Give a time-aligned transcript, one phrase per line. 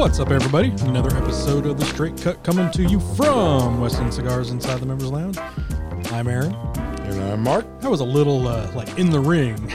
[0.00, 0.70] What's up, everybody?
[0.86, 5.10] Another episode of the Straight Cut coming to you from Weston Cigars inside the Members
[5.12, 5.36] Lounge.
[6.10, 6.54] I'm Aaron.
[6.54, 7.66] And I'm Mark.
[7.82, 9.70] That was a little uh, like in the ring.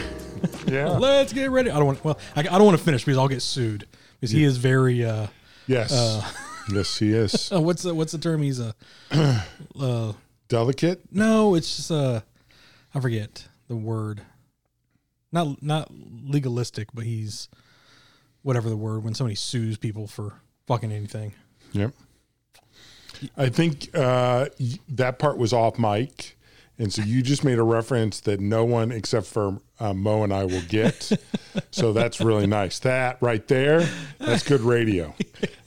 [0.65, 0.87] Yeah.
[0.97, 1.69] Let's get ready.
[1.69, 2.03] I don't want.
[2.03, 3.87] Well, I, I don't want to finish because I'll get sued
[4.19, 5.05] because he is very.
[5.05, 5.27] Uh,
[5.67, 5.93] yes.
[5.93, 6.27] uh,
[6.73, 7.51] yes, he is.
[7.53, 8.41] uh, what's the what's the term?
[8.41, 8.73] He's a.
[9.79, 10.13] Uh,
[10.47, 11.01] Delicate.
[11.11, 12.21] no, it's just uh,
[12.95, 14.23] I forget the word.
[15.31, 17.47] Not not legalistic, but he's
[18.45, 20.33] whatever the word when somebody sues people for
[20.67, 21.33] fucking anything.
[21.71, 21.93] Yep.
[23.35, 24.49] I think uh,
[24.87, 26.37] that part was off mic.
[26.77, 30.31] And so you just made a reference that no one except for uh, Mo and
[30.31, 31.11] I will get.
[31.71, 32.77] so that's really nice.
[32.79, 35.15] That right there, that's good radio.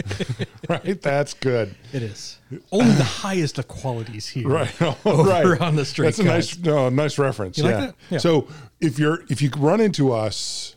[0.69, 1.03] right?
[1.03, 1.75] That's good.
[1.92, 2.39] It is
[2.70, 4.48] only the highest of qualities here.
[4.48, 4.83] Right.
[5.05, 5.61] Over right.
[5.61, 7.59] on the straight That's a nice no, nice reference.
[7.59, 7.95] You like that?
[8.11, 8.19] Yeah.
[8.19, 8.47] So
[8.81, 10.77] if you're if you run into us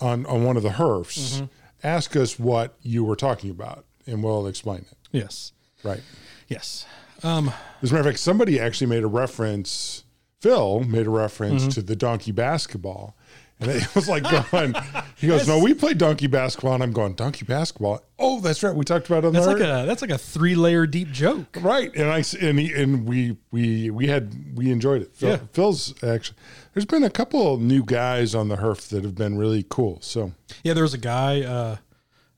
[0.00, 1.44] on on one of the herfs, Mm-hmm.
[1.82, 4.98] ask us what you were talking about and we'll explain it.
[5.12, 5.52] Yes.
[5.82, 6.02] Right.
[6.48, 6.86] Yes.
[7.22, 10.04] Um, As a matter of fact, somebody actually made a reference.
[10.40, 11.70] Phil made a reference Mm-hmm.
[11.70, 13.16] to the donkey basketball.
[13.58, 14.74] And it was like going,
[15.16, 16.74] he goes, No, we played donkey basketball.
[16.74, 18.02] And I'm going, Donkey basketball?
[18.18, 18.74] Oh, that's right.
[18.74, 21.10] We talked about it on that's the like a that's like a three layer deep
[21.10, 21.56] joke.
[21.62, 25.16] Right, and I, and he, and we we we had we enjoyed it.
[25.16, 25.38] Phil, Yeah.
[25.52, 26.36] Phil's actually.
[26.76, 29.98] There's been a couple of new guys on the Herf that have been really cool.
[30.02, 30.32] So
[30.62, 31.76] Yeah, there was a guy uh,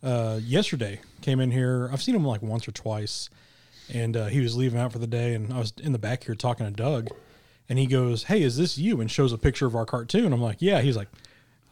[0.01, 1.91] uh, yesterday came in here.
[1.93, 3.31] I've seen him like once or twice,
[3.93, 6.23] and uh, he was leaving out for the day, and I was in the back
[6.23, 7.09] here talking to Doug,
[7.69, 10.33] and he goes, "Hey, is this you?" and shows a picture of our cartoon.
[10.33, 11.09] I'm like, "Yeah." He's like,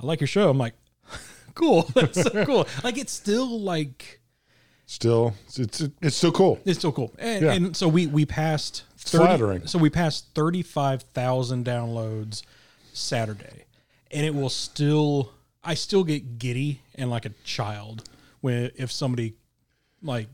[0.03, 0.75] "I like your show." I'm like,
[1.55, 4.19] "Cool, that's so cool." Like it's still like
[4.87, 5.60] still, it's
[6.03, 6.59] it's, still cool.
[6.65, 7.53] it's still cool, and, Yeah.
[7.53, 9.69] and so we we passed flattering.
[9.69, 12.43] So we passed thirty five thousand downloads
[12.97, 13.65] Saturday,
[14.11, 15.33] and it will still.
[15.69, 18.09] I still get giddy and like a child
[18.41, 19.34] when if somebody
[20.01, 20.29] like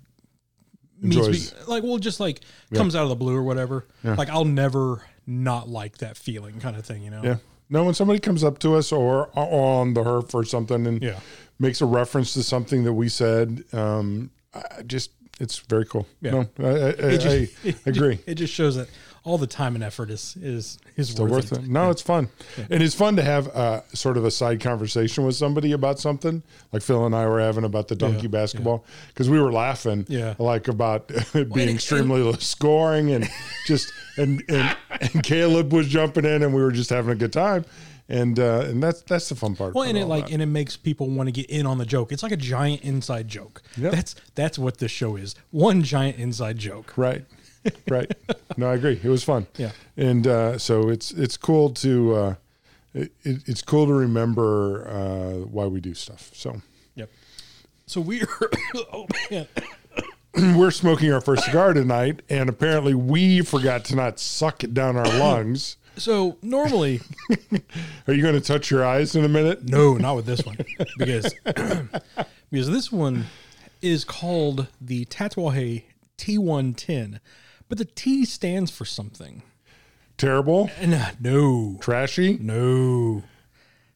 [1.00, 2.40] meets me, like well just like
[2.74, 3.86] comes out of the blue or whatever.
[4.04, 7.22] Like I'll never not like that feeling kind of thing, you know.
[7.24, 7.36] Yeah.
[7.70, 11.02] No, when somebody comes up to us or, or on the Herf or something and
[11.02, 11.20] Yeah.
[11.58, 16.06] makes a reference to something that we said, um, I just it's very cool.
[16.20, 16.30] Yeah.
[16.32, 18.18] No, I, I, It just, I agree.
[18.26, 18.88] It just shows that
[19.24, 21.58] all the time and effort is is is Still worth, worth it.
[21.64, 21.68] it.
[21.70, 22.28] No, it's fun,
[22.70, 26.42] and it's fun to have uh, sort of a side conversation with somebody about something,
[26.72, 30.06] like Phil and I were having about the donkey Yeah, basketball, because we were laughing,
[30.08, 30.34] Yeah.
[30.38, 33.28] like about it being and extremely low scoring, and
[33.66, 37.32] just and, and and Caleb was jumping in, and we were just having a good
[37.32, 37.64] time,
[38.08, 39.74] and uh, and that's that's the fun part.
[39.74, 40.32] Well, and it like that.
[40.32, 42.10] and it makes people want to get in on the joke.
[42.12, 43.62] It's like a giant inside joke.
[43.76, 43.92] Yep.
[43.92, 45.34] That's that's what this show is.
[45.52, 46.92] One giant inside joke.
[46.98, 47.24] right,
[47.88, 48.10] right.
[48.56, 49.00] No, I agree.
[49.02, 49.46] It was fun.
[49.56, 49.72] Yeah.
[49.96, 52.14] and uh, so it's it's cool to.
[52.14, 52.34] Uh,
[52.94, 56.30] it, it, it's cool to remember uh, why we do stuff.
[56.34, 56.60] So
[56.94, 57.10] Yep.
[57.86, 58.26] So we're
[58.92, 59.46] oh man.
[60.56, 64.96] we're smoking our first cigar tonight, and apparently we forgot to not suck it down
[64.96, 65.76] our lungs.
[65.98, 67.02] So normally
[68.08, 69.64] Are you going to touch your eyes in a minute?
[69.68, 70.56] no, not with this one
[70.96, 71.34] because
[72.50, 73.26] because this one
[73.82, 75.82] is called the Tatuaje
[76.16, 77.20] T110,
[77.72, 79.40] but the T stands for something.
[80.18, 82.36] Terrible, And uh, no, trashy.
[82.38, 83.22] no,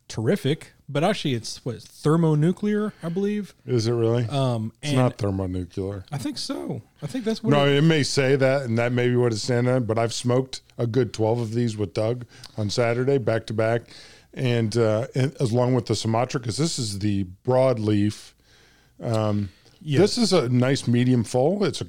[0.09, 0.72] terrific.
[0.88, 3.54] But actually, it's what thermonuclear, I believe.
[3.66, 4.25] Is it really?
[4.25, 6.06] Um, it's not thermonuclear.
[6.10, 6.81] I think so.
[7.03, 7.50] I think that's what.
[7.50, 9.84] No, it- it may say that, and that may be what it's standing on.
[9.84, 12.25] But I've smoked a good twelve of these with Doug
[12.56, 13.91] on Saturday, back to back,
[14.32, 18.32] and, uh, and along with the Sumatra, because this is the broadleaf.
[19.02, 19.50] Um,
[19.82, 20.00] Yes.
[20.00, 21.62] This is a nice medium full.
[21.62, 21.87] It's a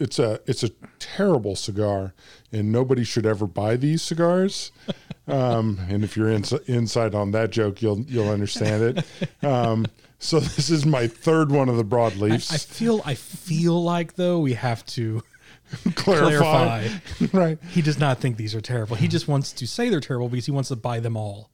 [0.00, 2.14] it's a it's a terrible cigar,
[2.50, 4.72] and nobody should ever buy these cigars.
[5.28, 9.44] Um, and if you're ins- inside on that joke, you'll you'll understand it.
[9.44, 9.86] Um,
[10.18, 12.52] so this is my third one of the broadleafs.
[12.52, 13.02] I feel.
[13.04, 15.22] I feel like though we have to
[15.94, 16.88] clarify.
[16.88, 17.38] clarify.
[17.38, 17.58] right.
[17.70, 18.96] He does not think these are terrible.
[18.96, 21.50] He just wants to say they're terrible because he wants to buy them all.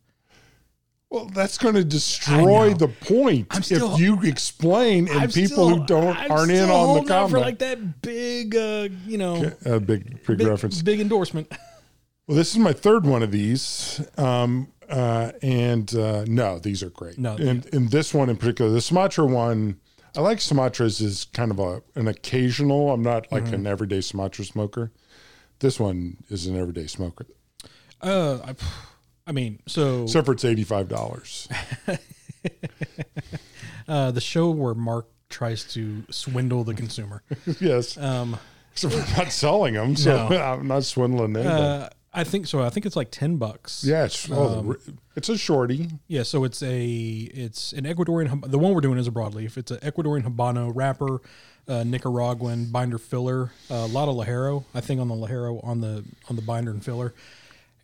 [1.11, 5.69] Well, that's going to destroy the point still- if you explain and I'm people still-
[5.81, 7.31] who don't I'm aren't in on the comment.
[7.31, 10.83] for like that big, uh, you know, a big big big, reference.
[10.83, 11.51] big endorsement.
[12.29, 16.91] Well, this is my third one of these, um, uh, and uh, no, these are
[16.91, 17.19] great.
[17.19, 19.79] No, and, and this one in particular, the Sumatra one,
[20.17, 22.91] I like Sumatras is kind of a an occasional.
[22.93, 23.55] I'm not like Mm-hmm.
[23.55, 24.91] an everyday Sumatra smoker.
[25.61, 27.27] This one is an everyday smoker,
[28.03, 28.55] Uh, I,
[29.27, 31.49] I mean, so except for it's eighty five dollars.
[33.89, 37.23] uh, the show where Mark tries to swindle the consumer.
[37.61, 38.39] yes, Um,
[38.75, 40.37] so we're not selling them, so No.
[40.43, 41.47] I'm not swindling them.
[41.47, 42.63] uh, I think so.
[42.63, 43.85] I think it's like ten bucks.
[43.85, 45.91] Yeah, it's oh, the it's a shorty.
[46.09, 48.51] Yeah, so it's a it's an Ecuadorian.
[48.51, 49.59] The one we're doing is a broadleaf.
[49.59, 51.21] It's an Ecuadorian habano wrapper,
[51.69, 54.65] uh, Nicaraguan binder filler, uh, a lot of ligero.
[54.75, 57.13] I think on the ligero on the on the binder and filler,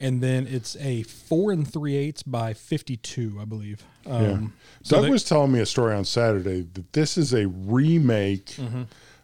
[0.03, 3.83] and then it's a four and three eighths by fifty two, I believe.
[4.07, 4.53] Um,
[4.83, 8.47] so Doug they- was telling me a story on Saturday that this is a remake
[8.57, 8.83] Mm-hmm.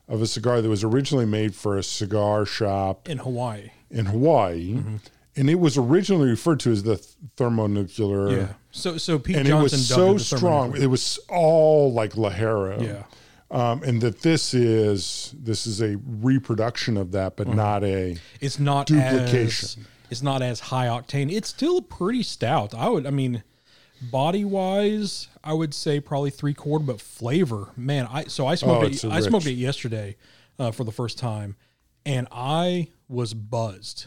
[0.09, 3.71] of a cigar that was originally made for a cigar shop in Hawaii.
[3.91, 4.97] in Hawaii, Mm-hmm.
[5.37, 6.97] and it was originally referred to as the
[7.37, 8.31] thermonuclear.
[8.31, 8.49] Yeah.
[8.71, 10.77] So so Pete And Johnson it was so strong.
[10.77, 12.81] It was all like Ligero.
[12.83, 13.03] Yeah.
[13.51, 17.51] Um, and that this is this is a reproduction of that, Mm-hmm.
[17.51, 19.67] but not a it's not Duplication.
[19.83, 21.31] As, it's not as high octane.
[21.33, 22.75] It's still pretty stout.
[22.75, 23.07] I would.
[23.07, 23.43] I mean,
[24.11, 28.07] body wise, I would say probably three quarter, but flavor, man.
[28.11, 29.13] I so I smoked Oh, it.
[29.13, 30.17] I smoked it yesterday
[30.59, 31.57] uh, for the first time,
[32.07, 34.07] and I was buzzed.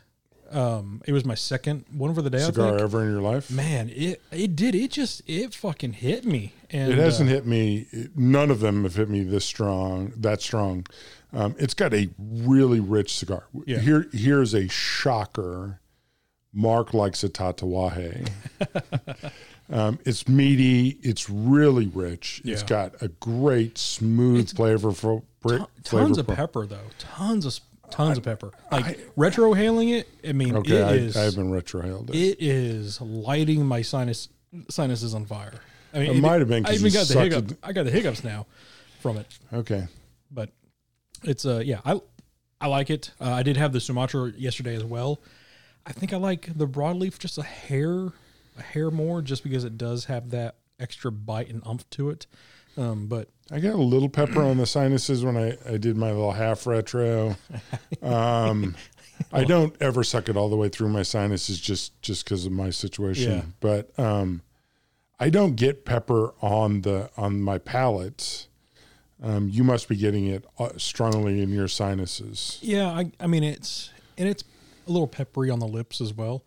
[0.50, 2.39] Um, it was my second one for the day.
[2.39, 3.50] Cigar ever in your life.
[3.50, 4.75] Man, it it did.
[4.75, 6.53] It just it fucking hit me.
[6.69, 7.88] And It hasn't uh, hit me.
[8.15, 10.86] None of them have hit me this strong, that strong.
[11.33, 13.45] Um, it's got a really rich cigar.
[13.65, 13.80] Yeah.
[13.80, 15.81] Here, here's a shocker.
[16.53, 18.27] Mark likes a Tatuaje.
[19.71, 20.98] um, it's meaty.
[21.01, 22.42] It's really rich.
[22.44, 26.80] It's got a great, smooth flavor for ton- tons of pepper though.
[27.00, 27.59] Tons of
[27.89, 28.51] tons of pepper.
[28.71, 30.09] Like retro hailing it.
[30.27, 31.18] I mean, Okay, it I, is.
[31.18, 32.15] I haven't retrohaled it.
[32.15, 34.27] It is lighting my sinus
[34.69, 35.53] sinuses on fire.
[35.94, 37.51] I mean, It might have been I even got the hiccup.
[37.51, 38.45] it- I got the hiccups now
[39.00, 39.88] from it, Okay.
[40.30, 40.50] but
[41.24, 42.00] it's uh yeah I
[42.59, 43.12] I like it.
[43.21, 45.19] Uh, I did have the Sumatra yesterday as well.
[45.86, 48.12] I think I like the broadleaf just a hair
[48.57, 52.28] a hair more just because it does have that extra bite and umph to it.
[52.78, 56.12] Um, but I got a little pepper on the sinuses when I, I did my
[56.12, 57.36] little half retro.
[58.01, 58.75] Um,
[59.31, 62.51] I don't ever suck it all the way through my sinuses just just because of
[62.51, 63.31] my situation.
[63.31, 63.42] Yeah.
[63.60, 64.42] But um,
[65.19, 68.48] I don't get pepper on the on my palate.
[69.22, 72.57] Um, you must be getting it uh, strongly in your sinuses.
[72.63, 74.44] yeah, I I mean it's and it's
[74.88, 76.44] a little peppery on the lips as well.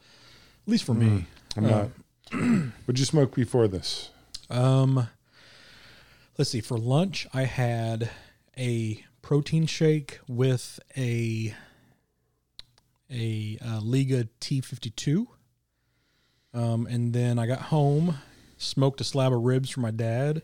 [0.66, 1.26] At least for me.
[1.56, 1.90] I'm not.
[2.86, 4.10] Would you smoke before this?
[4.50, 5.08] Um,
[6.38, 6.60] let's see.
[6.60, 8.10] For lunch, I had
[8.58, 11.54] a protein shake with a
[13.10, 15.28] a uh, Liga T fifty two.
[16.52, 18.18] Um, and then I got home,
[18.58, 20.42] smoked a slab of ribs for my dad,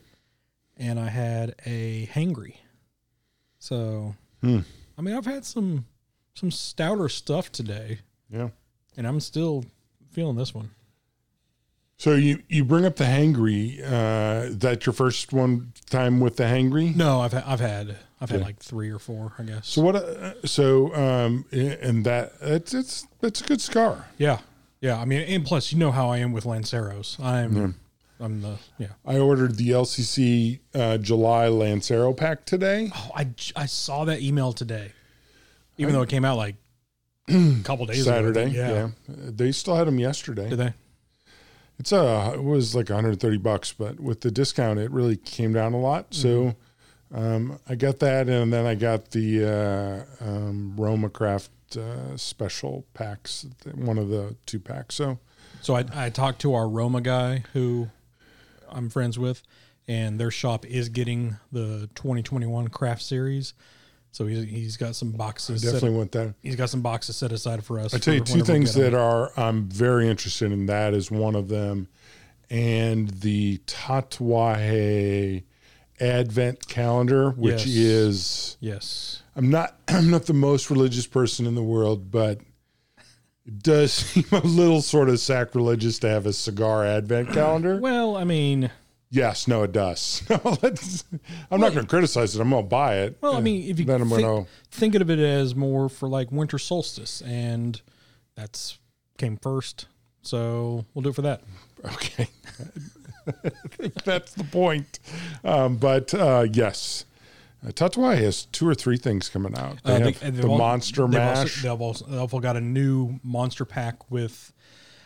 [0.77, 2.55] and I had a hangry.
[3.61, 4.61] So, Hmm.
[4.99, 5.87] I mean, I've had some
[6.35, 7.99] some stouter stuff today,
[8.33, 8.49] Yeah.
[8.97, 9.65] and I'm still
[10.11, 10.71] feeling this one.
[11.99, 13.79] So you you bring up the hangry.
[13.85, 16.97] Uh, that your first one time with the hangry?
[16.97, 18.47] No, I've had, I've had I've had Yeah.
[18.47, 19.69] like three or four, I guess.
[19.69, 19.97] So what?
[19.97, 24.07] Uh, so um, and that it's it's it's a good scar.
[24.17, 24.39] Yeah,
[24.81, 24.99] yeah.
[24.99, 27.21] I mean, and plus, you know how I am with Lanceros.
[27.23, 27.75] I'm,
[28.19, 28.89] I'm the yeah.
[29.05, 32.91] I ordered the LCC uh, July Lancero pack today.
[32.95, 34.93] Oh, I, j- I saw that email today,
[35.81, 36.57] even though it came out like
[37.29, 38.57] a couple days Saturday, think.
[38.57, 38.89] yeah.
[39.09, 40.49] They still had them yesterday.
[40.51, 40.75] Did they?
[41.79, 45.73] It's a it was like 130 bucks, but with the discount, it really came down
[45.73, 46.13] a lot.
[46.13, 46.55] So
[47.15, 52.85] um, I got that, and then I got the uh, um, Roma Craft uh, special
[52.93, 54.97] packs, one of the two packs.
[54.97, 55.19] So
[55.63, 57.89] So I I talked to our Roma guy who
[58.69, 59.43] I'm friends with,
[59.89, 63.55] and their shop is getting the 2021 craft series.
[64.13, 65.63] So he's he's got some boxes.
[65.63, 66.35] Set, definitely want that.
[66.43, 67.95] he's got some boxes set aside for us.
[67.95, 70.67] I tell you two things that are I'm very interested in.
[70.67, 71.87] That is one of them,
[72.51, 75.43] and the Tatuaje
[76.01, 77.77] Advent calendar, which Yes.
[77.77, 79.23] is yes.
[79.37, 82.41] I'm not I'm not the most religious person in the world, but
[83.47, 87.79] it does seem a little sort of sacrilegious to have a cigar Advent calendar.
[87.81, 88.71] Well, I mean,
[89.11, 90.23] yes, no, it does.
[91.51, 92.41] I'm not going to criticize it.
[92.41, 93.19] I'm going to buy it.
[93.21, 95.89] Well, I mean, if you then I'm think, going to think of it as more
[95.89, 97.81] for like winter solstice, and
[98.35, 98.79] that's
[99.19, 99.87] came first,
[100.23, 101.43] so we'll do it for that.
[101.85, 102.29] Okay.
[103.27, 103.33] I
[103.71, 104.99] think that's the point.
[105.45, 107.05] Um, but uh, yes,
[107.67, 109.79] uh, Tatuaje has two or three things coming out.
[109.85, 111.39] They Uh, have they- the they've al- Monster they've Mash.
[111.39, 114.53] Also, they've, also, they've also got a new monster pack with.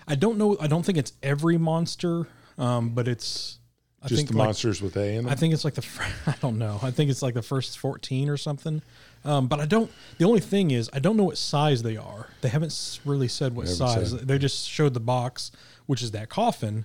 [0.06, 0.56] I don't know.
[0.60, 2.26] I don't think it's every monster,
[2.58, 3.58] um, but it's.
[4.04, 5.32] I just think the like, monsters with A in them.
[5.32, 5.86] I think it's like the.
[6.26, 6.78] I don't know.
[6.82, 8.82] I think it's like the first fourteen or something.
[9.24, 9.90] Um, but I don't.
[10.18, 12.28] The only thing is, I don't know what size they are.
[12.42, 14.10] They haven't really said what haven't size.
[14.10, 14.28] said.
[14.28, 15.50] They just showed the box,
[15.86, 16.84] which is that coffin.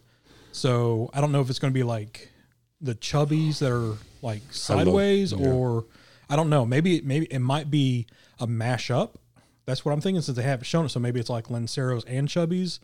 [0.54, 2.30] So I don't know if it's going to be like
[2.80, 5.46] the chubbies that are like sideways, yeah.
[5.46, 5.86] or
[6.30, 6.66] I don't know.
[6.66, 8.08] Maybe maybe it might be
[8.40, 9.16] a mashup
[9.66, 10.90] That's what I'm thinking since they haven't shown it.
[10.90, 12.80] So maybe it's like Lanceros and Chubbies.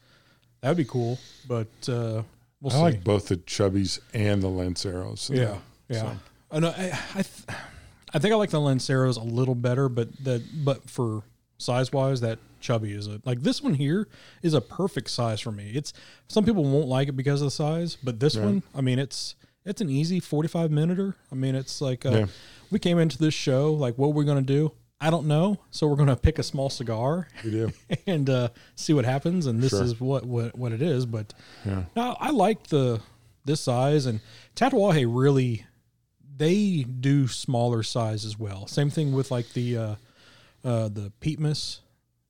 [0.59, 1.19] That would be cool.
[1.47, 2.23] But uh,
[2.65, 2.81] we'll I see.
[2.97, 5.29] like both the Chubbies and the Lanceros.
[5.29, 5.57] yeah,
[5.89, 6.01] yeah.
[6.01, 6.17] So-
[6.51, 6.69] I know.
[6.77, 7.57] I I, th-
[8.13, 11.23] I think I like the Lanceros a little better, but that but for
[11.57, 14.07] size wise, that Chubby is a like this one here
[14.41, 15.71] is a perfect size for me.
[15.73, 15.91] It's
[16.27, 19.35] some people won't like it because of the size, but this one, I mean, it's
[19.65, 21.15] it's an easy 45 minuter.
[21.31, 22.25] I mean, it's like uh, Yeah.
[22.71, 24.71] we came into this show like what we're gonna do.
[25.05, 27.71] I don't know, so we're gonna pick a small cigar We do.
[28.07, 29.45] and uh, see what happens.
[29.45, 29.83] And this Sure.
[29.83, 31.05] is what, what what it is.
[31.05, 31.33] But
[31.65, 31.83] Yeah.
[31.95, 33.01] no, I like the
[33.45, 34.19] this size and
[34.55, 35.65] Tatuaje really
[36.37, 38.67] they do smaller size as well.
[38.67, 39.95] Same thing with like the uh,
[40.63, 41.79] uh, the Peatmas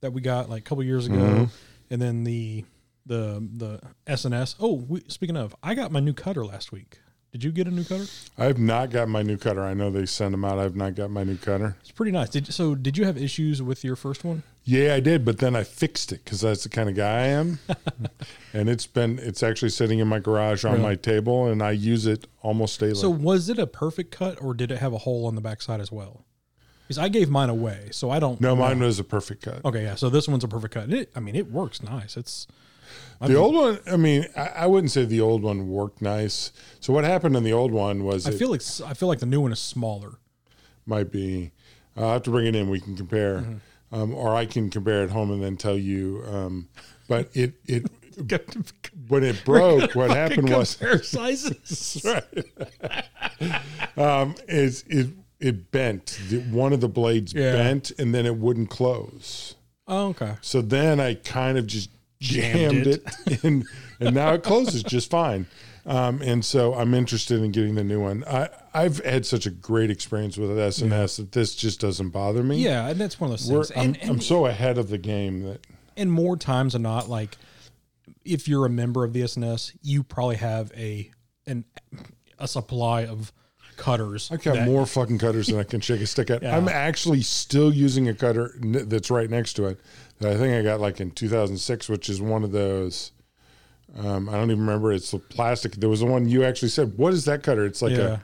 [0.01, 1.49] that we got like a couple years ago, Mhm.
[1.89, 2.65] and then the
[3.05, 4.55] the the SNS.
[4.59, 6.99] Oh, we, speaking of, I got my new cutter last week.
[7.35, 8.05] Did you get a new cutter?
[8.37, 9.61] I have not got my new cutter.
[9.61, 10.57] I know they send them out.
[10.57, 11.75] I have not got my new cutter.
[11.81, 12.29] It's pretty nice.
[12.29, 12.75] Did so?
[12.75, 14.43] Did you have issues with your first one?
[14.63, 17.25] Yeah, I did, but then I fixed it because that's the kind of guy I
[17.27, 17.59] am.
[18.53, 20.83] and it's been it's actually sitting in my garage on Really?
[20.83, 22.95] my table, and I use it almost daily.
[22.95, 25.81] So was it a perfect cut, or did it have a hole on the backside
[25.81, 26.23] as well?
[26.87, 28.39] Because I gave mine away, so I don't.
[28.39, 28.61] no, know.
[28.61, 29.65] mine was a perfect cut.
[29.65, 29.95] Okay, yeah.
[29.95, 30.89] So this one's a perfect cut.
[30.93, 32.15] It, I mean, it works nice.
[32.15, 32.47] It's
[33.21, 36.51] I The old one, I mean, I, I wouldn't say the old one worked nice.
[36.79, 39.19] So what happened in the old one was I it feel like I feel like
[39.19, 40.19] the new one is smaller.
[40.85, 41.51] might be.
[41.97, 42.69] I'll have to bring it in.
[42.69, 43.95] We can compare, Mm-hmm.
[43.95, 46.23] um, or I can compare at home and then tell you.
[46.29, 46.67] Um,
[47.07, 47.85] but it it
[49.07, 52.05] when it broke, what happened was sizes.
[53.97, 55.07] um, is it
[55.39, 56.19] it bent.
[56.49, 57.51] One of the blades Yeah.
[57.53, 59.55] bent, and then it wouldn't close.
[59.87, 60.35] oh, okay.
[60.41, 63.43] So then I kind of just jammed, Jammed it, it.
[63.43, 63.65] and
[63.99, 65.45] and now it closes just fine.
[65.87, 68.23] Um, and so I'm interested in getting the new one.
[68.25, 72.63] I I've had such a great experience with SNS that this just doesn't bother me.
[72.63, 73.77] Yeah, and that's one of those We're, things.
[73.77, 77.07] I'm, And, and, I'm so ahead of the game that and more times than not,
[77.09, 77.37] like
[78.23, 81.11] if you're a member of the SNS, you probably have a
[81.45, 81.65] an
[82.39, 83.31] a supply of
[83.77, 84.29] cutters.
[84.31, 86.41] I've got that- more fucking cutters than I can shake a stick at.
[86.43, 86.55] Yeah.
[86.57, 89.79] I'm actually still using a cutter n- that's right next to it
[90.19, 93.11] that I think I got like in 2006, which is one of those.
[93.97, 94.91] Um, I don't even remember.
[94.91, 95.73] It's the plastic.
[95.75, 98.17] There was the one you actually said, "What is that cutter?" It's like Yeah.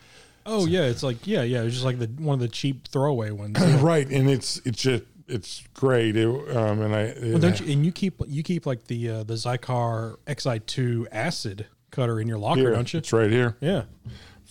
[0.45, 1.61] Oh yeah, it's like yeah, yeah.
[1.61, 3.61] It's just like the one of the cheap throwaway ones.
[3.61, 6.17] a right, and it's it's just it's great.
[6.17, 9.09] It, um, and I it- Well, don't you, and you keep you keep like the
[9.09, 12.97] uh, the Xikar Xi2 acid cutter in your locker, here, don't you?
[12.97, 13.83] It's right here Yeah.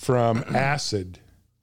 [0.01, 1.19] From Acid.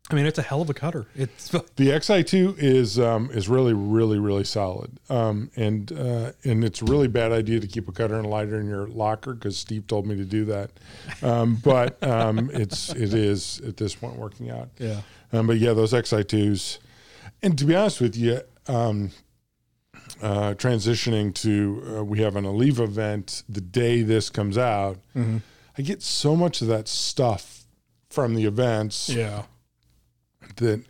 [0.10, 1.08] I mean, it's a hell of a cutter.
[1.16, 6.82] It's The XI2 is um, is really really really solid, um, and uh, and it's
[6.82, 9.86] a really bad idea to keep a cutter and lighter in your locker because Steve
[9.88, 10.72] told me to do that,
[11.22, 14.70] um, but um, it's it is at this point working out.
[14.78, 15.02] yeah.
[15.34, 16.78] Um, but yeah, those XI2s,
[17.44, 19.12] and to be honest with you, um,
[20.22, 25.00] uh, transitioning to uh, we have an Oliva event the day this comes out.
[25.16, 25.38] Mm-hmm.
[25.78, 27.57] I get so much of that stuff
[28.18, 29.44] from the events Yeah.
[30.56, 30.84] that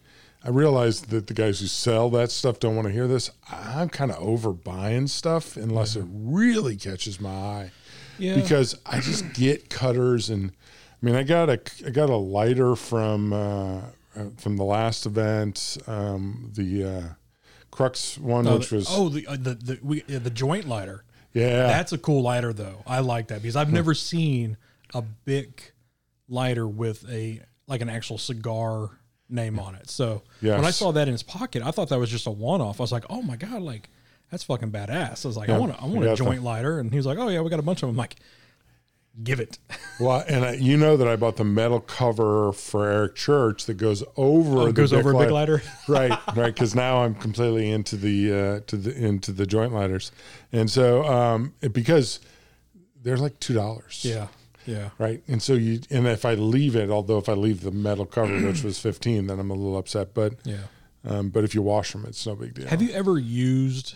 [0.45, 3.31] I realize that the guys who sell that stuff don't want to hear this.
[3.51, 7.71] I'm kind of over buying stuff unless it really catches my eye
[8.17, 8.35] Yeah.
[8.35, 12.77] because I just get cutters and I mean I got a I got a lighter
[12.77, 13.79] from uh,
[14.15, 17.03] uh, from the last event um, the uh,
[17.71, 20.65] Crux one oh, which the, was oh the uh, the the, we, yeah, the joint
[20.65, 21.03] lighter.
[21.33, 22.83] yeah That's a cool lighter though.
[22.87, 24.55] I like that because I've never seen
[24.93, 25.73] a big
[26.29, 28.91] lighter with a like an actual cigar
[29.29, 29.89] name on it.
[29.89, 32.61] So when I saw that in his pocket, I thought that was just a one
[32.61, 32.79] off.
[32.79, 33.89] I was like, oh my god, like
[34.31, 35.25] that's fucking badass.
[35.25, 37.05] I was like, I want a, I want we a joint lighter, and he was
[37.05, 37.91] like, oh yeah, we got a bunch of them.
[37.91, 38.15] I'm like,
[39.23, 39.57] give it.
[39.99, 43.73] well and I, you know that I bought the metal cover for Eric Church that
[43.75, 45.61] goes over Oh, the goes over a big light- lighter.
[45.87, 50.11] right right because now i'm completely into the uh to the into the joint lighters
[50.51, 52.19] and so um it, because
[53.01, 54.27] they're like two dollars Yeah,
[54.67, 54.89] yeah.
[54.99, 58.05] right and so you and if i leave it although if i leave the metal
[58.05, 60.57] cover which was 15 then i'm a little upset but Yeah.
[61.05, 63.95] um but if you wash them it's no big deal Have you ever used,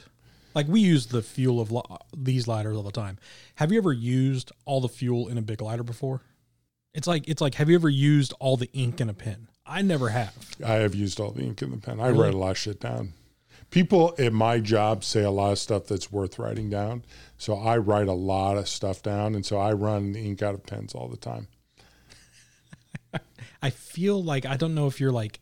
[0.55, 1.81] like we use the fuel of li-
[2.17, 3.17] these lighters all the time.
[3.55, 6.21] Have you ever used all the fuel in a big lighter before?
[6.93, 9.47] It's like it's like have you ever used all the ink in a pen?
[9.65, 10.33] I never have.
[10.65, 12.19] i have used all the ink in the pen i Really?
[12.23, 13.13] write a lot of shit down
[13.71, 17.03] people at my job say a lot of stuff that's worth writing down
[17.37, 20.53] so i write a lot of stuff down and so i run the ink out
[20.53, 21.47] of pens all the time
[23.61, 25.39] I feel like I don't know if you're like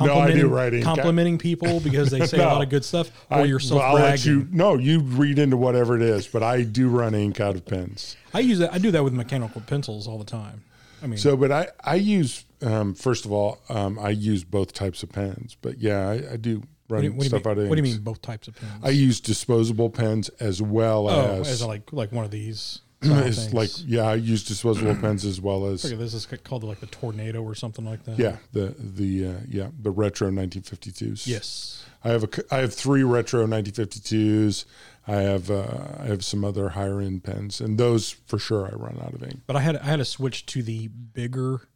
[0.00, 3.10] No, I do complimenting, write complimenting people because they say a lot of good stuff,
[3.30, 4.40] or I, you're well, let you.
[4.40, 4.56] bragging.
[4.56, 8.16] No, you read into whatever it is, but I do run ink out of pens.
[8.32, 8.72] I use that.
[8.72, 10.62] I do that with mechanical pencils all the time.
[11.02, 14.72] I mean, So, but I I use um, first of all um, I use both
[14.72, 16.62] types of pens, but yeah, I, I do
[16.92, 18.02] What do, run you, what do you stuff mean, out of what do you mean
[18.02, 18.80] both types of pens?
[18.82, 22.80] I use disposable pens as well as oh, as, as like like one of these.
[23.02, 23.52] things.
[23.52, 26.78] like yeah, I use disposable pens as well as Look at this is called like
[26.78, 28.16] the tornado or something like that.
[28.16, 31.26] yeah the the uh, yeah the retro 1952s.
[31.26, 31.84] Yes.
[32.04, 34.64] I have a I have three retro 1952s.
[35.06, 38.74] I have uh, I have some other higher end pens, and those for sure I
[38.74, 39.40] run out of ink.
[39.46, 41.68] But I had I had to switch to the bigger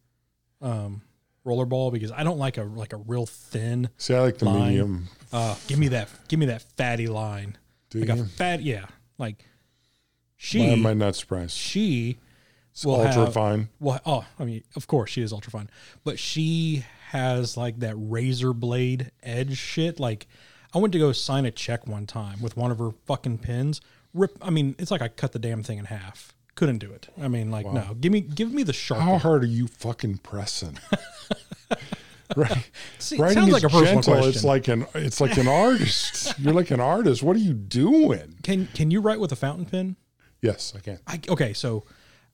[0.63, 1.03] um,
[1.47, 3.89] rollerball because I don't like a like a real thin.
[3.97, 4.69] See, I like the Line.
[4.69, 5.09] medium.
[5.33, 7.57] Uh, give me that give me that fatty line.
[7.91, 8.25] Do Like a you?
[8.27, 8.87] fat yeah.
[9.17, 9.45] Like Why
[10.37, 11.53] she am I not surprised?
[11.57, 12.19] she
[12.73, 13.69] It's will ultra have- fine.
[13.81, 15.71] well oh I mean of course she is ultra fine,
[16.05, 19.99] but she has like that razor blade edge shit.
[20.01, 20.27] Like
[20.75, 23.81] I went to go sign a check one time with one of her fucking pins.
[24.13, 26.35] Rip I mean it's like I cut the damn thing in half.
[26.57, 27.09] Couldn't do it.
[27.21, 27.95] I mean like no.
[28.01, 29.21] Give me give me the sharp How one.
[29.21, 30.79] hard are you fucking pressing?
[32.37, 32.71] right.
[32.99, 34.13] See, Writing sounds is like a personal gentle.
[34.15, 34.29] question.
[34.31, 36.39] It's like an it's like an artist.
[36.39, 37.23] You're like an artist.
[37.23, 38.37] What are you doing?
[38.43, 39.97] Can can you write with a fountain pen?
[40.43, 40.99] Yes, I can.
[41.07, 41.85] I okay, so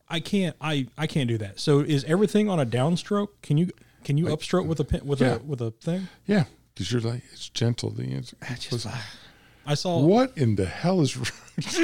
[0.08, 1.58] I can't I I can't do that.
[1.60, 3.28] So is everything on a downstroke?
[3.42, 3.70] Can you
[4.04, 5.36] can you upstroke with a pen with Yeah.
[5.36, 6.08] a with a thing?
[6.26, 7.90] Yeah, because you're like it's gentle.
[7.90, 8.36] The answer.
[8.42, 8.54] I
[9.74, 11.14] saw What in the hell is?
[11.56, 11.78] this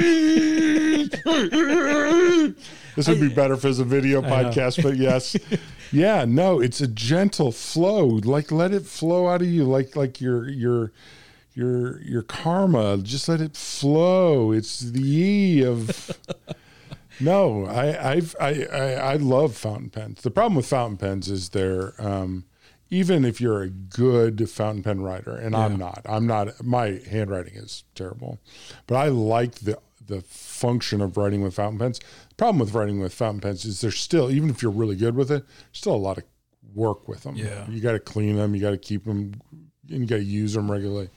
[3.07, 5.37] would be better if it was a video podcast, but yes,
[5.91, 8.07] yeah, no, it's a gentle flow.
[8.07, 10.91] Like let it flow out of you, like like your your
[11.53, 12.97] your your karma.
[12.97, 14.51] Just let it flow.
[14.51, 16.17] It's the E of.
[17.21, 20.21] No, I I've, I I I love fountain pens.
[20.21, 22.45] The problem with fountain pens is they're um,
[22.89, 26.01] even if you're a good fountain pen writer, and I'm not.
[26.05, 26.63] I'm not.
[26.63, 28.39] My handwriting is terrible,
[28.87, 31.99] but I like the the function of writing with fountain pens.
[32.29, 35.15] The problem with writing with fountain pens is there's still even if you're really good
[35.15, 36.23] with it, still a lot of
[36.73, 37.35] work with them.
[37.35, 37.69] Yeah.
[37.69, 38.55] you got to clean them.
[38.55, 39.39] You got to keep them,
[39.89, 41.09] and you got to use them regularly.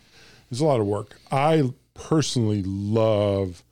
[0.50, 1.16] There's a lot of work.
[1.30, 3.62] I personally love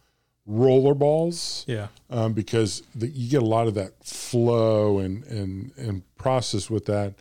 [0.46, 1.88] roller balls yeah.
[2.08, 6.86] um, because the, you get a lot of that flow and and and process with
[6.86, 7.14] that.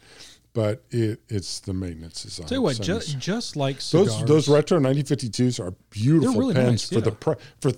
[0.54, 2.48] But it it's the maintenance is on.
[2.48, 6.40] Tell you what, So just just like cigars, those those retro 1952s are beautiful They're
[6.42, 7.16] really pens nice, for the yeah.
[7.20, 7.72] pri for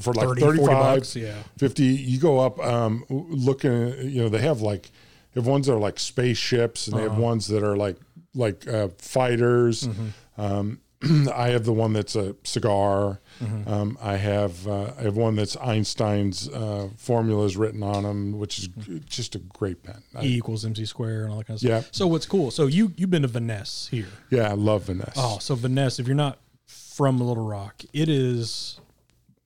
[0.00, 1.34] for like 30, 35 40 bucks, yeah.
[1.58, 3.72] 50 you go up um looking
[4.08, 4.90] you know they have like
[5.32, 7.10] they have ones that are like spaceships and they Uh-huh.
[7.14, 7.96] have ones that are like
[8.34, 10.40] like uh, fighters Mm-hmm.
[10.40, 10.80] um
[11.34, 13.20] I have the one that's a cigar.
[13.42, 13.68] Mm-hmm.
[13.72, 18.58] Um, I have uh, I have one that's Einstein's uh, formulas written on them, which
[18.58, 18.68] is
[19.06, 20.02] just a great pen.
[20.14, 21.84] I, E equals MC square and all that kind of stuff.
[21.84, 21.88] Yeah.
[21.92, 22.50] So what's cool?
[22.50, 24.08] So you you've been to Vanness here.
[24.30, 25.12] yeah, I love Vanness.
[25.16, 28.80] Oh, so Vanness, if you're not from Little Rock, it is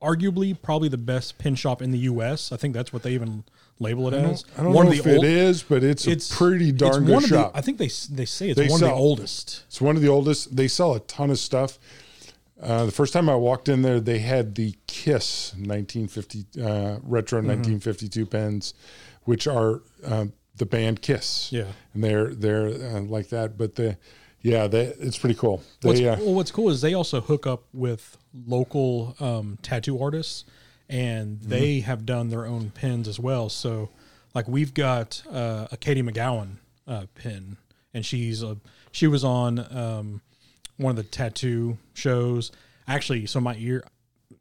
[0.03, 2.53] arguably probably the best pin shop in the U.S.
[2.53, 3.45] I think that's what they even
[3.81, 4.45] label it as.
[4.57, 6.73] I don't one know of if the old, it is, but it's, It's a pretty
[6.73, 7.53] darn it's good one of shop.
[7.53, 9.65] The, I think they they say it's They one of the oldest.
[9.69, 10.57] It's one of the oldest.
[10.57, 11.79] They sell a ton of stuff.
[12.61, 17.39] Uh, the first time I walked in there, they had the Kiss 1950 uh, retro
[17.41, 17.49] Mm-hmm.
[17.51, 18.75] 1952 pens,
[19.25, 21.53] which are uh, the band Kiss.
[21.53, 21.67] Yeah.
[21.95, 23.57] and they're they're uh, like that.
[23.57, 23.97] But the
[24.43, 25.63] yeah, they, it's pretty cool.
[25.83, 30.01] What's, They uh, well, what's cool is they also hook up with local um, tattoo
[30.03, 30.45] artists,
[30.89, 31.49] and Mm-hmm.
[31.51, 33.49] they have done their own pins as well.
[33.49, 33.91] So,
[34.35, 37.57] like we've got uh, a Katie McGowan uh, pin,
[37.93, 38.57] and she's a
[38.93, 40.21] she was on um,
[40.77, 42.51] one of the tattoo shows.
[42.87, 43.85] Actually, so my ear,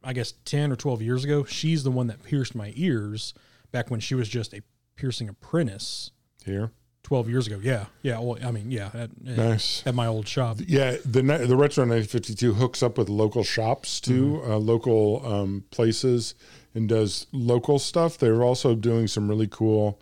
[0.03, 3.33] I guess ten or twelve years ago, she's the one that pierced my ears
[3.71, 4.61] back when she was just a
[4.95, 6.11] piercing apprentice.
[6.45, 6.71] here.
[7.07, 7.57] 12 years ago.
[7.63, 7.85] Yeah.
[8.01, 8.19] Yeah.
[8.19, 8.89] Well, I mean, yeah.
[8.93, 9.81] At, Nice.
[9.87, 10.57] at my old shop.
[10.67, 14.51] Yeah, the the retro 1952 hooks up with local shops too, Mm-hmm.
[14.51, 16.35] uh, local um, places,
[16.75, 18.17] and does local stuff.
[18.17, 20.01] They're also doing some really cool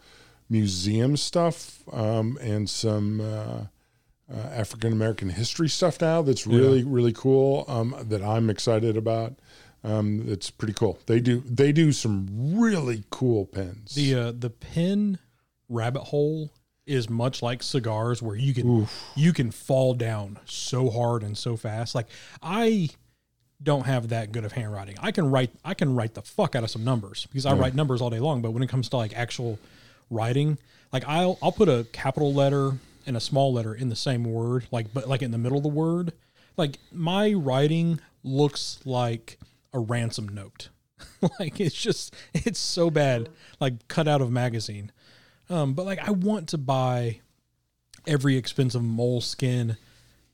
[0.50, 3.66] museum stuff um, and some uh,
[4.34, 6.24] uh, African American history stuff now.
[6.24, 7.66] That's really really cool.
[7.68, 9.34] Um, that I'm excited about.
[9.84, 10.98] Um, it's pretty cool.
[11.06, 12.26] They do they do some
[12.60, 13.94] really cool pens.
[13.94, 15.20] The uh, the pin
[15.70, 16.52] rabbit hole
[16.86, 21.58] is much like cigars, where you can you can fall down so hard and so
[21.58, 21.96] fast.
[21.96, 22.08] Like
[22.42, 22.90] I
[23.62, 24.96] don't have that good of handwriting.
[25.02, 27.76] I can write I can write the fuck out of some numbers because I write
[27.76, 28.42] numbers all day long.
[28.42, 29.60] But when it comes to like actual
[30.10, 30.58] writing,
[30.92, 32.74] like I'll I'll put a capital letter
[33.06, 35.64] and a small letter in the same word, like but like in the middle of
[35.64, 36.14] the word.
[36.58, 39.40] Like my writing looks like
[39.74, 40.70] a ransom note.
[41.40, 44.92] like it's just it's so bad, like cut out of magazine.
[45.50, 47.20] Um, but like I want to buy
[48.08, 49.78] every expensive Moleskine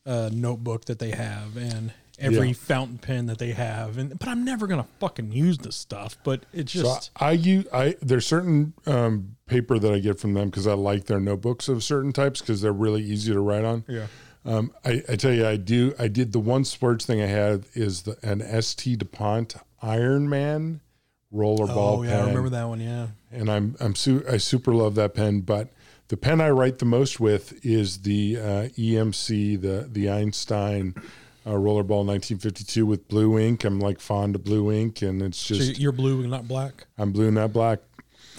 [0.06, 2.54] uh, notebook that they have and every Yeah.
[2.54, 6.18] fountain pen that they have, and but I'm never gonna fucking use this stuff.
[6.24, 10.34] But it's So just I use I there's certain um, paper that I get from
[10.34, 13.66] them because I like their notebooks of certain types because they're really easy to write
[13.66, 13.84] on.
[13.88, 14.08] yeah.
[14.44, 15.94] Um, I, I tell you, I do.
[16.00, 20.80] I did the one sports thing I had is the an ST DuPont Ironman
[21.34, 22.80] rollerball Oh pen, yeah, I remember that one.
[22.80, 23.08] Yeah.
[23.32, 25.42] and I'm I'm su- I super love that pen.
[25.42, 25.70] But
[26.10, 28.42] the pen I write the most with is the uh,
[28.78, 30.94] EMC, the the Einstein
[31.46, 33.64] uh, rollerball 1952 with blue ink.
[33.64, 36.86] I'm like fond of blue ink, and it's So just you're blue and not black.
[36.98, 37.80] I'm blue, not black.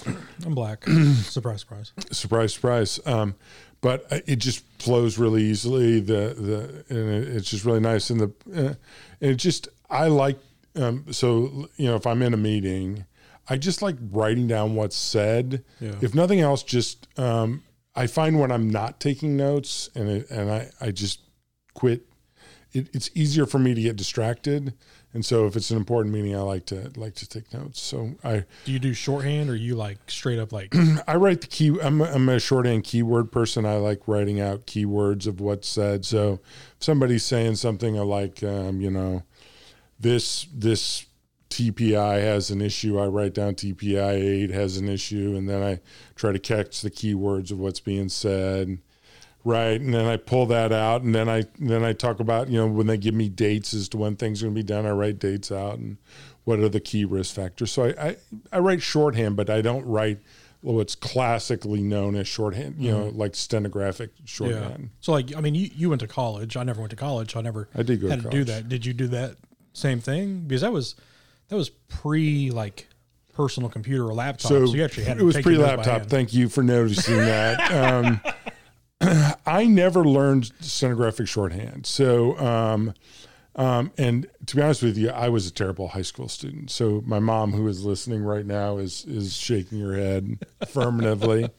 [0.45, 0.85] I'm black.
[1.23, 1.93] surprise, surprise.
[2.11, 3.35] surprise surprise um
[3.81, 8.21] but it just flows really easily the the and it- it's just really nice and
[8.21, 8.75] the uh,
[9.21, 10.39] and it just i like
[10.77, 13.05] um so you know if i'm in a meeting
[13.49, 15.95] i just like writing down what's said Yeah.
[16.01, 17.63] if nothing else just um
[17.95, 21.21] i find when i'm not taking notes and it, and i i just
[21.75, 22.07] quit
[22.73, 24.73] it, it's easier for me to get distracted
[25.15, 28.13] and so if it's an important meeting i like to like to take notes so
[28.25, 30.75] i Do you do shorthand or you like straight up like?
[31.07, 31.77] I write the key.
[31.83, 33.67] I'm a, I'm a shorthand keyword person.
[33.67, 36.07] I like writing out keywords of what's said.
[36.07, 36.41] So
[36.79, 39.23] if somebody's saying something I like, um, you know,
[40.03, 41.07] this this
[41.49, 42.99] TPI has an issue.
[42.99, 45.81] I write down TPI eight has an issue, and then I
[46.15, 48.79] try to catch the keywords of what's being said.
[49.45, 52.59] Right, and then I pull that out, and then I then I talk about you
[52.59, 54.87] know when they give me dates as to when things are going to be done.
[54.87, 55.97] I write dates out and
[56.45, 57.73] what are the key risk factors.
[57.73, 58.17] So I I,
[58.53, 60.21] I write shorthand, but I don't write
[60.63, 62.77] what's classically known as shorthand.
[62.79, 63.19] You know, mm-hmm.
[63.19, 64.25] like stenographic Yeah.
[64.27, 64.91] shorthand.
[65.01, 66.57] So like, I mean, you, you went to college.
[66.57, 67.33] I never went to college.
[67.33, 68.69] So I never I did go to had to do that.
[68.69, 69.37] Did you do that
[69.73, 70.45] same thing?
[70.47, 70.95] Because that was
[71.49, 72.89] that was pre like
[73.33, 74.49] personal computer or laptop.
[74.49, 76.07] So, you actually had it was pre laptop.
[76.07, 77.71] Thank you for noticing that.
[77.73, 78.21] Um,
[79.47, 81.87] I never learned stenographic shorthand.
[81.87, 82.95] So, um,
[83.57, 86.71] um, and to be honest with you, I was a terrible high school student.
[86.71, 91.51] So my mom, who is listening right now, is is shaking her head affirmatively.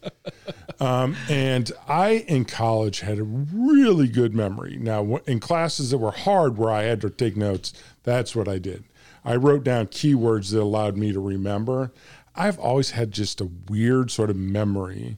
[0.83, 4.77] Um, and I in college had a really good memory.
[4.77, 8.57] Now, in classes that were hard, where I had to take notes, that's what I
[8.57, 8.83] did.
[9.23, 11.93] I wrote down keywords that allowed me to remember.
[12.35, 15.17] I've always had just a weird sort of memory.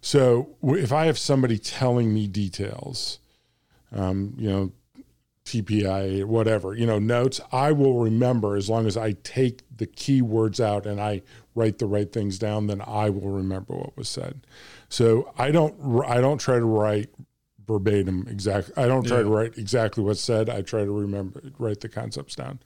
[0.00, 3.20] So if I have somebody telling me details,
[3.92, 4.72] um, you know,
[5.44, 10.22] TPI, whatever, you know, notes, I will remember as long as I take the key
[10.22, 11.22] words out and I
[11.54, 14.46] write the right things down, then I will remember what was said.
[14.88, 17.10] So I don't, I don't try to write
[17.66, 18.74] verbatim exactly.
[18.76, 20.48] I don't try to write exactly what's said.
[20.48, 22.58] I try to remember, write the concepts down.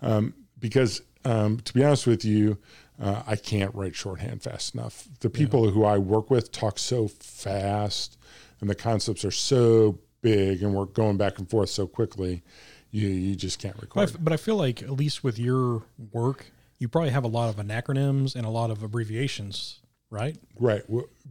[0.00, 2.58] Um, because um, to be honest with you,
[3.00, 5.08] uh, I can't write shorthand fast enough.
[5.20, 8.18] The people who I work with talk so fast,
[8.60, 12.42] and the concepts are so big, and we're going back and forth so quickly.
[12.90, 14.24] You you just can't But I, record.
[14.24, 16.46] but I feel like at least with your work,
[16.78, 20.36] you probably have a lot of acronyms and a lot of abbreviations, right?
[20.58, 20.82] right,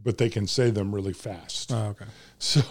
[0.04, 1.72] but they can say them really fast.
[1.72, 2.04] Oh, okay.
[2.40, 2.62] So,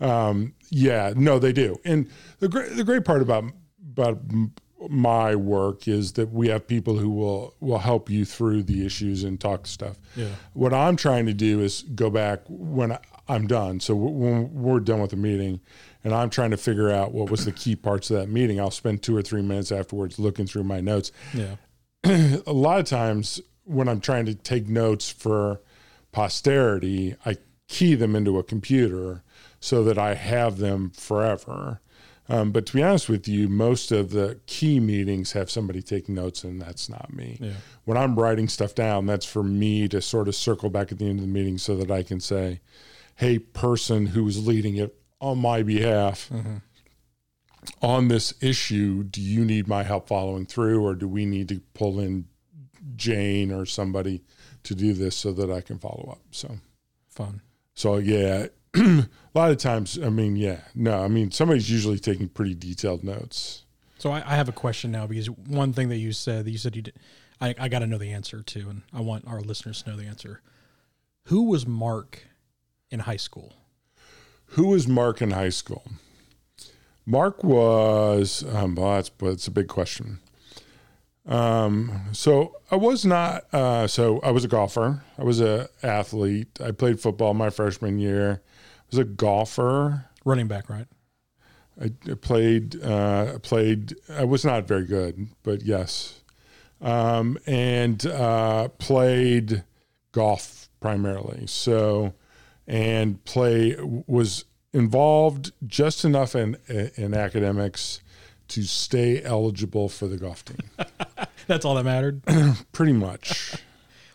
[0.00, 1.76] um, yeah, no, they do.
[1.84, 3.44] And the great the great part about
[3.92, 4.20] about
[4.88, 9.24] my work is that we have people who will will help you through the issues
[9.24, 9.98] and talk stuff.
[10.16, 10.28] Yeah.
[10.52, 13.78] What I'm trying to do is go back when I- I'm done.
[13.80, 15.60] So when we're done with the meeting,
[16.04, 18.70] and I'm trying to figure out what was the key parts of that meeting, I'll
[18.70, 21.56] spend two or three minutes afterwards looking through my notes Yeah.
[22.04, 25.60] a lot of times when I'm trying to take notes for
[26.12, 27.36] posterity, I
[27.68, 29.22] key them into a computer
[29.60, 31.80] so that I have them forever.
[32.28, 36.14] Um, but to be honest with you, most of the key meetings have somebody taking
[36.14, 37.38] notes, and that's not me.
[37.40, 37.54] Yeah.
[37.84, 41.06] When I'm writing stuff down, that's for me to sort of circle back at the
[41.06, 42.60] end of the meeting so that I can say,
[43.16, 46.56] hey, person who's leading it on my behalf, mm-hmm.
[47.82, 51.60] on this issue, do you need my help following through, or do we need to
[51.74, 52.26] pull in
[52.96, 54.22] Jane or somebody
[54.64, 56.20] to do this so that I can follow up?
[56.30, 56.58] So,
[57.08, 57.42] Fun.
[57.74, 62.28] so yeah, a lot of times, I mean, yeah, no, I mean, somebody's usually taking
[62.28, 63.64] pretty detailed notes.
[63.98, 66.58] So I, I have a question now because one thing that you said that you
[66.58, 66.94] said you did,
[67.40, 69.96] I, I got to know the answer to, and I want our listeners to know
[69.96, 70.40] the answer.
[71.24, 72.22] Who was Mark
[72.90, 73.54] in high school?
[74.54, 75.84] Who was Mark in high school?
[77.06, 80.18] Mark was, um, well, that's, that's a big question.
[81.24, 85.04] Um, so I was not, uh, so I was a golfer.
[85.16, 86.58] I was a athlete.
[86.60, 88.42] I played football my freshman year.
[88.44, 90.06] I was a golfer.
[90.24, 90.86] Running back, right?
[91.80, 96.22] I, I played, uh, played, I was not very good, but yes.
[96.80, 99.62] Um, and, uh, played
[100.10, 101.46] golf primarily.
[101.46, 102.14] So,
[102.70, 106.56] and play was involved just enough in,
[106.94, 108.00] in academics
[108.46, 110.58] to stay eligible for the golf team.
[111.48, 112.22] That's all that mattered.
[112.72, 113.56] Pretty much.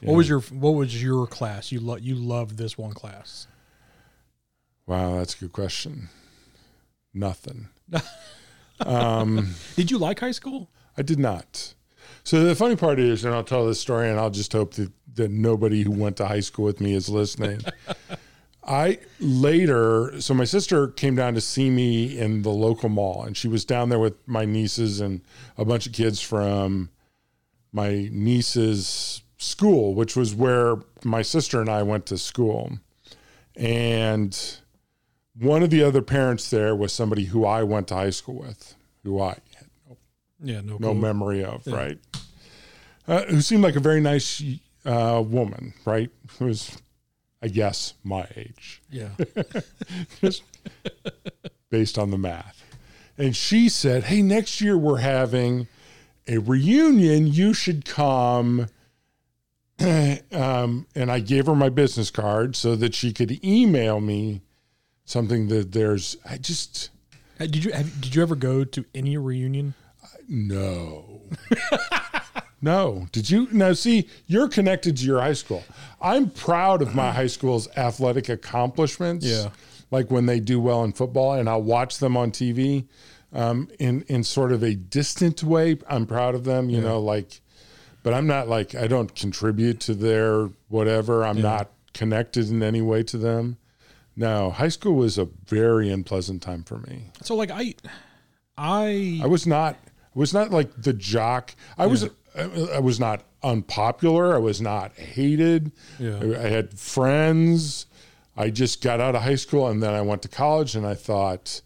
[0.01, 1.71] What was your What was your class?
[1.71, 3.47] You lo- you loved this one class.
[4.85, 6.09] Wow, that's a good question.
[7.11, 7.69] Nothing.
[8.81, 10.69] Um, did you like high school?
[10.97, 11.73] I did not.
[12.25, 14.91] So the funny part is, and I'll tell this story, and I'll just hope that,
[15.13, 17.61] that nobody who went to high school with me is listening.
[18.67, 23.37] I later, so my sister came down to see me in the local mall, and
[23.37, 25.21] she was down there with my nieces and
[25.57, 26.89] a bunch of kids from
[27.71, 32.79] my niece's school, which was where my sister and I went to school.
[33.55, 34.37] And
[35.37, 38.75] one of the other parents there was somebody who I went to high school with,
[39.03, 39.97] who I had
[40.41, 40.77] Yeah, no.
[40.77, 41.99] no memory of, right?
[43.07, 44.41] Uh, who seemed like a very nice
[44.85, 46.09] uh, woman, right?
[46.39, 46.77] Who was,
[47.41, 49.09] I guess, my age, Yeah.
[50.21, 50.43] just
[51.69, 52.63] based on the math.
[53.17, 55.67] And she said, Hey, next year we're having
[56.27, 57.27] a reunion.
[57.27, 58.67] You should come.
[59.79, 64.41] um, and I gave her my business card so that she could email me
[65.03, 66.89] something that there's, I just,
[67.37, 69.73] Did you have, did you ever go to any reunion?
[70.27, 71.21] No.
[72.65, 73.07] no.
[73.11, 73.47] Did you?
[73.51, 75.63] Now, see, you're connected to your high school.
[76.01, 79.25] I'm proud of my high school's athletic accomplishments.
[79.25, 79.49] Yeah.
[79.91, 82.87] Like when they do well in football, and I'll watch them on TV
[83.31, 85.77] um, in, in sort of a distant way.
[85.87, 87.39] I'm proud of them, you know, like,
[88.01, 91.23] but I'm not like, I don't contribute to their whatever.
[91.23, 93.57] I'm not connected in any way to them.
[94.15, 97.11] No, high school was a very unpleasant time for me.
[97.21, 97.75] So like I,
[98.57, 99.75] I I was not.
[99.85, 101.53] I was not like the jock.
[101.77, 102.09] I was.
[102.37, 104.35] I, was not unpopular.
[104.35, 105.71] I was not hated.
[105.99, 106.19] Yeah.
[106.21, 107.85] I, I had friends.
[108.37, 110.93] I just got out of high school and then I went to college and I
[110.95, 111.61] thought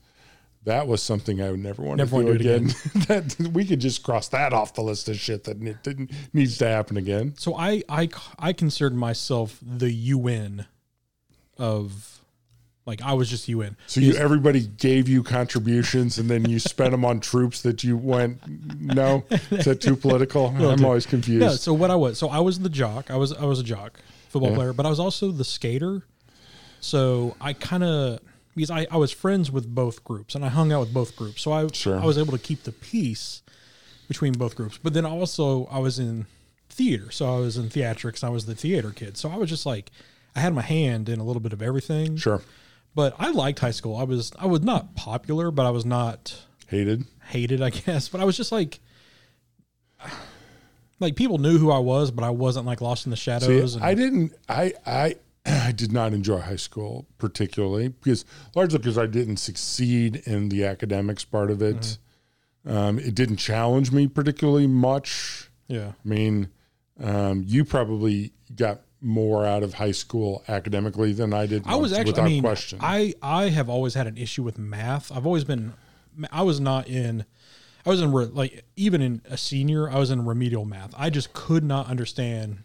[0.65, 2.67] that was something I would never want Never to do wanna do it again.
[3.07, 6.57] that we could just cross that off the list of shit that ne- didn't needs
[6.59, 7.33] to happen again.
[7.37, 10.67] so I I I considered myself the UN
[11.57, 12.18] of
[12.89, 13.77] like I was just UN.
[13.87, 17.95] So you everybody gave you contributions and then you spent them on troops that you
[17.95, 18.39] went.
[18.81, 20.47] No, is that too political?
[20.47, 20.83] I'm dude.
[20.83, 21.41] always confused.
[21.43, 21.51] Yeah.
[21.51, 23.09] So what I was, so I was the jock.
[23.11, 23.99] I was I was a jock
[24.29, 24.55] football Yeah.
[24.57, 26.03] player, but I was also the skater.
[26.81, 28.19] So I kind of
[28.55, 31.41] because I, I was friends with both groups and I hung out with both groups,
[31.41, 31.99] so I Sure.
[31.99, 33.41] I was able to keep the peace
[34.07, 34.77] between both groups.
[34.81, 36.25] But then also I was in
[36.69, 38.23] theater, so I was in theatrics.
[38.23, 39.91] I was the theater kid, so I was just like
[40.35, 42.15] I had my hand in a little bit of everything.
[42.17, 42.41] Sure.
[42.95, 43.95] But I liked high school.
[43.95, 46.35] I was I was not popular, but I was not
[46.67, 47.05] Hated.
[47.29, 48.09] hated, I guess.
[48.09, 48.79] But I was just like,
[50.99, 53.75] like people knew who I was, but I wasn't like lost in the See, shadows.
[53.75, 54.33] and, I didn't.
[54.47, 58.25] I I I did not enjoy high school particularly because
[58.55, 61.97] largely because I didn't succeed in the academics part of it.
[62.65, 65.49] Um, it didn't challenge me particularly much.
[65.67, 66.49] yeah, I mean,
[67.01, 71.63] um, you probably got more out of high school academically than I did.
[71.65, 72.11] I was actually.
[72.11, 72.79] without I mean, question.
[72.81, 75.11] I I have always had an issue with math.
[75.11, 75.73] I've always been.
[76.31, 77.25] I was not in.
[77.85, 79.89] I was in re- like even in a senior.
[79.89, 80.93] I was in remedial math.
[80.97, 82.63] I just could not understand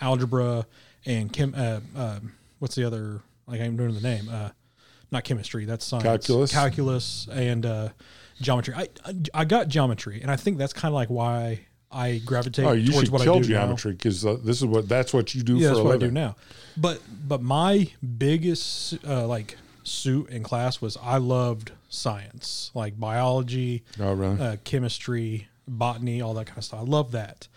[0.00, 0.66] algebra
[1.04, 1.54] and chem.
[1.56, 2.20] Uh, uh,
[2.58, 3.20] what's the other?
[3.46, 4.28] Like I'm doing the name.
[4.30, 4.50] Uh,
[5.10, 5.64] not chemistry.
[5.64, 6.04] That's science.
[6.04, 6.52] Calculus?
[6.52, 7.88] Calculus and uh,
[8.40, 8.74] geometry.
[8.74, 12.66] I, I I got geometry, and I think that's kind of like why I gravitate
[12.66, 15.14] oh, you towards should what kill I do geometry because uh, this is what that's
[15.14, 16.36] what you do Yeah, for that's a what I do now.
[16.76, 23.84] But but my biggest uh, like suit in class was I loved science, like biology,
[23.98, 24.40] Oh, really?
[24.40, 26.80] uh, chemistry, botany, all that kind of stuff.
[26.80, 27.48] I love that.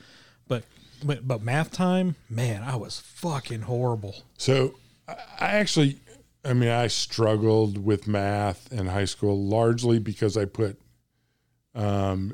[0.47, 0.63] But
[1.03, 4.15] but but math time, man, I was fucking horrible.
[4.37, 4.75] So
[5.07, 5.97] I actually,
[6.45, 10.79] I mean, I struggled with math in high school largely because I put,
[11.75, 12.33] um,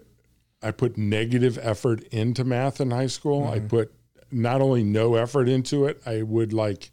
[0.61, 3.47] I put negative effort into math in high school.
[3.47, 3.93] I put
[4.31, 6.91] not only no effort into it, I would like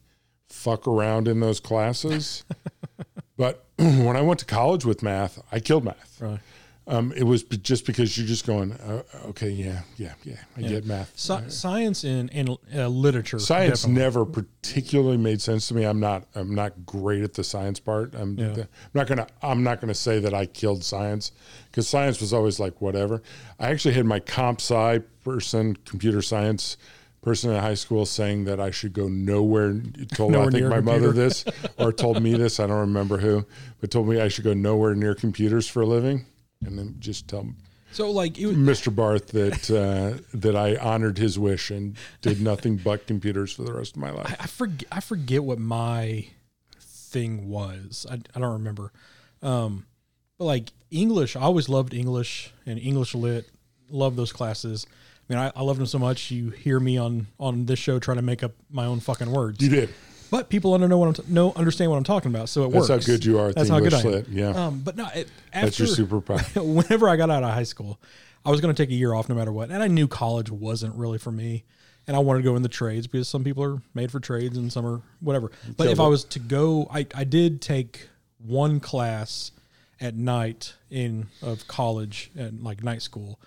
[0.49, 2.45] fuck around in those classes.
[3.37, 6.19] but when I went to college with math, I killed math.
[6.21, 6.41] Right.
[6.87, 10.85] Um, it was just because you're just going, uh, okay, yeah, yeah, yeah, I get
[10.85, 11.13] math.
[11.17, 13.39] Sci- science and and uh, literature.
[13.39, 14.03] Science definitely.
[14.03, 15.85] never particularly made sense to me.
[15.85, 16.27] I'm not.
[16.35, 18.15] I'm not great at the science part.
[18.15, 18.49] I'm, Yeah.
[18.51, 19.27] I'm not gonna.
[19.41, 21.33] I'm not gonna say that I killed science
[21.75, 23.21] because science was always like whatever.
[23.59, 26.77] I actually had my comp sci person, computer science
[27.21, 29.83] person in high school saying that I should go nowhere.
[30.13, 31.45] Told Nowhere I think my mother this
[31.77, 32.61] or told me this.
[32.61, 33.45] I don't remember who,
[33.81, 36.27] but told me I should go nowhere near computers for a living,
[36.65, 37.49] and then just tell
[37.91, 38.95] So like it was, Mr.
[38.95, 43.73] Barth that uh, that I honored his wish and did nothing but computers for the
[43.73, 44.37] rest of my life.
[44.39, 46.29] I forget I forget what my
[46.79, 48.07] thing was.
[48.09, 48.93] I, I don't remember.
[49.43, 49.87] Um,
[50.39, 53.49] but like English, I always loved English and English lit.
[53.91, 54.87] Love those classes.
[55.29, 56.31] I mean, I, I loved them so much.
[56.31, 59.63] You hear me on on this show trying to make up my own fucking words.
[59.63, 59.91] You did.
[60.31, 62.67] but people under know what I'm t- know understand what I'm talking about, so it
[62.67, 62.89] That's works.
[62.89, 64.15] That's how good you are at That's the how good English I am.
[64.15, 64.29] lit.
[64.29, 64.67] Yeah.
[64.67, 66.75] Um, but no, it, after That's your superpower.
[66.75, 68.01] whenever I got out of high school,
[68.45, 70.51] I was going to take a year off no matter what, and I knew college
[70.51, 71.65] wasn't really for me,
[72.07, 74.57] and I wanted to go in the trades because some people are made for trades
[74.57, 75.51] and some are whatever.
[75.77, 79.51] But if I was to go, I I did take one class
[80.01, 83.41] at night in of college and like night school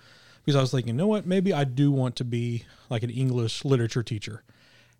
[0.47, 3.09] because I was thinking, you know what, maybe I do want to be like an
[3.09, 4.43] English literature teacher.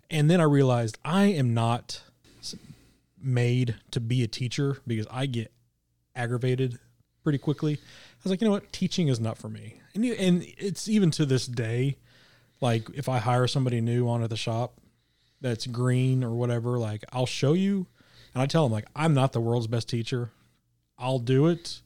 [0.10, 2.04] And then I realized I am not
[3.22, 5.54] made to be a teacher because I get
[6.16, 6.80] aggravated
[7.24, 7.76] pretty quickly.
[7.76, 9.82] I was like, you know what, teaching is not for me.
[9.96, 11.98] And you, and it's even to this day,
[12.60, 14.80] like if I hire somebody new on at the shop
[15.40, 17.88] that's green or whatever, like I'll show you,
[18.34, 20.32] and I tell them like I'm not the world's best teacher.
[20.98, 21.82] I'll do it,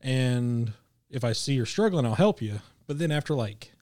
[0.00, 0.72] and
[1.10, 2.60] if I see you're struggling, I'll help you.
[2.86, 3.72] But then after like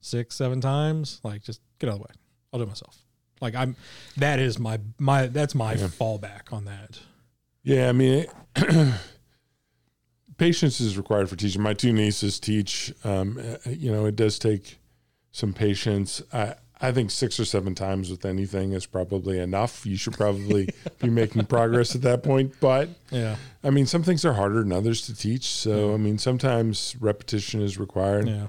[0.00, 2.14] six, seven times, like just get out of the way.
[2.52, 2.98] I'll do it myself.
[3.40, 3.76] Like I'm,
[4.16, 5.86] that is my my that's my Yeah.
[5.86, 6.98] fallback on that.
[7.62, 8.26] Yeah, I mean,
[10.36, 11.62] patience is required for teaching.
[11.62, 12.92] My two nieces teach.
[13.04, 14.78] Um, uh, you know, it does take
[15.32, 16.22] some patience.
[16.32, 19.84] I I think six or seven times with anything is probably enough.
[19.84, 20.68] You should probably
[21.00, 22.54] be making progress at that point.
[22.60, 25.46] But Yeah, I mean, some things are harder than others to teach.
[25.46, 28.28] So I mean, sometimes repetition is required.
[28.28, 28.46] yeah,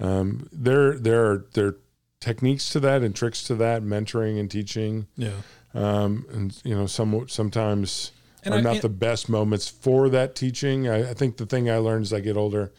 [0.00, 1.76] Um, there there are there are
[2.20, 5.06] techniques to that and tricks to that, mentoring and teaching.
[5.16, 5.32] yeah.
[5.74, 8.12] Um, and you know, some sometimes
[8.42, 10.88] And are I- not the best moments for that teaching.
[10.88, 12.72] I, I think the thing I learned as I get older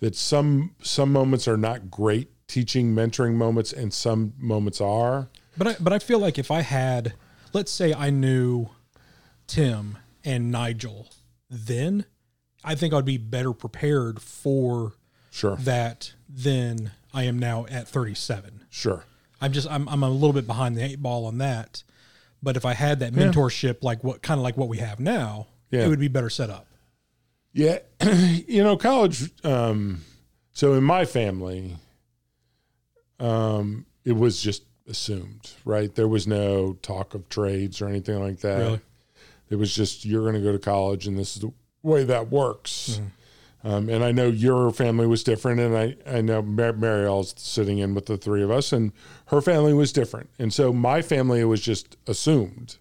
[0.00, 5.28] that some some moments are not great teaching mentoring moments, and some moments are.
[5.56, 7.14] But I, but I feel like if I had,
[7.52, 8.68] let's say I knew
[9.46, 11.08] Tim and Nigel,
[11.48, 12.04] then
[12.64, 14.94] I think I'd be better prepared for
[15.30, 18.64] Sure, that than I am now at 37.
[18.70, 19.04] sure.
[19.40, 21.82] I'm just I'm I'm a little bit behind the eight ball on that.
[22.42, 25.46] But if I had that mentorship, like what kind of like what we have now,
[25.70, 25.84] Yeah.
[25.84, 26.66] it would be better set up.
[27.54, 27.78] Yeah,
[28.46, 29.30] you know, college.
[29.44, 30.02] Um,
[30.52, 31.76] so in my family,
[33.20, 35.94] um, it was just assumed, right?
[35.94, 38.58] There was no talk of trades or anything like that.
[38.58, 38.80] Really?
[39.50, 41.52] It was just you're going to go to college, and this is the
[41.82, 43.00] way that works.
[43.62, 47.78] Um, and I know your family was different, and I I know Mar- Mariel's sitting
[47.78, 48.92] in with the three of us, and
[49.26, 50.30] her family was different.
[50.38, 52.78] And so my family it was just assumed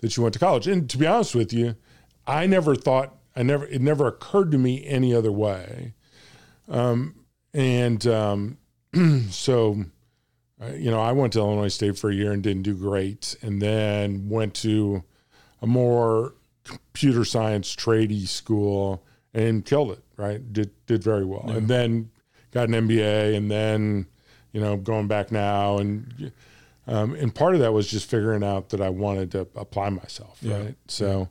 [0.00, 0.68] that you went to college.
[0.68, 1.74] And to be honest with you,
[2.26, 5.94] I never thought I never it never occurred to me any other way.
[6.68, 7.16] Um,
[7.52, 8.58] and um,
[9.30, 9.84] so
[10.60, 13.36] uh, you know, I went to Illinois State for a year and didn't do great,
[13.42, 15.04] and then went to
[15.60, 19.04] a more computer science tradey school
[19.34, 20.02] and killed it.
[20.16, 22.10] Right, did did very well, and then
[22.52, 24.06] got an MBA, and then
[24.52, 26.32] you know going back now, and
[26.86, 30.38] um, and part of that was just figuring out that I wanted to apply myself.
[30.40, 30.58] Yeah.
[30.58, 31.28] Right, so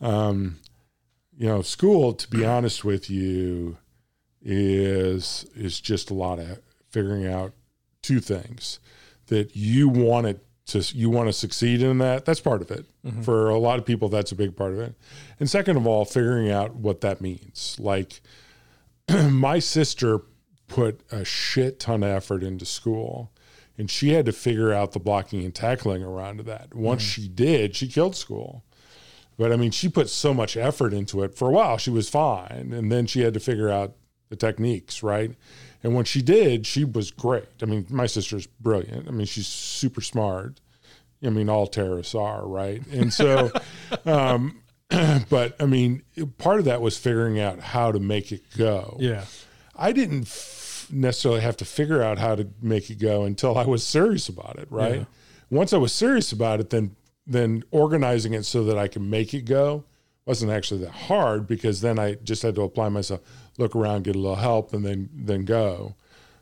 [0.00, 0.58] um,
[1.38, 3.78] you know, school, to be honest with you,
[4.42, 6.58] is is just a lot of
[6.94, 7.52] figuring out
[8.02, 8.78] two things
[9.26, 12.86] that you want it to you want to succeed in that that's part of it.
[13.04, 13.22] Mm-hmm.
[13.22, 14.94] For a lot of people that's a big part of it.
[15.40, 17.76] And second of all figuring out what that means.
[17.78, 18.22] Like
[19.28, 20.20] my sister
[20.68, 23.32] put a shit ton of effort into school
[23.76, 26.74] and she had to figure out the blocking and tackling around that.
[26.74, 27.22] Once mm-hmm.
[27.22, 28.64] she did she killed school.
[29.36, 31.34] But I mean, she put so much effort into it.
[31.34, 33.96] For a while, she was fine, and then she had to figure out
[34.28, 35.32] the techniques, right?
[35.84, 37.44] And when she did, she was great.
[37.62, 39.06] I mean, my sister's brilliant.
[39.06, 40.58] I mean, she's super smart.
[41.22, 42.84] I mean, all terrorists are, right?
[42.90, 43.50] And so,
[44.06, 44.62] um,
[45.28, 46.02] but I mean,
[46.38, 48.96] part of that was figuring out how to make it go.
[48.98, 49.26] Yeah.
[49.76, 53.66] I didn't f- necessarily have to figure out how to make it go until I
[53.66, 55.00] was serious about it, right?
[55.00, 55.04] Yeah.
[55.50, 56.96] Once I was serious about it, then
[57.26, 59.84] then organizing it so that I can make it go
[60.26, 63.20] wasn't actually that hard because then I just had to apply myself,
[63.58, 65.94] look around, get a little help, and then then go.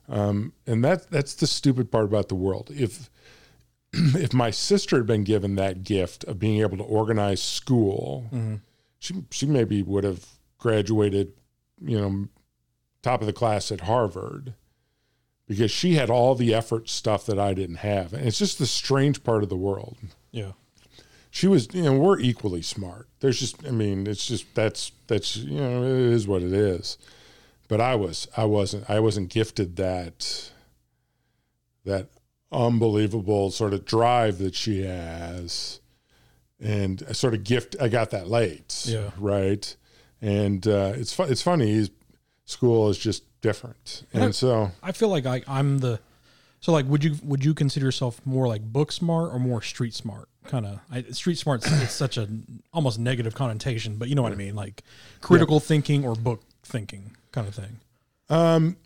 [0.08, 2.70] Um, and that that's the stupid part about the world.
[2.74, 3.10] If
[3.92, 8.26] if my sister had been given that gift of being able to organize school,
[8.98, 10.26] she she maybe would have
[10.58, 11.32] graduated,
[11.80, 12.28] you know,
[13.02, 14.54] top of the class at Harvard
[15.46, 18.12] because she had all the effort stuff that I didn't have.
[18.12, 19.96] And it's just the strange part of the world.
[20.30, 20.52] Yeah.
[21.34, 23.08] She was, you know, we're equally smart.
[23.20, 26.98] There's just, I mean, it's just that's that's you know, it is what it is.
[27.68, 30.50] But I was, I wasn't, I wasn't gifted that
[31.84, 32.08] that
[32.50, 35.80] unbelievable sort of drive that she has,
[36.60, 37.76] and a sort of gift.
[37.80, 39.10] I got that late, Yeah.
[39.16, 39.74] right.
[40.20, 41.88] And uh, it's fu- it's funny.
[42.44, 45.98] School is just different, And I- and so I feel like I, I'm the
[46.60, 49.94] so like would you would you consider yourself more like book smart or more street
[49.94, 50.28] smart?
[50.46, 51.62] Kind of street smart.
[51.66, 52.28] It's such a
[52.72, 54.82] almost negative connotation, but you know what I mean, like
[55.20, 57.78] critical thinking or book thinking kind of thing.
[58.28, 58.76] Um,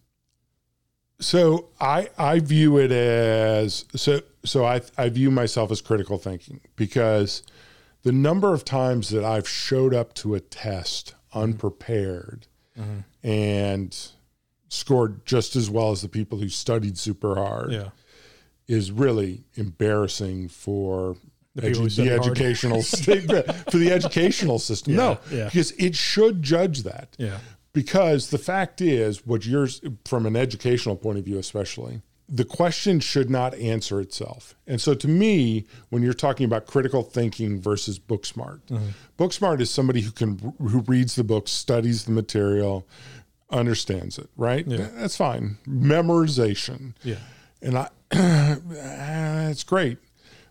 [1.20, 6.60] so I I view it as so so I I view myself as critical thinking
[6.76, 7.42] because
[8.02, 12.46] the number of times that I've showed up to a test unprepared
[12.78, 13.26] Mm-hmm.
[13.26, 13.96] and
[14.68, 17.88] scored just as well as the people who studied super hard Yeah,
[18.68, 21.16] is really embarrassing for
[21.56, 22.82] The edu- the, educational
[23.70, 24.94] for the educational system.
[24.94, 25.46] no, yeah.
[25.46, 27.16] because it should judge that.
[27.18, 27.38] yeah,
[27.72, 32.98] Because the fact is, what yours from an educational point of view, especially, the question
[33.00, 34.54] should not answer itself.
[34.66, 38.88] And so, to me, when you're talking about critical thinking versus book smart, Mm-hmm.
[39.16, 42.86] book smart is somebody who can who reads the book, studies the material,
[43.50, 44.28] understands it.
[44.36, 44.66] Right?
[44.66, 44.88] Yeah.
[44.94, 45.56] That's fine.
[45.68, 47.16] Memorization, yeah,
[47.62, 47.88] and I,
[49.50, 49.98] it's great.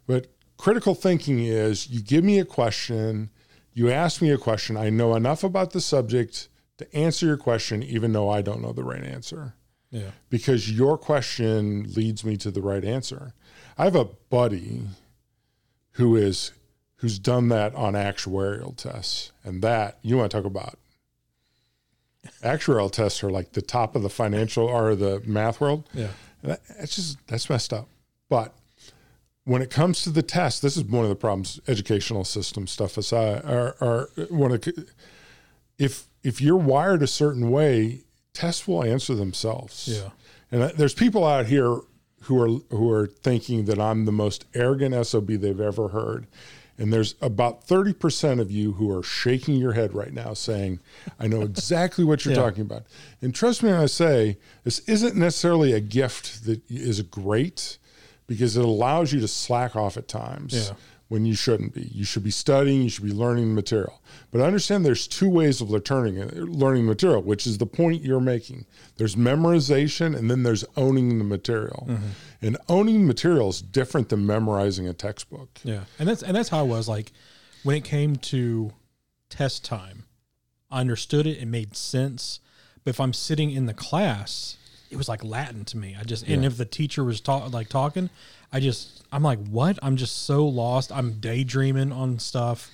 [0.08, 0.28] But
[0.66, 3.30] critical thinking is you give me a question,
[3.76, 6.48] you ask me a question, I know enough about the subject
[6.80, 9.54] to answer your question, even though I don't know the right answer,
[9.92, 13.36] yeah, because your question leads me to the right answer.
[13.78, 14.82] I have a buddy
[15.92, 16.52] who is
[16.96, 20.80] who's done that on actuarial tests, and that you want to talk about.
[22.44, 25.88] Actuarial tests are like the top of the financial or the math world.
[25.94, 26.08] yeah,
[26.42, 27.88] that's just that's messed up.
[28.30, 28.56] But
[29.46, 31.60] when it comes to the test, this is one of the problems.
[31.68, 34.64] Educational system stuff aside, are, are one of
[35.78, 38.02] if if you're wired a certain way,
[38.34, 39.88] tests will answer themselves.
[39.88, 40.10] yeah,
[40.52, 41.80] And uh, there's people out here
[42.24, 46.28] who are who are thinking that I'm the most arrogant SOB they've ever heard.
[46.78, 50.82] And there's about 30% of you who are shaking your head right now saying,
[51.18, 52.42] I know exactly what you're Yeah.
[52.42, 52.84] talking about.
[53.22, 57.78] And trust me when I say this isn't necessarily a gift that is great
[58.28, 60.76] because it allows you to slack off at times Yeah.
[61.10, 61.84] when you shouldn't be.
[61.94, 64.02] You should be studying, you should be learning the material.
[64.32, 68.20] But understand there's two ways of learning uh, learning material, which is the point you're
[68.20, 68.66] making.
[68.98, 71.86] There's memorization and then there's owning the material.
[71.90, 72.08] Mm-hmm.
[72.42, 75.60] And owning material is different than memorizing a textbook.
[75.64, 75.86] yeah.
[76.00, 77.12] And that's and that's how I was like
[77.64, 78.74] when it came to
[79.30, 80.04] test time.
[80.72, 82.40] I understood it; it made sense.
[82.84, 84.58] But if I'm sitting in the class,
[84.96, 85.94] it was like Latin to me.
[86.00, 88.10] I just and if the teacher was talk, like talking,
[88.54, 89.78] I just I'm like, what?
[89.84, 90.90] I'm just so lost.
[90.90, 92.72] I'm daydreaming on stuff.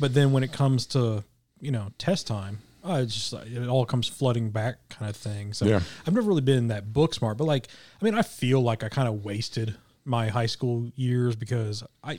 [0.00, 1.24] But then when it comes to
[1.60, 5.52] you know test time, it's just it all comes flooding back kind of thing.
[5.52, 5.80] So Yeah.
[6.06, 7.68] I've never really been that book smart, but like
[8.00, 12.18] I mean, I feel like I kind of wasted my high school years because I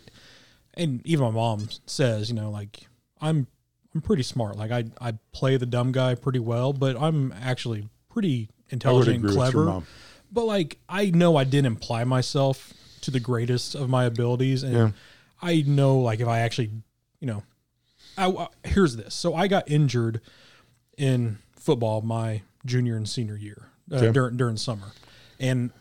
[0.76, 2.86] and even my mom says, you know, like
[3.20, 3.48] I'm
[3.96, 4.58] I'm pretty smart.
[4.58, 9.26] Like I I play the dumb guy pretty well, but I'm actually pretty intelligent and
[9.26, 9.84] agree with your clever.
[10.32, 14.74] But like I know I didn't apply myself to the greatest of my abilities and
[14.74, 14.92] Yeah.
[15.42, 16.70] I know like if I actually,
[17.20, 17.44] you know,
[18.18, 19.16] I, I- here's this.
[19.16, 20.22] So I got injured
[20.98, 24.12] in football my junior and senior year uh, Okay.
[24.12, 24.88] during during summer,
[25.40, 25.72] and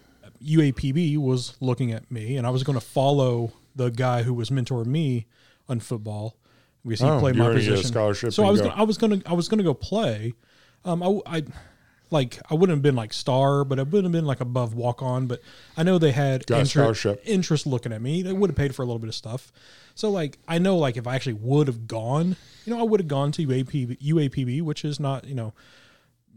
[0.43, 4.51] UAPB was looking at me, and I was going to follow the guy who was
[4.51, 5.26] mentoring me
[5.68, 6.36] on football
[6.84, 7.91] because he Oh, played my already get a position.
[7.93, 8.68] scholarship So I was go.
[8.68, 10.34] gonna, I was gonna I was gonna go play.
[10.84, 11.43] Um, I, I
[12.11, 15.02] like I wouldn't have been like star, but I wouldn't have been like above walk
[15.02, 15.26] on.
[15.26, 15.40] But
[15.76, 18.22] I know they had Got inter- interest looking at me.
[18.22, 19.52] They would have paid for a little bit of stuff.
[19.94, 23.00] So like I know like if I actually would have gone, you know, I would
[23.00, 25.52] have gone to UAPB, UAPB, which is not you know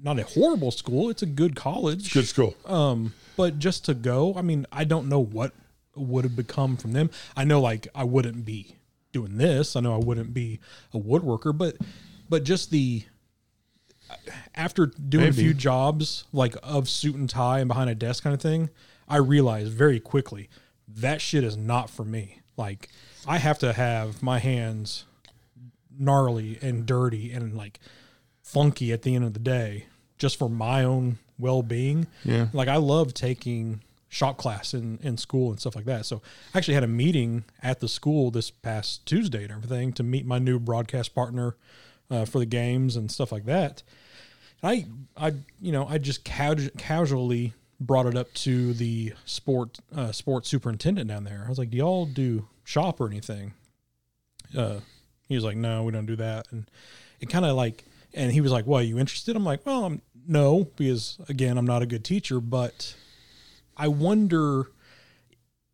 [0.01, 1.09] not a horrible school.
[1.09, 2.13] It's a good college.
[2.13, 2.55] Good school.
[2.65, 5.53] Um, but just to go, I mean, I don't know what
[5.95, 7.09] would have become from them.
[7.35, 8.75] I know like I wouldn't be
[9.11, 9.75] doing this.
[9.75, 10.59] I know I wouldn't be
[10.93, 11.77] a woodworker, but
[12.29, 13.03] but just the
[14.55, 18.33] after doing a few jobs like of suit and tie and behind a desk kind
[18.33, 18.69] of thing,
[19.07, 20.49] I realized very quickly
[20.87, 22.39] that shit is not for me.
[22.57, 22.89] Like
[23.27, 25.05] I have to have my hands
[25.97, 27.79] gnarly and dirty and like
[28.41, 29.85] funky at the end of the day
[30.17, 32.07] just for my own well-being.
[32.23, 32.47] Yeah.
[32.53, 36.05] Like I love taking shop class in, in school and stuff like that.
[36.05, 36.21] So
[36.53, 40.25] I actually had a meeting at the school this past Tuesday and everything to meet
[40.25, 41.55] my new broadcast partner
[42.09, 43.83] uh, for the games and stuff like that.
[44.63, 44.85] I
[45.17, 50.49] I you know I just casu- casually brought it up to the sport uh, sports
[50.49, 51.43] superintendent down there.
[51.45, 53.53] I was like, "Do y'all do shop or anything?"
[54.55, 54.79] Uh,
[55.27, 56.69] he was like, "No, we don't do that." And
[57.19, 59.85] it kind of like, and he was like, "Well, are you interested?" I'm like, "Well,
[59.85, 62.95] I'm no, because again, I'm not a good teacher, but
[63.75, 64.69] I wonder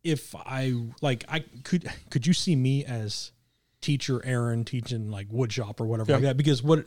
[0.02, 3.32] if I like I could could you see me as
[3.80, 6.86] teacher Aaron teaching like wood shop or whatever like that because what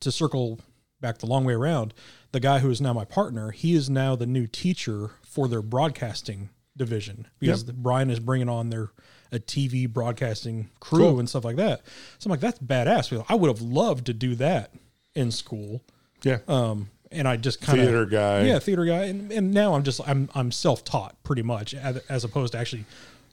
[0.00, 0.60] to circle
[1.00, 1.92] back the long way around
[2.32, 5.62] the guy who is now my partner he is now the new teacher for their
[5.62, 8.90] broadcasting division because Brian is bringing on their
[9.32, 11.18] a TV broadcasting crew Cool.
[11.18, 11.80] and stuff like that.
[12.18, 13.24] So I'm like, that's badass.
[13.28, 14.72] I would have loved to do that
[15.14, 15.82] in school.
[16.22, 16.38] Yeah.
[16.46, 18.42] Um, and I just kind of Theater guy.
[18.44, 21.96] yeah, theater guy, and, and now I'm just I'm I'm self taught pretty much as,
[22.08, 22.84] as opposed to actually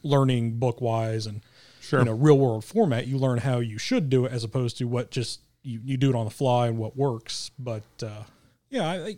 [0.04, 1.42] learning book wise and
[1.82, 2.00] Sure.
[2.00, 3.08] in a real world format.
[3.08, 6.10] You learn how you should do it as opposed to what just you, you do
[6.10, 7.52] it on the fly and what works.
[7.58, 8.24] But uh,
[8.70, 9.18] yeah, I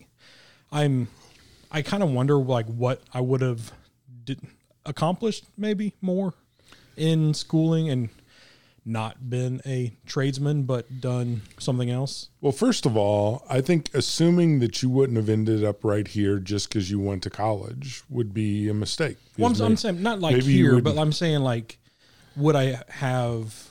[0.71, 1.07] I'm
[1.71, 3.71] I kind of wonder like what I would have
[4.23, 4.39] did,
[4.85, 6.33] accomplished maybe more
[6.95, 8.09] in schooling and
[8.87, 12.29] not been a tradesman but done something else.
[12.39, 16.37] Well, first of all, I think assuming that you wouldn't have ended up right here
[16.37, 19.17] just because you went to college would be a mistake.
[19.37, 21.79] Well, I'm, Because I'm saying not like here, but I'm saying like,
[22.35, 23.69] would I have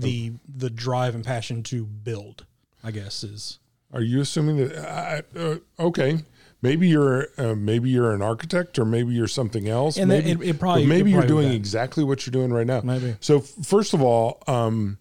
[0.00, 2.44] the the drive and passion to build?
[2.84, 3.58] I guess is
[3.92, 4.76] Are you assuming that?
[5.36, 6.18] I uh, okay,
[6.62, 9.96] maybe you're uh, maybe you're an architect or maybe you're something else.
[9.96, 12.80] And maybe, it- it probably- maybe you're probably doing exactly what you're doing right now.
[12.82, 13.16] Maybe.
[13.20, 14.98] So first of all, um,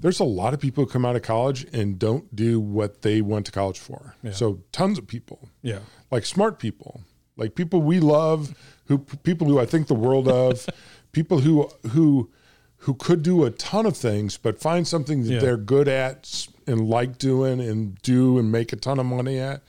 [0.00, 3.20] there's a lot of people who come out of college and don't do what they
[3.20, 4.14] went to college for.
[4.32, 5.48] So tons of people.
[5.62, 5.80] yeah,
[6.10, 7.02] like smart people,
[7.36, 8.54] like people we love,
[8.86, 10.66] who people who I think the world of,
[11.12, 12.30] people who who
[12.82, 15.40] who could do a ton of things, but find something that Yeah.
[15.40, 19.62] they're good at and like doing and do and make a ton of money at,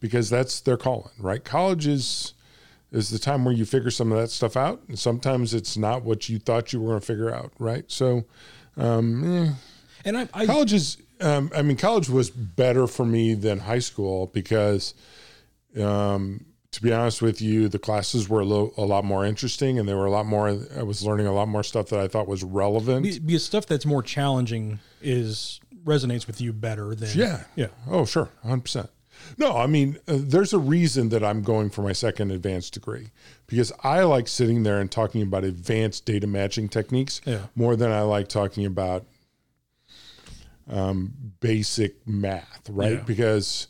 [0.00, 1.42] because that's their calling, right?
[1.44, 2.32] College is
[2.92, 6.02] is the time where you figure some of that stuff out, and sometimes it's not
[6.04, 7.84] what you thought you were going to figure out, right?
[7.88, 8.24] So,
[8.76, 9.52] um, eh,
[10.04, 13.80] and I, I college is um, i mean college was better for me than high
[13.80, 14.94] school because
[15.80, 16.45] um,
[16.76, 19.88] to be honest with you the classes were a, little, a lot more interesting and
[19.88, 22.28] they were a lot more i was learning a lot more stuff that i thought
[22.28, 23.02] was relevant.
[23.26, 27.44] Because stuff that's more challenging is resonates with you better than yeah.
[27.54, 27.68] yeah.
[27.88, 28.28] Oh sure.
[28.44, 28.88] 100%
[29.38, 33.08] no i mean uh, there's a reason that i'm going for my second advanced degree
[33.46, 37.46] because i like sitting there and talking about advanced data matching techniques Yeah.
[37.54, 39.06] more than i like talking about
[40.68, 42.92] um, basic math right?
[42.94, 43.02] Yeah.
[43.06, 43.68] because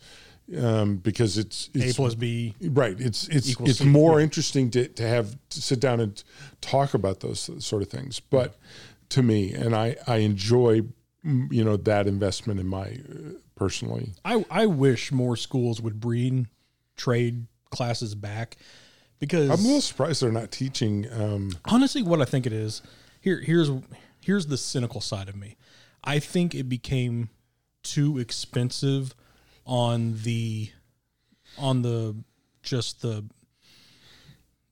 [0.58, 2.54] um, because it's, A it's plus B.
[2.60, 6.22] right it's it's it's C, more interesting to, to have to sit down and
[6.60, 8.20] talk about those sort of things.
[8.20, 8.56] But
[9.08, 10.80] to me and i i enjoy
[11.24, 14.12] mm, you know that investment in my uh, personally.
[14.24, 16.48] I I wish more schools would bring
[16.96, 18.56] trade classes back
[19.18, 22.80] because i'm a little surprised they're not teaching um honestly what i think it is
[23.20, 23.70] here here's
[24.26, 25.56] here's the cynical side of me.
[26.02, 27.30] I think it became
[27.82, 29.14] too expensive
[29.66, 30.70] on the
[31.58, 32.16] on the
[32.62, 33.24] just the,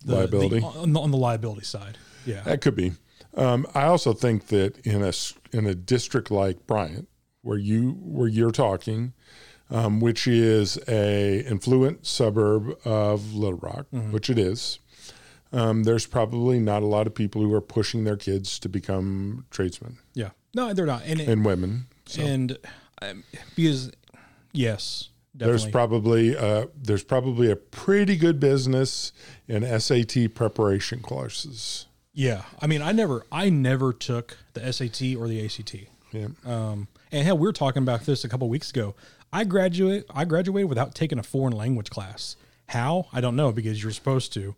[0.04, 0.60] the Liability?
[0.60, 2.40] the, on, the, on the liability side yeah.
[2.42, 2.92] That could be.
[3.36, 5.12] Um i also think that in a
[5.52, 7.08] in a district like bryant
[7.42, 9.12] where you where you're talking
[9.70, 14.78] um, which is a influent suburb of little rock which it is
[15.54, 19.46] um, there's probably not a lot of people who are pushing their kids to become
[19.50, 19.98] tradesmen.
[20.12, 20.30] Yeah.
[20.52, 21.02] No they're not.
[21.06, 21.86] And and women.
[22.06, 22.22] So.
[22.22, 22.58] and
[23.00, 23.22] um,
[23.54, 23.92] because
[24.54, 29.12] yes there's probably uh, there's probably a pretty good business
[29.48, 31.86] in SAT preparation courses.
[32.12, 36.28] yeah i mean i never i never took the sat or the act Yeah.
[36.46, 38.94] Um, and hell, we were talking about this a couple weeks ago.
[39.32, 40.04] I graduate.
[40.14, 42.36] I graduated without taking a foreign language class.
[42.68, 43.06] How?
[43.12, 44.54] I don't know because you're supposed to.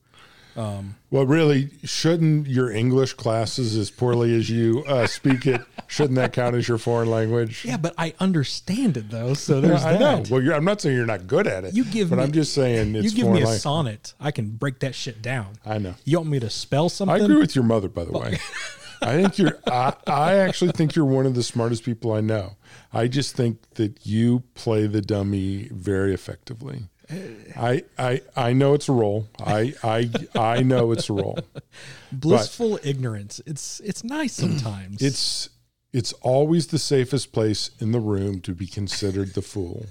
[0.56, 6.32] Well, really, shouldn't your English classes, as poorly as you uh, speak it, shouldn't that
[6.32, 7.64] count as your foreign language?
[7.64, 9.34] Yeah, but I understand it though.
[9.34, 10.00] So there's I that.
[10.00, 10.22] know.
[10.30, 11.74] Well, you're, I'm not saying you're not good at it.
[11.74, 13.60] You give but me- I'm just saying it's you give me a language.
[13.60, 15.54] sonnet, I can break that shit down.
[15.64, 15.94] I know.
[16.04, 17.14] You want me to spell something?
[17.20, 18.38] I agree with your mother, by the way.
[19.02, 19.58] I think you're.
[19.66, 22.56] I, I actually think you're one of the smartest people I know.
[22.92, 26.84] I just think that you play the dummy very effectively.
[27.10, 29.28] I I I know it's a role.
[29.38, 31.38] I I I know it's a role.
[32.12, 33.40] Blissful ignorance.
[33.46, 35.02] It's it's nice sometimes.
[35.02, 35.48] It's
[35.92, 39.86] it's always the safest place in the room to be considered the fool.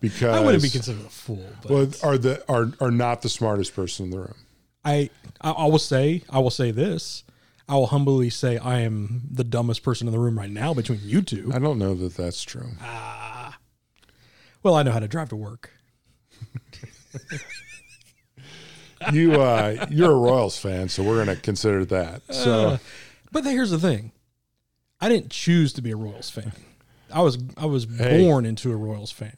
[0.00, 3.28] Because I wouldn't be considered a fool, but well, are the are are not the
[3.28, 4.34] smartest person in the room.
[4.84, 7.24] I, I I will say I will say this.
[7.68, 10.98] I will humbly say I am the dumbest person in the room right now between
[11.04, 11.52] you two.
[11.54, 12.70] I don't know that that's true.
[12.80, 13.58] Ah.
[14.64, 15.70] Well, I know how to drive to work.
[19.12, 22.20] You uh, you're a Royals fan, so we're going to consider that.
[22.34, 22.78] So
[23.32, 24.12] But here's the thing.
[25.00, 26.52] I didn't choose to be a Royals fan.
[27.12, 28.22] I was I was Hey.
[28.22, 29.32] born into a Royals fan.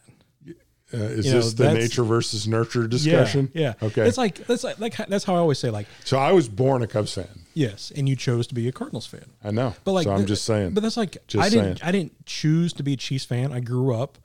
[0.93, 3.53] uh, is You know, this the nature versus nurture discussion?
[3.55, 3.87] Yeah, yeah.
[3.87, 4.03] Okay.
[4.09, 6.83] It's like that's like, like that's how I always say like so I was born
[6.83, 7.29] a Cubs fan.
[7.55, 9.27] yes, and you chose to be a Cardinals fan.
[9.45, 9.75] I know.
[9.85, 10.75] But like so I'm th- just saying.
[10.75, 11.89] But that's like Just I didn't saying.
[11.89, 13.53] I didn't choose to be a Chiefs fan.
[13.53, 14.19] I grew up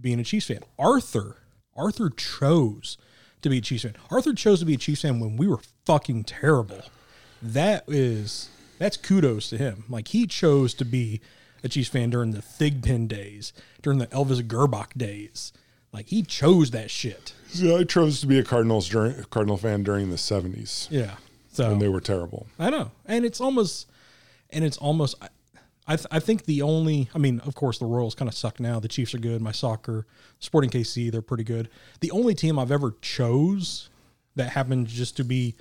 [0.00, 0.60] being a Chiefs fan.
[0.78, 1.36] Arthur
[1.78, 2.98] Arthur chose
[3.42, 3.94] to be a Chiefs fan.
[4.10, 6.82] Arthur chose to be a Chiefs fan when we were fucking terrible.
[7.40, 9.84] That is that's kudos to him.
[9.88, 11.20] Like he chose to be
[11.62, 13.52] a Chiefs fan during the Thigpen days,
[13.82, 15.52] during the Elvis Grbac days.
[15.92, 17.32] Like he chose that shit.
[17.52, 21.14] Yeah, I chose to be a Cardinals during, Cardinal fan during the seventies, Yeah.
[21.50, 22.46] So and they were terrible.
[22.58, 23.88] I know, and it's almost,
[24.50, 25.16] and it's almost.
[25.88, 28.60] I, th- I think the only, I mean, of course, the Royals kind of suck
[28.60, 28.78] now.
[28.78, 29.40] The Chiefs are good.
[29.40, 30.06] My soccer,
[30.38, 31.70] Sporting KC, they're pretty good.
[32.00, 33.88] The only team I've ever chose
[34.36, 35.56] that happened just to be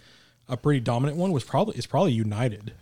[0.49, 2.73] a pretty dominant one was probably is probably United.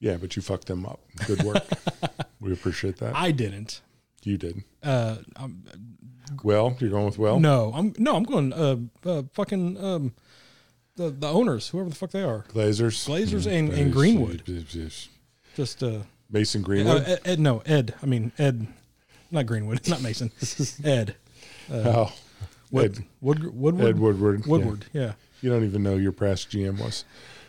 [0.00, 1.00] Yeah, but you fucked them up.
[1.26, 1.62] Good work.
[2.40, 3.14] we appreciate that.
[3.14, 3.82] I didn't.
[4.24, 4.64] you did.
[4.82, 5.64] Uh, um,
[6.42, 7.38] Well, you're going with well.
[7.38, 8.52] no, I'm no, I'm going.
[8.52, 10.14] Uh, uh fucking um,
[10.96, 13.06] the the owners, whoever the fuck they are, Glazers.
[13.06, 14.42] Glazers and, and Greenwood.
[15.54, 16.00] Just uh,
[16.32, 17.02] Mason Uh, Greenwood.
[17.04, 17.94] Ed, Ed, no, Ed.
[18.02, 18.66] I mean Ed,
[19.30, 20.30] not Greenwood, not Mason.
[20.82, 21.14] Ed.
[21.70, 22.12] oh,
[22.70, 23.86] Wood, Ed, Wood, Woodward.
[23.88, 24.46] Ed Woodward.
[24.46, 24.86] Woodward.
[24.92, 25.12] Yeah.
[25.42, 27.04] You don't even know your past GM was.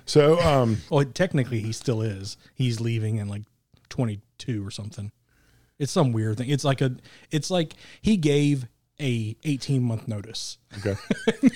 [0.05, 2.37] So, um, Well, technically, he still is.
[2.55, 3.43] He's leaving in like
[3.89, 5.11] 22 or something.
[5.79, 6.49] It's some weird thing.
[6.49, 6.95] It's like a.
[7.31, 8.67] It's like he gave
[8.99, 10.57] a 18 month notice.
[10.77, 10.95] okay.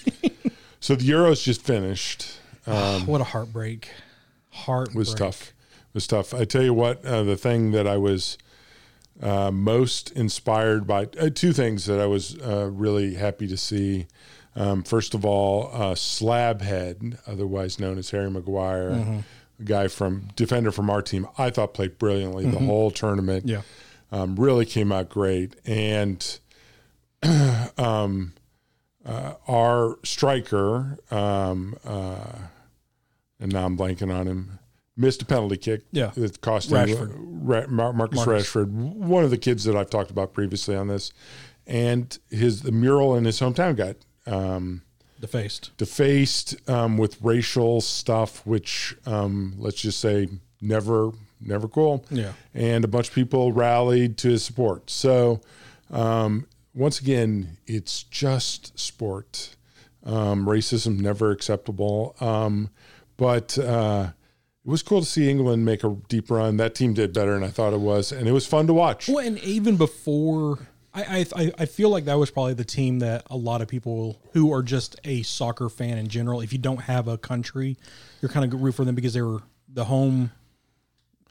[0.80, 2.39] so the Euros just finished.
[2.65, 3.89] what a heartbreak.
[4.49, 4.97] Heartbreak.
[4.97, 5.53] Was tough.
[5.97, 6.31] Was tough.
[6.31, 8.37] I tell you what, uh, the thing that I was
[9.19, 14.05] uh, most inspired by, uh, two things that I was uh, really happy to see.
[14.55, 19.23] Um, first of all, uh, Slabhead, otherwise known as Harry Maguire,
[19.59, 23.47] a guy from defender from our team, I thought played brilliantly the whole tournament.
[23.47, 23.61] Yeah.
[24.11, 25.55] um, really came out great.
[25.65, 26.39] And
[27.79, 28.33] um,
[29.03, 32.33] uh, our striker, um, uh,
[33.39, 34.59] and now I'm blanking on him,
[34.97, 35.81] missed a penalty kick.
[35.91, 36.11] Yeah.
[36.15, 37.13] that cost him Rashford.
[37.17, 38.47] Ra- Mar- Marcus, Marcus.
[38.51, 41.13] Rashford, one of the kids that I've talked about previously on this,
[41.65, 43.95] and his the mural in his hometown got
[44.25, 44.81] um,
[45.19, 45.71] Defaced.
[45.77, 50.27] defaced um, with racial stuff, which um, let's just say
[50.61, 52.03] never never cool.
[52.09, 52.33] Yeah.
[52.53, 54.89] and a bunch of people rallied to his support.
[54.89, 55.41] So
[55.91, 59.55] um, once again, it's just sport.
[60.03, 62.15] Um, racism never acceptable.
[62.19, 62.69] Um,
[63.17, 64.11] but uh,
[64.68, 66.57] it was cool to see England make a deep run.
[66.57, 69.07] That team did better than I thought it was, and it was fun to watch.
[69.07, 70.59] Well, and even before,
[70.93, 74.20] I, I I- feel like that was probably the team that a lot of people
[74.34, 77.78] who are just a soccer fan in general, if you don't have a country,
[78.22, 79.41] you're kind of root for them because they were
[79.74, 80.32] the home.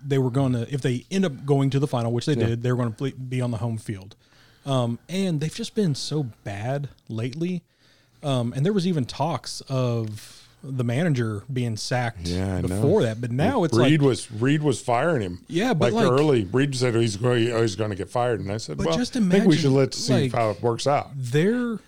[0.02, 2.62] They were going to, if they end up going to the final, which they did,
[2.62, 4.16] they were going to be on the home field.
[4.64, 7.64] Um, and they've just been so bad lately.
[8.22, 13.30] Um, and there was even talks of the manager being sacked Yeah, before that, but
[13.30, 15.44] now it's Reed like was Reed was firing him.
[15.48, 16.44] Yeah, but like, like- early.
[16.44, 19.16] Reed said he's going he's going to get fired, and I said, But "Well, just
[19.16, 21.78] I think we should let's see like- how it works out." they're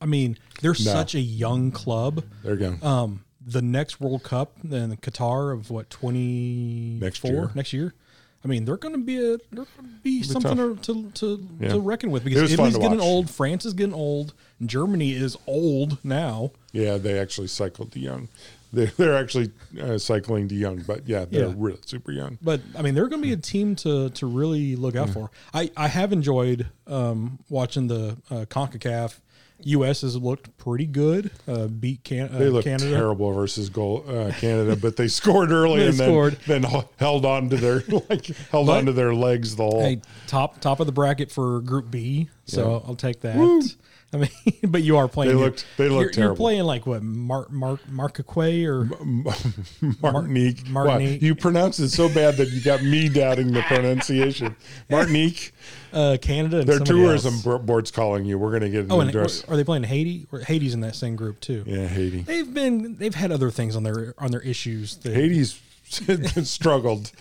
[0.00, 2.24] I mean, they're such a young club.
[2.42, 2.86] There you go.
[2.86, 7.50] Um, the next World Cup in Qatar of what twenty Next year.
[7.54, 7.94] next year.
[8.44, 11.48] I mean, they're going to be a they're going to be something to to, to,
[11.60, 11.68] Yeah.
[11.70, 15.98] to reckon with because Italy's getting old, France is getting old, and Germany is old
[16.04, 16.50] now.
[16.72, 18.28] Yeah, they actually cycled the young.
[18.74, 21.54] They're, they're actually uh, cycling to young, but yeah, they're Yeah.
[21.56, 22.38] really super young.
[22.42, 25.30] But I mean, they're going to be a team to to really look out for.
[25.52, 29.20] I I have enjoyed um, watching the uh, Concacaf.
[29.66, 30.00] U.S.
[30.02, 31.30] has looked pretty good.
[31.48, 32.90] Uh, beat Can- uh, They looked Canada.
[32.90, 36.38] terrible versus goal uh, Canada, but they scored early They and then, scored.
[36.46, 39.82] then h- held on to their like held But- on to their legs the whole.
[39.82, 42.88] Hey, top top of the bracket for Group B, so Yeah.
[42.88, 43.36] I'll take that.
[44.14, 44.28] I mean,
[44.68, 45.34] but you are playing.
[45.36, 48.84] They looked- they looked you're, You're playing like what Mark Mark Markakwe or
[50.00, 50.68] Martinique.
[50.68, 51.22] Mar- Martinique.
[51.22, 54.56] Wow, you pronounced it so bad that you got me doubting the pronunciation.
[54.90, 55.52] Martinique.
[55.92, 56.58] uh, Canada.
[56.60, 57.62] And Their tourism else.
[57.62, 58.38] board's calling you.
[58.38, 59.44] We're going to get an Oh, and address.
[59.48, 60.26] are they playing Haiti?
[60.32, 61.64] Or Haiti's in that same group too.
[61.66, 62.22] Yeah, Haiti.
[62.22, 64.96] They've been they've had other things on their on their issues.
[64.98, 65.60] That, Haiti's
[66.48, 67.12] struggled.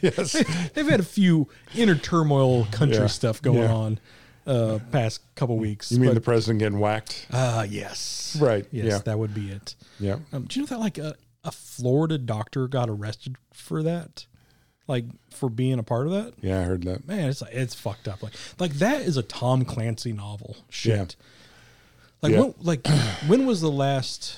[0.00, 0.32] yes.
[0.74, 3.06] They've had a few inner turmoil country Yeah.
[3.06, 3.72] stuff going Yeah.
[3.72, 3.98] on
[4.46, 5.90] uh past couple weeks.
[5.92, 7.26] You mean the president getting whacked?
[7.32, 8.36] uh yes.
[8.40, 8.98] Right, Yes, yeah.
[8.98, 9.74] that would be it.
[9.98, 10.18] Yeah.
[10.32, 14.26] Um, do you know that like a, a Florida doctor got arrested for that?
[14.88, 16.34] Like for being a part of that?
[16.40, 17.08] Yeah, I heard that.
[17.08, 18.22] Man, it's like it's fucked up.
[18.22, 20.56] Like like that is a Tom Clancy novel.
[20.70, 21.16] Shit.
[22.22, 22.40] Like Yeah.
[22.42, 22.86] when like
[23.26, 24.36] when was the last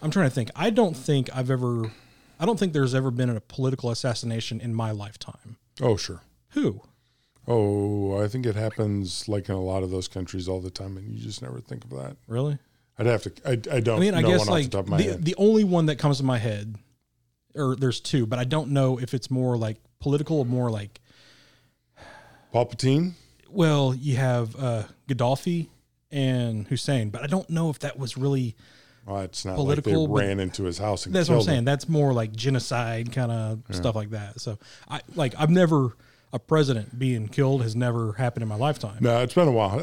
[0.00, 0.50] I'm trying to think.
[0.56, 1.92] I don't think I've ever
[2.40, 5.58] I don't think there's ever been a political assassination in my lifetime.
[5.80, 6.22] Oh, sure.
[6.50, 6.80] Who?
[7.48, 10.96] Oh, I think it happens like in a lot of those countries all the time,
[10.96, 12.16] and you just never think of that.
[12.28, 12.58] Really?
[12.98, 13.32] I'd have to.
[13.44, 13.96] I, I don't.
[13.96, 15.24] I mean, I guess like off the top of my the, head.
[15.24, 16.76] the only one that comes to my head,
[17.54, 21.00] or there's two, but I don't know if it's more like political or more like
[22.54, 23.12] Palpatine.
[23.50, 25.68] well, you have uh, Gaddafi
[26.10, 28.54] and Hussein, but I don't know if that was really
[29.06, 31.58] Well, it's not Political, like they ran into his house and That's what I'm saying.
[31.60, 31.64] him.
[31.64, 34.40] That's more like genocide kind of stuff like that.
[34.40, 35.96] So I like I've never
[36.32, 38.96] a president being killed has never happened in my lifetime.
[39.00, 39.78] No, it's been a while,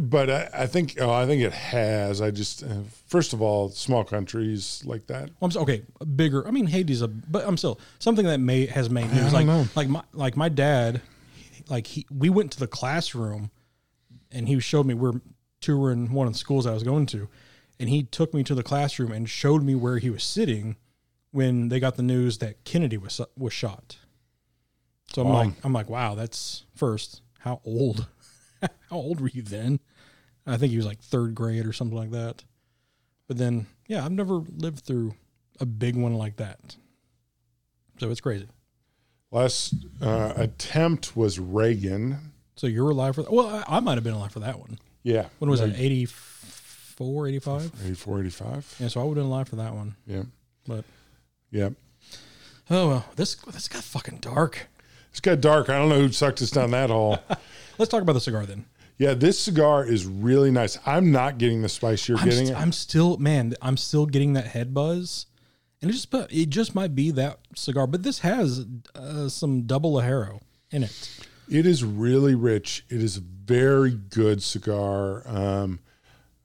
[0.00, 2.20] but I, I think oh, I think it has.
[2.20, 5.30] I just uh, first of all, small countries like that.
[5.40, 5.82] Well, I'm okay,
[6.14, 6.46] bigger.
[6.46, 9.32] I mean, Haiti's a, but I'm still something that may has made news.
[9.32, 9.66] Like, know.
[9.74, 11.02] like my like my dad,
[11.68, 13.50] like he, we went to the classroom,
[14.30, 15.20] and he showed me we're
[15.60, 17.28] touring one of the schools I was going to,
[17.80, 20.76] and he took me to the classroom and showed me where he was sitting
[21.32, 23.96] when they got the news that Kennedy was was shot.
[25.14, 25.34] So I'm Wow.
[25.44, 27.20] like, I'm like, wow, that's first.
[27.40, 28.06] How old?
[28.62, 29.80] how old were you then?
[30.46, 32.44] I think he was like third grade or something like that.
[33.28, 35.14] But then, yeah, I've never lived through
[35.60, 36.76] a big one like that.
[37.98, 38.48] So it's crazy.
[39.30, 42.32] Last uh, attempt was Reagan.
[42.56, 43.32] So you were alive for that?
[43.32, 44.78] Well, I, I might have been alive for that one.
[45.04, 45.80] Yeah, When was Like it?
[45.80, 47.72] 84, 85?
[47.84, 48.76] 84, 85.
[48.78, 49.96] Yeah, so I would have been alive for that one.
[50.06, 50.22] Yeah,
[50.66, 50.84] But,
[51.50, 51.70] yeah.
[52.70, 54.68] oh, well, this, this got fucking dark.
[55.12, 55.68] It's got dark.
[55.68, 57.18] I don't know who sucked us down that hole.
[57.78, 58.64] Let's talk about the cigar then.
[58.96, 60.78] Yeah, this cigar is really nice.
[60.86, 62.46] I'm not getting the spice you're I'm, getting.
[62.46, 62.60] st- it.
[62.60, 65.26] I'm still, man, I'm still getting that head buzz.
[65.82, 69.92] And it just, it just might be that cigar, but this has uh, some double
[69.92, 70.40] ligero
[70.70, 71.10] in it.
[71.50, 72.86] It is really rich.
[72.88, 75.22] It is a very good cigar.
[75.26, 75.80] Um,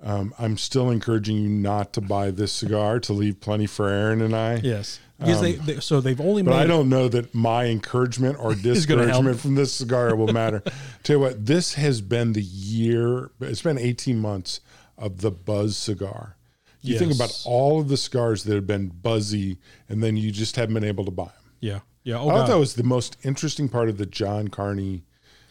[0.01, 4.21] um, I'm still encouraging you not to buy this cigar to leave plenty for Aaron
[4.21, 4.55] and I.
[4.55, 6.57] Yes, because they, they, so they've only But made.
[6.57, 10.61] I don't know that my encouragement or discouragement from this cigar will matter.
[11.03, 13.31] Tell you what, this has been the year.
[13.41, 14.61] It's been 18 months
[14.97, 16.35] of the buzz cigar.
[16.81, 19.57] You think about all of the cigars that have been buzzy,
[19.89, 21.33] and then you just haven't been able to buy them.
[21.59, 22.19] Yeah, yeah.
[22.19, 25.03] Oh I thought that was the most interesting part of the John Carney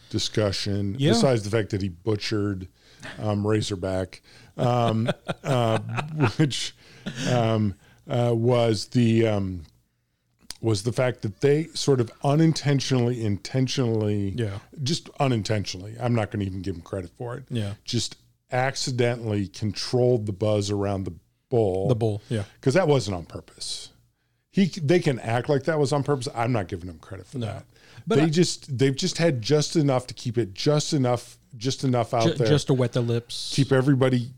[0.09, 1.11] discussion, Yeah.
[1.11, 2.69] besides the fact that he butchered
[3.19, 4.21] um, Razorback,
[4.57, 5.09] um,
[5.43, 5.79] uh,
[6.37, 6.75] which
[7.31, 7.75] um,
[8.09, 9.63] uh, was the um,
[10.61, 14.59] was the fact that they sort of unintentionally, intentionally, Yeah.
[14.81, 15.95] just unintentionally.
[15.99, 17.43] I'm not going to even give him credit for it.
[17.49, 17.73] Yeah.
[17.85, 18.15] just
[18.51, 21.13] accidentally controlled the buzz around the
[21.49, 22.21] bull the bull.
[22.29, 23.89] Yeah, because that wasn't on purpose.
[24.51, 26.27] He they can act like that was on purpose.
[26.33, 27.45] I'm not giving them credit for No.
[27.47, 27.65] that.
[28.07, 31.83] But they I- just they've just had just enough to keep it just enough just
[31.83, 32.47] enough out there.
[32.47, 33.51] just to wet the lips.
[33.53, 34.31] keep everybody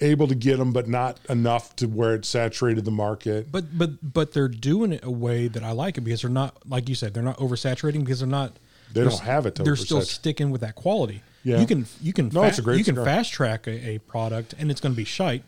[0.00, 3.50] able to get them, but not enough to where it saturated the market.
[3.52, 6.68] but but but they're doing it a way that I like it because they're not
[6.68, 8.54] like you said they're not oversaturating because they're not.
[8.92, 11.22] They they're don't have it to They're still sticking with that quality.
[11.44, 11.60] Yeah.
[11.60, 13.98] you can you can No, fa- it's a great you can fast track a, a
[13.98, 15.44] product and it's going to be shite,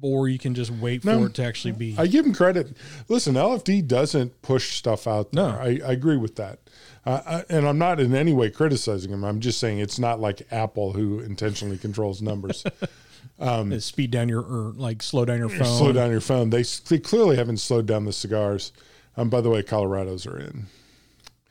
[0.00, 1.18] or you can just wait No.
[1.20, 1.94] for it to actually be.
[1.98, 2.76] I give him credit.
[3.08, 5.44] Listen, LFD doesn't push stuff out there.
[5.44, 5.50] No.
[5.58, 6.60] I, I agree with that.
[7.04, 9.24] Uh, I, and I'm not in any way criticizing him.
[9.24, 12.64] I'm just saying it's not like Apple who intentionally controls numbers.
[13.40, 15.78] uh, speed down your or like slow down your phone.
[15.78, 16.50] slow down your phone.
[16.50, 18.72] They, they clearly haven't slowed down the cigars.
[19.16, 20.66] Um, by the way, Colorados are in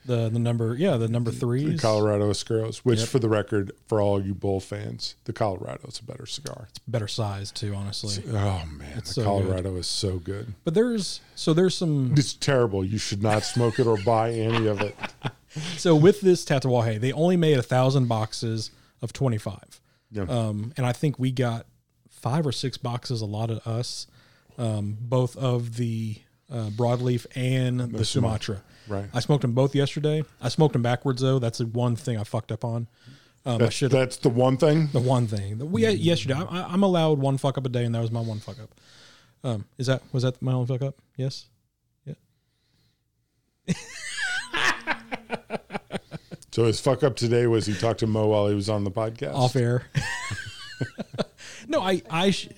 [0.06, 1.72] The the number yeah the number three.
[1.72, 5.98] the Colorado Oscuros, which, for the record, for all you bull fans, the Colorado is
[5.98, 6.66] a better cigar.
[6.70, 8.22] It's better size too, honestly.
[8.32, 10.54] Oh man, the so Colorado is so good.
[10.64, 12.82] But there's so there's some It's terrible.
[12.84, 14.96] You should not smoke it or buy any of it.
[15.76, 18.70] so with this Tatuaje, they only made a thousand boxes
[19.02, 19.80] of twenty five.
[20.10, 20.22] Yeah.
[20.22, 21.66] Um, and I think we got
[22.20, 24.06] five or six boxes allotted us,
[24.58, 26.16] um, both of the
[26.50, 28.62] uh, broadleaf and the, Sumatra.
[28.88, 29.06] Right.
[29.14, 30.24] I smoked them both yesterday.
[30.40, 31.38] I smoked them backwards though.
[31.38, 32.88] That's the one thing I fucked up on.
[33.46, 34.88] Um, I That's, should that's the one thing.
[34.92, 36.34] the one thing that we yesterday.
[36.34, 38.60] I, I- I'm allowed one fuck up a day, and that was my one fuck
[38.60, 38.74] up.
[39.42, 40.96] Um, is that was that my only fuck up?
[41.16, 41.46] Yes.
[42.04, 42.14] Yeah.
[46.52, 48.90] So his fuck up today was he talked to Mo while he was on the
[48.90, 49.34] podcast.
[49.34, 49.84] Off air.
[51.70, 52.48] no, I I sh-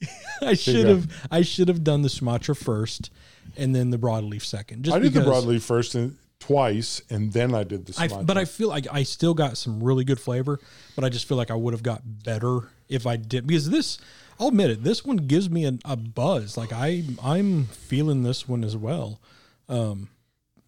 [0.42, 0.94] I should go.
[0.96, 3.10] have I should have done the Sumatra first,
[3.56, 4.84] and then the broadleaf second.
[4.84, 8.24] Just I did the broadleaf first and twice, and then I did the I, Sumatra.
[8.26, 10.60] but I feel like I still got some really good flavor,
[10.94, 13.98] but I just feel like I would have got better if I did because this.
[14.40, 14.84] I'll admit it.
[14.84, 16.56] This one gives me a, a buzz.
[16.56, 19.20] Like I, I'm feeling this one as well.
[19.68, 20.10] Um,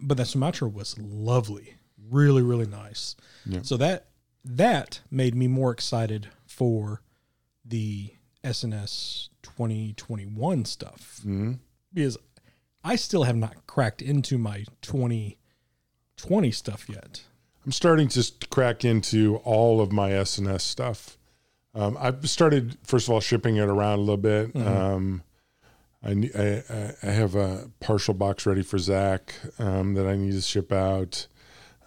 [0.01, 1.75] but that Sumatra was lovely,
[2.11, 3.15] really, really nice.
[3.47, 3.61] Yeah.
[3.63, 4.07] So that
[4.45, 7.03] that made me more excited for
[7.71, 8.13] the
[8.45, 11.59] SNS 2021 stuff Mhm.
[11.93, 12.17] because
[12.85, 17.23] I still have not cracked into my 2020 stuff yet.
[17.65, 21.19] I'm starting to crack into all of my SNS stuff.
[21.75, 24.53] Um, I've started, first of all, shipping it around a little bit.
[24.55, 24.67] Mm-hmm.
[24.69, 25.23] Um,
[26.03, 30.33] I, I I- I have a partial box ready for Zach um, that I need
[30.33, 31.27] to ship out.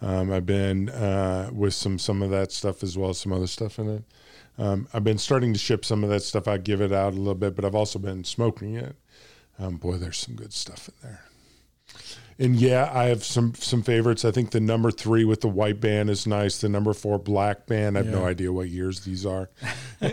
[0.00, 3.46] Um, I've been uh, with some some of that stuff as well as some other
[3.48, 4.04] stuff in it.
[4.58, 6.46] Um, I've been starting to ship some of that stuff.
[6.46, 8.94] I give it out a little bit, but I've also been smoking it.
[9.58, 11.20] Um, boy, there's some good stuff in there.
[12.38, 14.24] And yeah, I have some some favorites.
[14.24, 16.60] I think the number three with the white band is nice.
[16.60, 17.96] The number four black band.
[17.96, 19.50] I have no idea what years these are.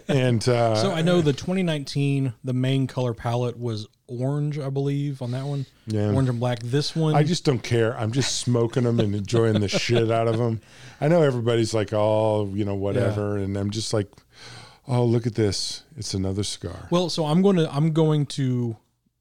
[0.08, 5.24] and uh, So I know the 2019, the main color palette was orange, I believe,
[5.24, 5.66] on that one.
[5.88, 6.12] Yeah.
[6.12, 6.60] Orange and black.
[6.62, 7.98] This one, I just don't care.
[7.98, 10.62] I'm just smoking them and enjoying the shit out of them.
[11.00, 14.08] I know everybody's like, oh, you know, whatever, and I'm just like,
[14.88, 15.84] oh, look at this.
[15.98, 16.88] It's another cigar.
[16.92, 18.78] well, so I'm going to I'm going to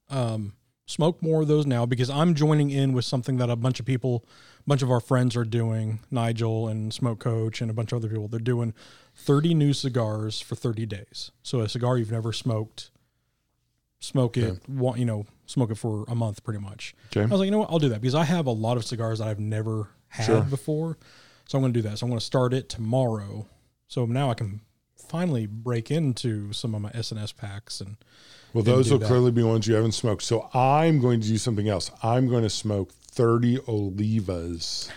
[0.09, 0.55] um,
[0.87, 3.87] smoke more of those now because I'm joining in with something that a bunch of
[3.87, 4.25] people,
[4.59, 6.01] a bunch of our friends are doing.
[6.11, 8.27] Nigel and Smoke Coach and a bunch of other people.
[8.29, 8.75] They're doing
[9.15, 11.31] 30 new cigars for 30 days.
[11.43, 12.91] So a cigar you've never smoked,
[14.01, 14.59] smoke it.
[14.69, 16.95] wa- You know, smoke it for a month, pretty much.
[17.13, 17.23] Okay.
[17.23, 17.71] I was like, you know what?
[17.71, 20.43] I'll do that because I have a lot of cigars that I've never had Sure.
[20.43, 20.99] before.
[21.49, 21.99] So I'm going to do that.
[21.99, 23.47] So I'm going to start it tomorrow.
[23.89, 24.61] So now I can
[25.09, 27.97] finally break into some of my SNS packs and
[28.53, 29.07] Well, those will that.
[29.07, 30.23] clearly be ones you haven't smoked.
[30.23, 31.91] So I'm going to do something else.
[32.03, 34.91] I'm going to smoke 30 Olivas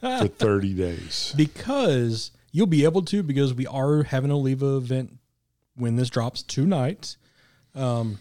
[0.00, 1.32] for 30 days.
[1.36, 5.18] because you'll be able to because we are having a Oliva event
[5.74, 7.16] when this drops tonight.
[7.74, 8.18] Um,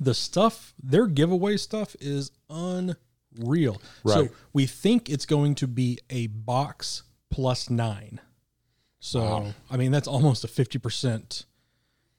[0.00, 3.80] the stuff, their giveaway stuff is unreal.
[4.06, 8.20] So we think it's going to be a box plus nine.
[9.00, 9.46] So Wow.
[9.70, 11.44] I mean that's almost a fifty percent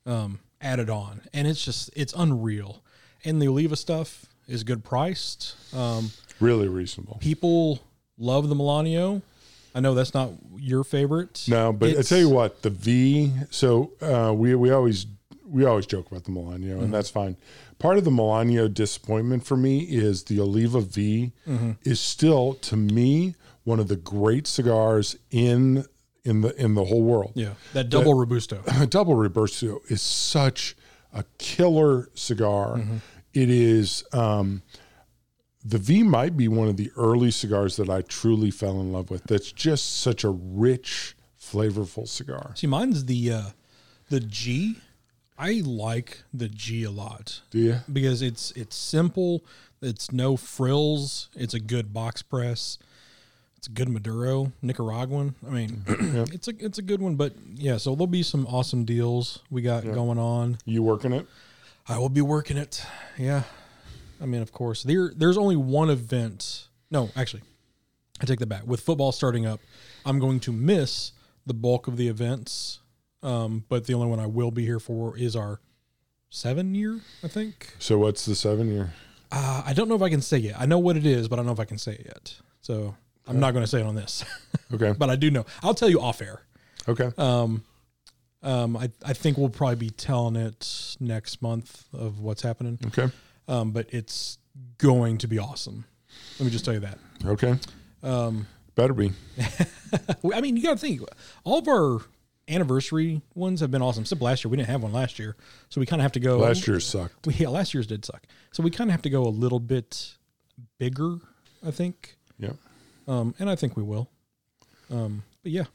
[0.06, 2.84] um, added on, and it's just it's unreal.
[3.26, 5.56] And the Oliva stuff is good priced.
[5.76, 7.18] Um, Really reasonable.
[7.20, 7.80] people
[8.18, 9.22] love the Melanio.
[9.76, 11.44] I know that's not your favorite.
[11.50, 13.32] No, but I tell you what, the V.
[13.52, 15.06] So uh, we we always
[15.46, 16.84] we always joke about the Melanio, Mm-hmm.
[16.86, 17.36] and that's fine.
[17.78, 21.72] Part of the Melanio disappointment for me is the Oliva V Mm-hmm.
[21.84, 25.86] is still to me one of the great cigars in
[26.24, 27.32] in the in the whole world.
[27.36, 28.62] Yeah, that double robusto.
[28.90, 30.76] double Robusto is such
[31.14, 32.78] a killer cigar.
[32.78, 32.98] Mm-hmm.
[33.34, 34.64] It is um,
[35.64, 39.10] the V might be one of the early cigars that I truly fell in love
[39.10, 39.24] with.
[39.24, 42.54] That's just such a rich, flavorful cigar.
[42.56, 43.44] See, mine's the uh,
[44.10, 44.78] the G.
[45.38, 47.78] I like the G a lot Do you?
[47.92, 49.44] because it's it's simple.
[49.82, 51.30] It's no frills.
[51.36, 52.78] It's a good box press.
[53.60, 55.36] It's a good Maduro Nicaraguan.
[55.46, 55.84] I mean,
[56.32, 57.16] it's a it's a good one.
[57.16, 60.60] But yeah, so there'll be some awesome deals we got going on.
[60.64, 61.28] You working it?
[61.86, 62.82] I will be working it.
[63.18, 63.44] Yeah.
[64.22, 66.70] I mean, of course, there there's only one event.
[66.90, 67.42] No, actually,
[68.22, 68.66] I take that back.
[68.66, 69.60] With football starting up,
[70.06, 71.12] I'm going to miss
[71.46, 72.80] the bulk of the events.
[73.22, 75.60] Um, but the only one I will be here for is our
[76.30, 77.76] seven year, I think.
[77.78, 78.94] So what's the seven year?
[79.34, 80.56] Uh, I don't know if I can say it.
[80.58, 82.36] I know what it is, but I don't know if I can say it yet.
[82.62, 82.96] So
[83.30, 84.26] I'm not going to say it on this,
[84.74, 84.94] Okay.
[84.98, 85.46] but I do know.
[85.64, 86.42] I'll tell you off air.
[86.88, 87.12] Okay.
[87.18, 87.64] Um,
[88.42, 92.80] um, I, I think we'll probably be telling it next month of what's happening.
[92.88, 93.08] Okay.
[93.48, 94.38] um, but it's
[94.78, 95.86] going to be awesome.
[96.40, 96.98] Let me just tell you that.
[97.26, 97.56] Okay.
[98.02, 99.12] Um, Better be.
[100.34, 101.02] I mean, you got to think
[101.44, 102.00] all of our
[102.48, 104.02] anniversary ones have been awesome.
[104.04, 105.36] Except last year, we didn't have one last year,
[105.70, 106.38] so we kind of have to go.
[106.40, 107.28] Last year sucked.
[107.28, 108.26] we, yeah, last year's did suck.
[108.54, 110.16] So we kind of have to go a little bit
[110.78, 111.18] bigger,
[111.66, 112.54] I think, Yeah.
[113.10, 114.08] Um, and I think we will.
[114.92, 115.66] Um, but yeah,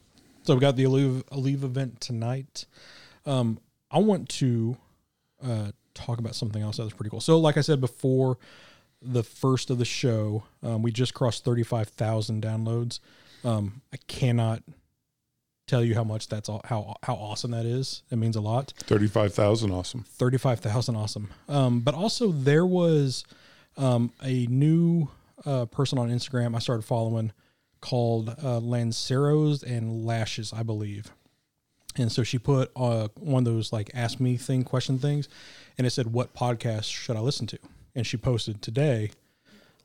[0.43, 2.65] so we got the Olive event tonight.
[3.25, 3.59] Um,
[3.91, 4.77] I want to
[5.43, 7.21] uh, talk about something else that was pretty cool.
[7.21, 8.37] So, like I said before,
[9.01, 12.99] the first of the show, um, we just crossed thirty-five thousand downloads.
[13.43, 14.63] Um, I cannot
[15.67, 18.03] tell you how much that's all, how how awesome that is.
[18.11, 18.73] It means a lot.
[18.77, 19.71] Thirty-five thousand.
[19.71, 20.05] Awesome.
[20.07, 21.29] 35,000 awesome.
[21.49, 23.23] Um, but also there was
[23.77, 25.09] um, a new
[25.45, 27.31] uh, person on Instagram I started following
[27.81, 31.11] called uh, Lanceros and Lashes, I believe.
[31.97, 35.29] And so she put uh, one of those like ask me thing question things,
[35.77, 37.59] and it said, "What podcast should I listen to?"
[37.95, 39.11] And she posted today,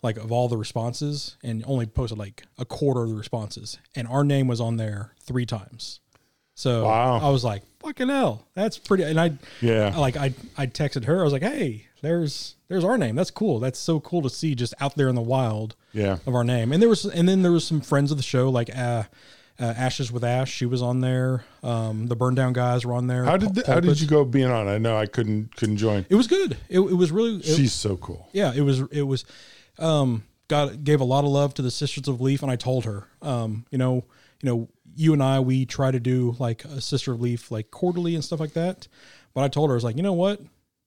[0.03, 4.09] like of all the responses, and only posted like a quarter of the responses, and
[4.09, 6.01] our name was on there three times.
[6.57, 7.19] So Wow.
[7.21, 9.97] I was like, "Fucking hell, that's pretty." And I, Yeah.
[9.97, 11.21] like I, I texted her.
[11.21, 13.15] I was like, "Hey, there's there's our name.
[13.17, 13.59] That's cool.
[13.61, 16.19] That's so cool to see just out there in the wild." Yeah.
[16.25, 16.71] of our name.
[16.73, 19.03] And there was, and then there was some friends of the show, like uh,
[19.59, 20.49] uh, Ashes with Ash.
[20.53, 21.45] She was on there.
[21.65, 23.25] Um, the Burn Down guys were on there.
[23.25, 24.69] How did the, how did you go being on?
[24.69, 26.07] I know I couldn't couldn't join.
[26.09, 26.57] It was good.
[26.69, 27.37] It, it was really.
[27.39, 28.29] it- She's so cool.
[28.33, 28.81] yeah, it was.
[28.93, 29.25] It was.
[29.79, 32.85] Um, got gave a lot of love to the Sisters of Leaf, and I told
[32.85, 34.05] her, um, you know,
[34.43, 37.71] you know, you and I, we try to do like a Sister of Leaf like
[37.71, 38.87] quarterly and stuff like that.
[39.35, 40.41] But I told her, I was like, you know what,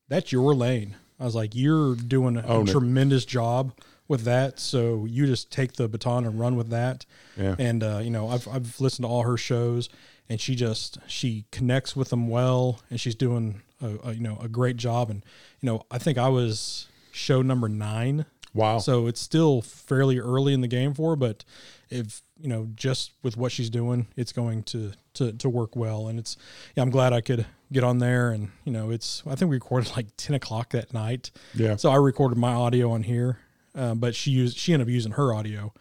[0.09, 0.95] that's your lane.
[1.23, 2.71] I was like, you're doing a Own it.
[2.71, 3.71] tremendous job
[4.09, 4.59] with that.
[4.59, 7.05] So you just take the baton and run with that.
[7.37, 7.55] Yeah.
[7.57, 9.87] And uh, you know, I've I've listened to all her shows,
[10.27, 14.37] and she just she connects with them well, and she's doing a, a you know
[14.41, 15.09] a great job.
[15.09, 15.23] And
[15.61, 18.25] you know, I think I was show number nine.
[18.53, 18.79] Wow.
[18.79, 21.45] So it's still fairly early in the game for her, but
[21.89, 26.07] if you know, just with what she's doing, it's going to to to work well.
[26.07, 26.37] And it's
[26.75, 28.31] yeah, I'm glad I could get on there.
[28.31, 31.31] And you know, it's I think we recorded like ten o'clock that night.
[31.53, 31.75] Yeah.
[31.75, 33.39] So I recorded my audio on here,
[33.75, 35.73] um, but she used she ended up using her audio,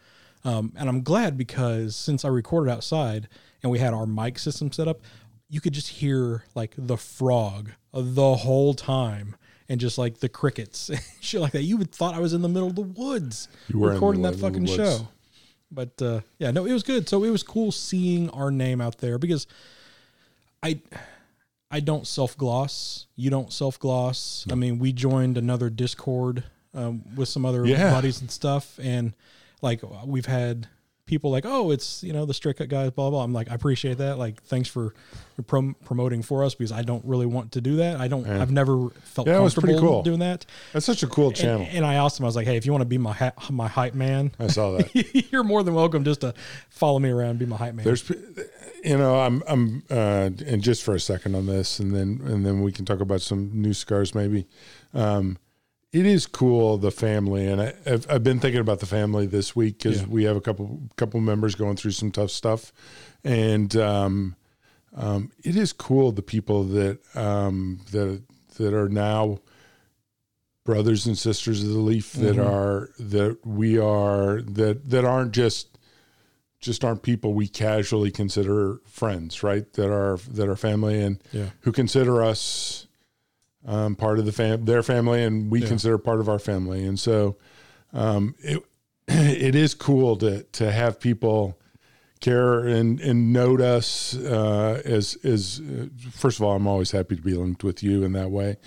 [0.43, 3.27] um, and I'm glad because since I recorded outside
[3.61, 5.01] and we had our mic system set up,
[5.49, 9.35] you could just hear like the frog the whole time.
[9.69, 10.91] And just like the crickets,
[11.21, 11.63] shit like that.
[11.63, 14.21] You would thought I was in the middle of the woods You were the recording
[14.23, 15.07] that fucking show.
[15.73, 17.09] But uh, yeah, no, it was good.
[17.09, 19.47] So it was cool seeing our name out there because
[20.61, 20.79] I
[21.71, 23.07] I don't self gloss.
[23.15, 24.45] You don't self gloss.
[24.51, 26.43] I mean, we joined another Discord
[26.73, 27.91] um, with some other Yeah.
[27.91, 29.13] buddies and stuff, and
[29.61, 30.67] like we've had
[31.05, 33.23] people like, oh, it's you know the straight cut guys, blah blah.
[33.23, 34.17] I'm like, I appreciate that.
[34.17, 34.93] Like, thanks for
[35.47, 37.99] prom- promoting for us because I don't really want to do that.
[37.99, 38.25] I don't.
[38.27, 40.03] I've never felt Yeah, comfortable pretty cool.
[40.03, 40.45] doing that.
[40.71, 41.61] That's such a cool channel.
[41.67, 43.13] And, and I asked him, I was like, hey, if you want to be my
[43.13, 45.27] ha- my hype man, I saw that.
[45.31, 46.33] you're more than welcome just to
[46.69, 47.83] follow me around, and be my hype man.
[47.85, 48.09] There's,
[48.83, 52.45] you know, I'm, I'm, uh, and just for a second on this, and then, and
[52.45, 54.45] then we can talk about some new scars maybe.
[54.93, 55.37] Um,
[55.93, 59.55] it is cool the family, and I, I've, I've been thinking about the family this
[59.55, 60.07] week because Yeah.
[60.07, 62.73] we have a couple, couple members going through some tough stuff,
[63.23, 64.35] and um,
[64.95, 68.21] um, it is cool the people that um, that
[68.57, 69.39] that are now
[70.63, 72.45] brothers and sisters of the leaf that Mhm.
[72.45, 75.77] are that we are that that aren't just
[76.59, 79.71] just aren't people we casually consider friends, right?
[79.73, 81.49] That are that are family and Yeah.
[81.61, 82.87] who consider us
[83.65, 85.67] um, part of the fam their family, and we Yeah.
[85.67, 86.85] consider part of our family.
[86.85, 87.37] And so
[87.93, 88.61] um, it
[89.07, 91.57] it is cool to to have people
[92.19, 97.15] care and and note us uh, as as uh, first of all, I'm always happy
[97.17, 98.57] to be linked with you in that way,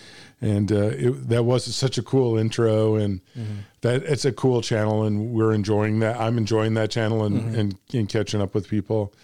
[0.42, 3.20] and uh, it, that was such a cool intro, and
[3.80, 6.20] that it's a cool channel, and we're enjoying that.
[6.20, 9.14] I'm enjoying that channel and and, and catching up with people,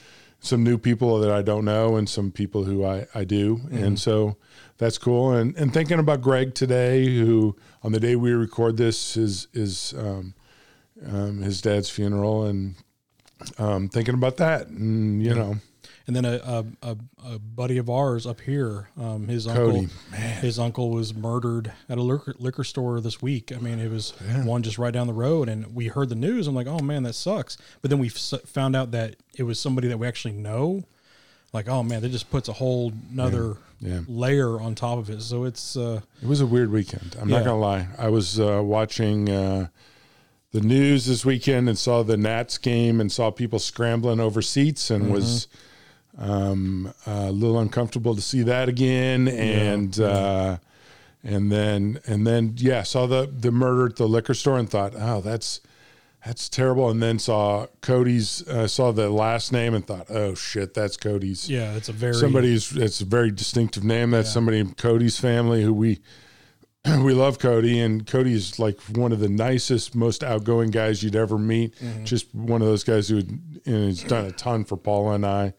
[0.41, 3.99] some new people that I don't know, and some people who I I do, and
[3.99, 4.37] so
[4.83, 5.33] that's cool.
[5.33, 9.95] And and thinking about Greg today, who on the day we record this is is
[9.97, 10.35] um,
[11.07, 12.75] um, his dad's funeral, and
[13.59, 15.57] um, thinking about that, and you know,
[16.09, 19.97] And then a, a, a, buddy of ours up here, um, his Cody, uncle,
[20.41, 23.53] his uncle was murdered at a liquor, liquor store this week.
[23.53, 24.11] I mean, it was
[24.45, 26.49] one just right down the road, and we heard the news.
[26.49, 27.57] I'm like, oh man, that sucks.
[27.83, 30.83] But then we found out that it was somebody that we actually know.
[31.53, 33.55] Like, oh man, that just puts a whole another Yeah.
[34.09, 35.23] Layer on top of it.
[35.23, 37.17] So it's uh, It was a weird weekend.
[37.21, 37.39] I'm Yeah.
[37.39, 37.89] not gonna lie.
[37.99, 39.69] I was uh, watching uh,
[40.53, 44.91] the news this weekend and saw the Nats game and saw people scrambling over seats
[44.91, 45.49] and was
[46.19, 49.29] um, a little uncomfortable to see that again.
[49.29, 50.59] And uh,
[51.25, 54.93] and then and then yeah, saw the the murder at the liquor store and thought,
[54.97, 55.61] oh, that's
[56.25, 56.89] that's terrible.
[56.91, 61.49] And then saw Cody's uh, saw the last name and thought, oh shit, that's Cody's
[61.49, 64.33] yeah, it's a very somebody's it's a very distinctive name that's Yeah.
[64.35, 66.01] somebody in cody's family who we
[67.05, 71.39] we love cody and cody's like one of the nicest most outgoing guys you'd ever
[71.39, 72.05] meet Mm-hmm.
[72.05, 73.23] just one of those guys who
[73.67, 75.55] know, has done a ton for paula and i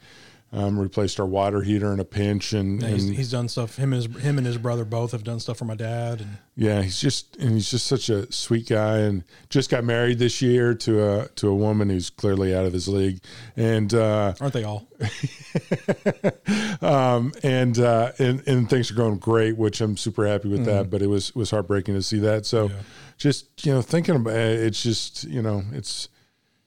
[0.54, 3.76] um, replaced our water heater in a pinch and, Yeah, he's, and he's done stuff.
[3.76, 6.38] Him and his, him and his brother both have done stuff for my dad, and
[6.56, 10.41] yeah he's just and he's just such a sweet guy and just got married this
[10.43, 13.20] year to a to a woman who's clearly out of his league
[13.58, 14.88] and uh aren't they all?
[16.82, 20.70] um, and uh, and and things are going great, which I'm super happy with Mm-hmm.
[20.70, 20.89] that.
[20.89, 22.45] But it was it was heartbreaking to see that.
[22.45, 22.76] So, Yeah.
[23.18, 26.10] just you know, thinking about it, it's just you know, it's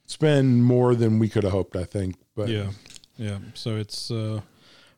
[0.05, 1.76] it's been more than we could have hoped.
[1.76, 2.70] I think, but yeah
[3.17, 4.41] yeah so it's uh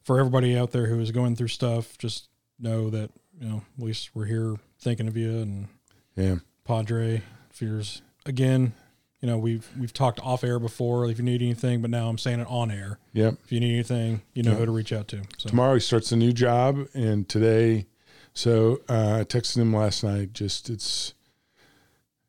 [0.02, 3.10] for everybody out there who is going through stuff just know that
[3.40, 5.68] you know at least we're here thinking of you and
[6.16, 8.72] yeah, padre fears again
[9.20, 12.18] you know we've we've talked off air before if you need anything but now i'm
[12.18, 13.34] saying it on air yep.
[13.44, 14.58] if you need anything you know Yeah.
[14.58, 17.86] who to reach out to so Tomorrow he starts a new job, and today,
[18.34, 20.32] so uh, I texted him last night.
[20.32, 21.14] Just it's,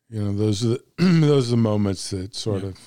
[0.10, 2.70] you know, those are the those are the moments that sort Yeah.
[2.70, 2.80] of.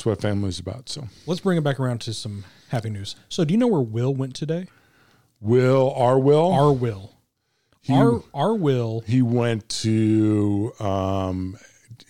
[0.00, 0.88] That's what family's about.
[0.88, 3.82] So, let's bring it back around to some happy news so do you know where
[3.82, 4.66] will went today
[5.42, 7.16] Will our Will our will
[7.82, 11.58] He- our our will He went to um,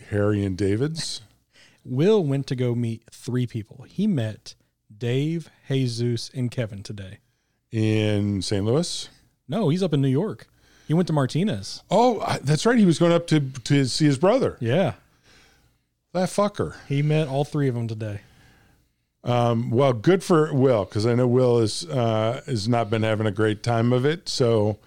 [0.08, 1.22] Harry and David's.
[1.84, 4.54] will went to go meet three people he met
[4.96, 7.18] dave jesus and kevin today
[7.72, 8.64] in St.
[8.64, 9.08] Louis.
[9.48, 10.46] No, he's up in New York.
[10.86, 11.82] He went to Martinez.
[11.90, 12.78] Oh, that's right.
[12.78, 14.56] He was going up to to see his brother.
[14.60, 14.92] Yeah.
[16.12, 16.76] That fucker.
[16.88, 18.20] He met all three of them today.
[19.22, 23.26] Um, well, good for Will because I know Will is uh, has not been having
[23.26, 24.28] a great time of it.
[24.28, 24.78] So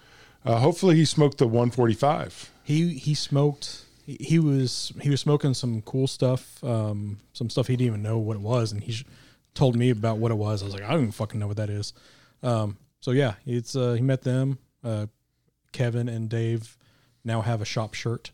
[0.44, 2.50] uh, hopefully he smoked the 145.
[2.64, 3.84] He he smoked.
[4.04, 6.62] He, he was he was smoking some cool stuff.
[6.64, 9.04] Um, some stuff he didn't even know what it was, and he sh-
[9.54, 10.62] told me about what it was.
[10.62, 11.92] I was like, I don't even fucking know what that is.
[12.42, 14.58] Um, so yeah, it's uh, he met them.
[14.82, 15.06] Uh,
[15.72, 16.76] Kevin and Dave
[17.24, 18.32] now have a shop shirt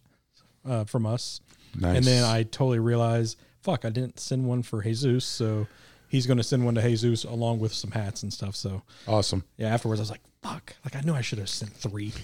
[0.65, 1.41] uh, from us.
[1.79, 1.97] Nice.
[1.99, 5.67] And then I totally realized, fuck, I didn't send one for Jesus, so
[6.09, 8.57] he's going to send one to Jesus along with some hats and stuff.
[8.57, 9.45] So awesome.
[9.57, 12.13] yeah, afterwards I was like, fuck, like I knew I should have sent three.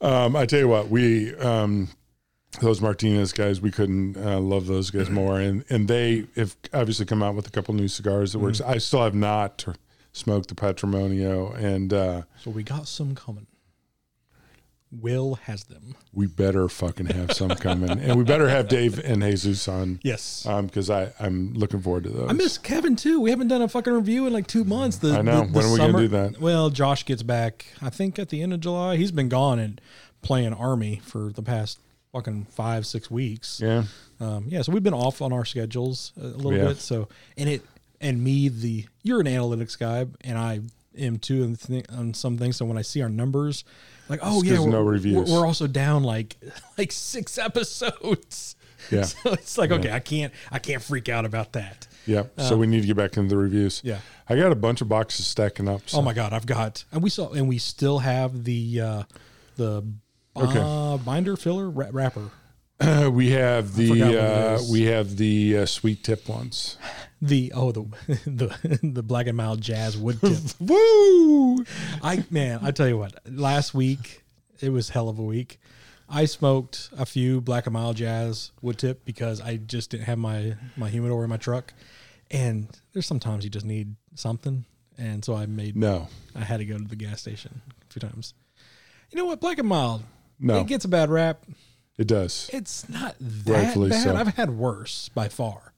[0.00, 1.88] Um, I tell you what, we um,
[2.60, 7.06] those Martinez guys, we couldn't uh, love those guys more, and and they have obviously
[7.06, 8.60] come out with a couple new cigars that works.
[8.60, 9.64] I still have not
[10.12, 13.46] smoked the Patrimonio, and uh, so we got some coming.
[14.90, 15.94] Will has them.
[16.14, 20.00] we better fucking have some coming, and we better have Dave and Jesus on.
[20.02, 20.46] Yes.
[20.46, 22.30] Um, because I I'm looking forward to those.
[22.30, 23.20] I miss Kevin too.
[23.20, 24.96] We haven't done a fucking review in like two months.
[24.96, 25.42] The, I know.
[25.42, 26.40] the- the When are we gonna summer- do that?
[26.40, 27.66] Well, Josh gets back.
[27.82, 28.96] I think at the end of July.
[28.96, 29.78] He's been gone and
[30.22, 31.78] playing army for the past
[32.12, 33.60] fucking five six weeks.
[33.62, 33.84] Yeah.
[34.20, 36.68] Um, yeah, so we've been off on our schedules a little Yeah.
[36.68, 36.78] bit.
[36.78, 37.62] So, and it
[38.00, 40.60] and me, the you're an analytics guy, and I
[40.96, 42.56] am too on, th- on some things.
[42.56, 43.64] So when I see our numbers,
[44.08, 45.30] like, oh yeah, yeah, we're, no reviews.
[45.30, 46.36] We're, also down like
[46.78, 48.54] like six episodes.
[48.90, 49.02] Yeah.
[49.02, 51.86] So it's like okay, I can't I can't freak out about that.
[52.06, 52.22] Yeah.
[52.38, 53.82] So we need to get back into the reviews.
[53.84, 53.98] Yeah.
[54.28, 55.90] I got a bunch of boxes stacking up.
[55.90, 55.98] So.
[55.98, 59.02] Oh my god, I've got and we saw and we still have the uh
[59.56, 59.84] the
[60.36, 60.60] Okay.
[60.62, 62.30] uh, binder filler wrapper.
[63.10, 66.78] we have the uh, we have the uh, sweet tip ones.
[67.20, 67.82] The oh the
[68.26, 70.38] the the black and mild jazz wood tip.
[70.60, 71.64] Woo!
[72.02, 74.22] I man, I tell you what, last week
[74.60, 75.58] it was hell of a week.
[76.08, 80.18] I smoked a few black and mild jazz wood tip because I just didn't have
[80.18, 81.74] my my humidor in my truck,
[82.30, 84.64] and there's sometimes you just need something,
[84.96, 86.06] and so I made No,
[86.36, 88.34] I had to go to the gas station a few times.
[89.10, 90.04] You know what, black and mild,
[90.38, 91.44] no, it gets a bad rap.
[91.98, 92.48] It does.
[92.52, 94.02] It's not that Rightfully bad.
[94.04, 94.16] so.
[94.16, 95.72] I've had worse by far.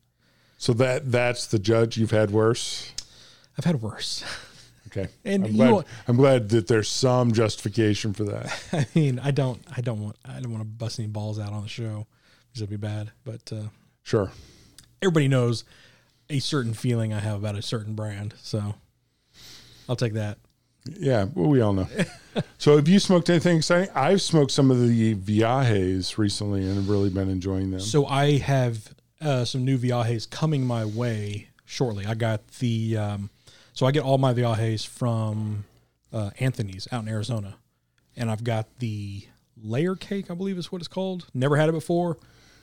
[0.58, 2.92] So that that's the judge you've had worse.
[3.58, 4.22] I've had worse.
[4.86, 8.60] Okay, And I'm glad, I'm glad that there's some justification for that.
[8.72, 11.52] I mean, I don't, I don't want, I don't want to bust any balls out
[11.52, 12.08] on the show
[12.48, 13.12] because it'd be bad.
[13.22, 13.68] But uh,
[14.02, 14.32] Sure.
[15.00, 15.62] everybody knows
[16.28, 18.74] a certain feeling I have about a certain brand, so
[19.88, 20.38] I'll take that.
[20.86, 21.88] Yeah, well, we all know.
[22.58, 23.90] so, have you smoked anything exciting?
[23.94, 27.80] I've smoked some of the Viajes recently and have really been enjoying them.
[27.80, 32.06] So I have uh, some new Viajes coming my way shortly.
[32.06, 33.30] I got the, um,
[33.72, 35.64] so I get all my Viajes from
[36.12, 37.56] uh, Anthony's out in Arizona,
[38.16, 39.24] and I've got the
[39.62, 41.26] layer cake, I believe is what it's called.
[41.34, 42.16] Never had it before.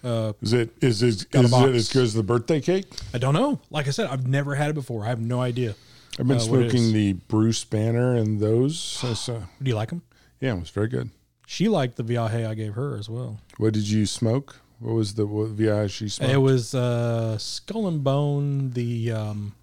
[0.03, 2.85] Uh, Is it is it, is it as good as the birthday cake?
[3.13, 3.59] I don't know.
[3.71, 5.03] Like I said, I've never had it before.
[5.03, 5.75] I have no idea.
[6.19, 8.79] I've been Uh, smoking the Bruce Banner and those.
[8.79, 10.01] So, so- Do you like them?
[10.39, 11.09] yeah, it was very good.
[11.45, 13.39] She liked the Viaje I gave her as well.
[13.57, 14.57] What did you smoke?
[14.79, 16.31] What was the what Viaje she smoked?
[16.33, 18.71] It was uh, Skull and Bone.
[18.71, 19.55] The um,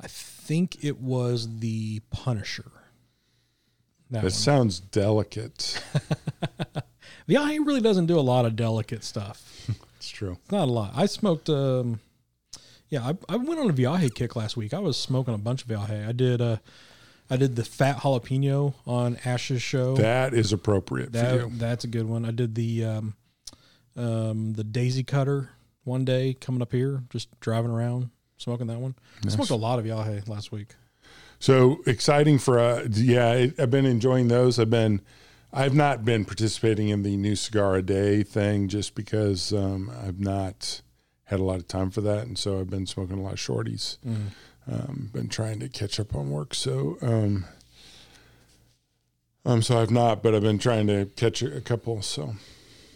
[0.00, 2.72] I think it was the Punisher.
[4.10, 5.82] That That sounds delicate.
[7.28, 9.66] Viaje really doesn't do a lot of delicate stuff.
[9.98, 10.38] it's true.
[10.42, 10.92] It's not a lot.
[10.96, 11.50] I smoked.
[11.50, 12.00] Um,
[12.90, 14.72] yeah, I, I went on a Viaje kick last week.
[14.74, 16.06] I was smoking a bunch of Viaje.
[16.08, 16.40] I did.
[16.40, 16.56] Uh,
[17.30, 19.94] I did the fat jalapeno on Ash's show.
[19.96, 22.24] That is appropriate for That that's a good one.
[22.24, 23.14] I did the um,
[23.96, 25.50] um, the Daisy Cutter
[25.84, 28.94] one day coming up here, just driving around smoking that one.
[29.26, 30.74] I smoked a lot of Viaje last week.
[31.40, 34.58] So exciting for uh yeah, I- I've been enjoying those.
[34.58, 35.00] I've been
[35.52, 40.20] I've not been participating in the new cigar a day thing just because um, I've
[40.20, 40.82] not
[41.28, 43.38] had a lot of time for that, and so I've been smoking a lot of
[43.38, 43.96] shorties.
[44.70, 47.44] Um, been trying to catch up on work, so um,
[49.44, 52.02] um, so I've not, but I've been trying to catch a, couple.
[52.02, 52.34] So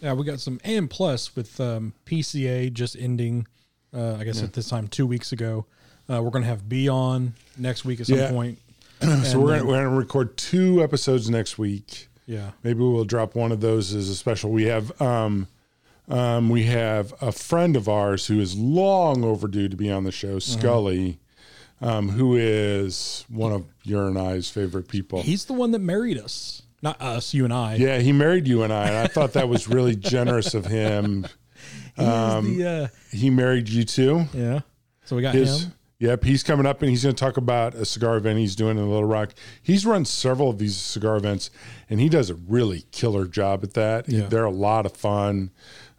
[0.01, 3.47] Yeah, we got some and plus with um, PCA just ending.
[3.95, 5.65] Uh, I guess at this time two weeks ago.
[6.09, 8.31] Uh, we're gonna have B on next week at some Yeah.
[8.31, 8.59] point.
[9.01, 12.07] so we're gonna, we're gonna record two episodes next week.
[12.25, 14.49] Yeah, Maybe we'll drop one of those as a special.
[14.49, 15.47] We have um,
[16.09, 20.11] um, we have a friend of ours who is long overdue to be on the
[20.11, 21.19] show, Scully,
[21.81, 25.21] um, who is one of your and I's favorite people.
[25.21, 27.75] he's the one that married us, not us, you and I.
[27.75, 31.27] yeah, he married you and I, and I thought that was really generous of him.
[31.95, 34.25] He is the uh, He married you too.
[34.33, 34.61] yeah.
[35.05, 35.73] So we got His him.
[35.99, 38.77] Yep, he's coming up and he's going to talk about a cigar event he's doing
[38.79, 39.33] in Little Rock.
[39.61, 41.49] He's run several of these cigar events,
[41.89, 44.09] and he does a really killer job at that.
[44.09, 44.25] Yeah.
[44.25, 45.51] They're a lot of fun,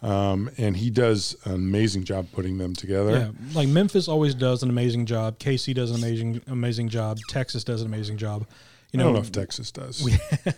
[0.05, 3.11] um, and he does an amazing job putting them together.
[3.13, 5.39] Yeah, like Memphis always does an amazing job.
[5.39, 7.19] KC does an amazing amazing job.
[7.29, 8.47] Texas does an amazing job.
[8.93, 10.03] You know, I don't know if Texas does.
[10.05, 10.13] we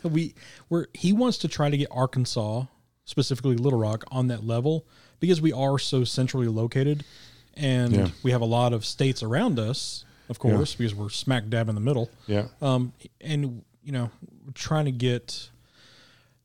[0.11, 0.35] we
[0.69, 2.65] we're he wants to try to get Arkansas,
[3.05, 4.85] specifically Little Rock, on that level
[5.21, 7.05] because we are so centrally located,
[7.55, 8.09] and Yeah.
[8.23, 11.75] we have a lot of states around us, of course, because we're smack dab in
[11.75, 12.11] the middle.
[12.27, 12.93] yeah, Um,
[13.23, 14.11] and you know,
[14.45, 15.49] we're trying to get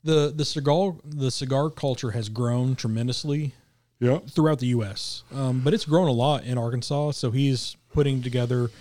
[0.03, 3.53] the the cigar the cigar culture has grown tremendously
[3.99, 7.11] yeah, throughout the U.S., um, but it's grown a lot in Arkansas.
[7.11, 8.71] So he's putting together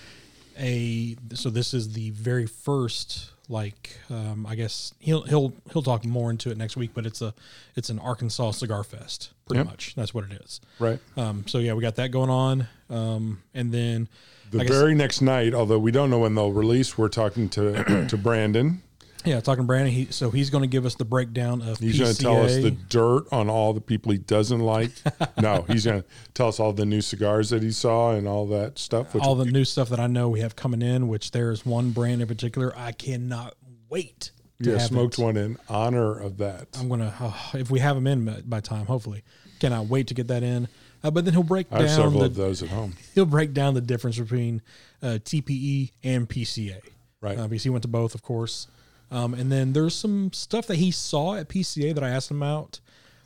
[0.58, 1.16] a.
[1.34, 6.30] So this is the very first, like um, I guess he'll he'll he'll talk more
[6.30, 6.92] into it next week.
[6.94, 7.34] But it's a
[7.76, 9.66] it's an Arkansas cigar fest, pretty Yep.
[9.66, 9.94] much.
[9.94, 10.60] That's what it is.
[10.78, 10.98] right.
[11.18, 14.08] Um, so yeah, we got that going on, um, and then
[14.50, 18.06] The I very next night, although we don't know when they'll release, we're talking to
[18.08, 18.82] to Brandon.
[19.24, 19.92] Yeah, talking to Brandon.
[19.92, 22.56] He so he's going to give us the breakdown of He's going to tell us
[22.56, 24.90] the dirt on all the people he doesn't like.
[25.40, 28.46] no, he's going to tell us all the new cigars that he saw and all
[28.46, 29.14] that stuff.
[29.20, 31.08] All the new stuff that I know we have coming in.
[31.08, 33.54] Which there's one brand in particular I cannot
[33.88, 34.30] wait.
[34.62, 35.22] To yeah, have smoked it.
[35.22, 36.68] one in honor of that.
[36.78, 39.22] I'm gonna oh, if we have them in by- by time, hopefully.
[39.58, 40.68] Cannot wait to get that in.
[41.02, 42.94] Uh, but then he'll break I have down several the of those at home.
[43.14, 44.60] he'll break down the difference between
[45.02, 46.80] uh, TPE and PCA.
[47.22, 47.38] Right.
[47.38, 48.66] Uh, because he went to both, of course.
[49.10, 52.42] Um, and then there's some stuff that he saw at PCA that I asked him
[52.42, 52.80] out.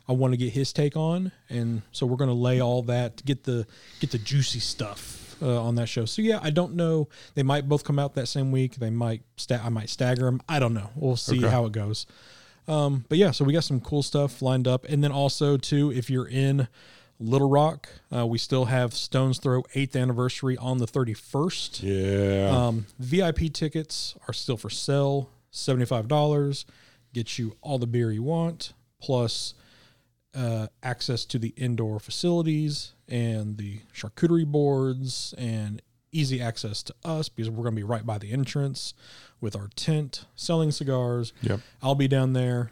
[0.07, 3.25] I want to get his take on, and so we're going to lay all that
[3.25, 3.65] get the
[3.99, 6.05] get the juicy stuff uh, on that show.
[6.05, 7.07] So yeah, I don't know.
[7.33, 8.75] They might both come out that same week.
[8.75, 10.41] They might sta- I might stagger them.
[10.47, 10.89] I don't know.
[10.95, 11.49] We'll see Okay.
[11.49, 12.05] how it goes.
[12.67, 15.91] Um, but yeah, so we got some cool stuff lined up, and then also too,
[15.91, 16.67] if you're in
[17.19, 21.81] Little Rock, uh, we still have Stones Throw eighth anniversary on the 31st.
[21.81, 22.49] Yeah.
[22.49, 26.65] Um, VIP tickets are still for sale, seventy-five dollars.
[27.13, 29.53] gets you all the beer you want, plus
[30.33, 37.29] uh, access to the indoor facilities and the charcuterie boards, and easy access to us
[37.29, 38.93] because we're going to be right by the entrance
[39.41, 41.31] with our tent selling cigars.
[41.41, 41.59] Yep.
[41.81, 42.71] I'll be down there,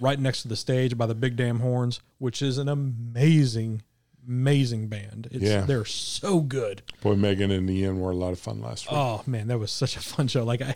[0.00, 3.82] right next to the stage by the Big Damn Horns, which is an amazing,
[4.26, 5.28] amazing band.
[5.30, 5.62] It's, Yeah.
[5.62, 6.82] they're so good.
[7.02, 8.98] Boy, Megan and Ian were a lot of fun last week.
[8.98, 10.44] Oh man, that was such a fun show.
[10.44, 10.74] Like I,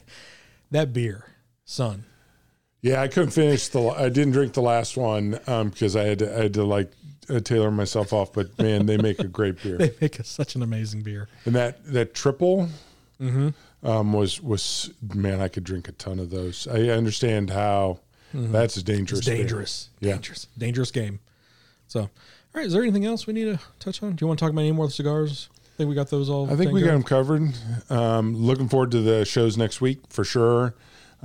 [0.71, 1.25] that beer,
[1.67, 2.05] son.
[2.81, 3.83] Yeah, I couldn't finish the.
[3.89, 6.91] I didn't drink the last one um, because I had to, I had to like
[7.29, 8.33] uh, tailor myself off.
[8.33, 9.77] But man, they make a great beer.
[9.79, 11.29] They make a, such an amazing beer.
[11.45, 12.69] And that that triple
[13.21, 13.49] Mm-hmm.
[13.87, 16.69] um, was was man, I could drink a ton of those.
[16.69, 18.01] I understand how
[18.35, 19.21] that's a dangerous.
[19.23, 19.31] Mm-hmm.
[19.33, 19.89] It's dangerous.
[20.01, 20.13] Yeah.
[20.13, 20.47] Dangerous.
[20.59, 21.21] Dangerous game.
[21.89, 22.11] So, all
[22.55, 22.67] right.
[22.67, 24.15] Is there anything else we need to touch on?
[24.15, 25.49] Do you want to talk about any more cigars?
[25.55, 26.51] I think we got those all.
[26.53, 27.43] I think we got them covered.
[27.89, 30.75] Um, looking forward to the shows next week for sure.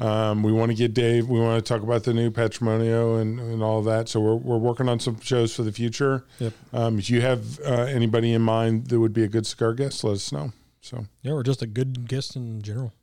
[0.01, 1.27] Um, we want to get Dave.
[1.29, 4.09] We want to talk about the new Patrimonio and, and all that.
[4.09, 6.25] So we're, we're working on some shows for the future.
[6.39, 6.53] Yep.
[6.73, 10.03] Um, if you have uh, anybody in mind that would be a good cigar guest,
[10.03, 10.53] let us know.
[10.81, 12.93] So Yeah, or just a good guest in general.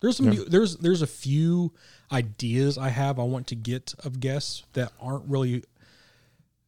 [0.00, 0.32] There's some.
[0.32, 0.42] Yeah.
[0.48, 1.72] There's there's a few
[2.10, 3.20] ideas I have.
[3.20, 5.62] I want to get of guests that aren't really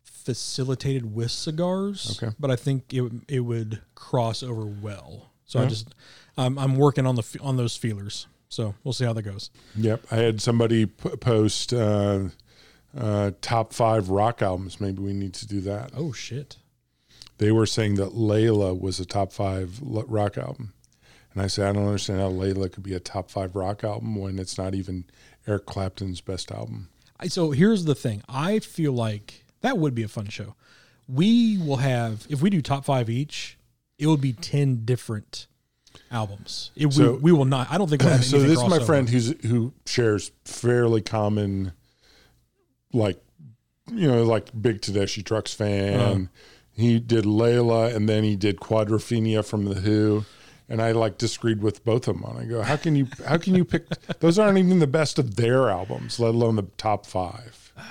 [0.05, 2.17] facilitated with cigars.
[2.23, 2.33] Okay.
[2.39, 5.31] But I think it would- it would cross over well.
[5.47, 5.95] So I just
[6.39, 8.27] I'm, I'm working on the on those feelers.
[8.55, 9.51] So we'll see how that goes.
[9.75, 12.29] Yep, I had somebody p- post uh,
[12.97, 14.81] uh, top five rock albums.
[14.81, 15.91] Maybe we need to do that.
[15.97, 16.59] Oh shit.
[17.39, 20.73] They were saying that Layla was a top five l- rock album,
[21.33, 24.15] and I said I don't understand how Layla could be a top five rock album
[24.15, 25.07] when it's not even
[25.49, 26.91] Eric Clapton's best album.
[27.19, 28.23] I, so here's the thing.
[28.29, 30.55] I feel like that would be a fun show.
[31.09, 33.59] We will have if we do top five each,
[33.99, 35.49] it would be ten different
[36.11, 36.71] albums.
[36.77, 37.71] It So- we, we will not.
[37.71, 41.73] I don't think we'll have so this is my friend who's who shares fairly common,
[42.93, 43.21] like
[43.91, 46.01] you know, like big Tedeschi Trucks fan.
[46.01, 46.25] Uh-huh.
[46.73, 50.25] He did Layla, and then he did Quadrophenia from the Who.
[50.69, 52.25] And I like disagreed with both of them.
[52.25, 52.39] on.
[52.39, 53.87] I go, how can you how can you pick?
[54.21, 57.73] Those aren't even the best of their albums, let alone the top five.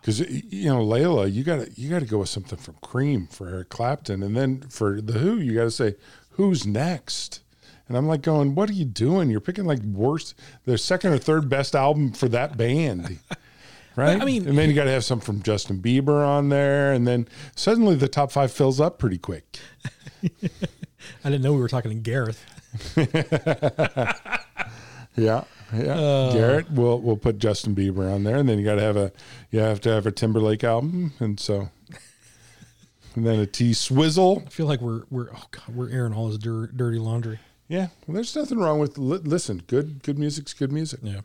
[0.00, 3.28] Because you know Layla, you got to you got to go with something from Cream
[3.28, 5.94] for Eric Clapton, and then for the Who, you got to say
[6.32, 7.40] who's next.
[7.88, 9.28] And I'm like going, what are you doing?
[9.30, 10.34] You're picking like worst,
[10.64, 13.18] the second or third best album for that band,
[13.96, 14.20] right?
[14.20, 17.06] I mean- and then you got to have some from Justin Bieber on there, and
[17.06, 19.58] then suddenly the top five fills up pretty quick.
[21.24, 22.44] I didn't know we were talking to Gareth.
[25.14, 25.44] Yeah,
[25.74, 25.92] yeah.
[25.94, 26.32] Uh.
[26.32, 29.12] Garrett, we'll we'll put Justin Bieber on there, and then you got to have a
[29.50, 31.68] you have to have a Timberlake album, and so
[33.16, 34.42] and then a T Swizzle.
[34.46, 37.38] I feel like we're we're oh god we're airing all this dir- dirty laundry.
[37.68, 39.62] Yeah, well, there's nothing wrong with li- listen.
[39.66, 41.00] Good, good music's good music.
[41.02, 41.20] Yeah,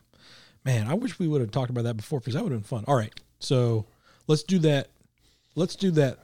[0.64, 2.66] man, I wish we would have talked about that before because that would have been
[2.68, 2.84] fun.
[2.88, 3.86] All right, so
[4.26, 4.88] let's do that.
[5.54, 6.18] Let's do that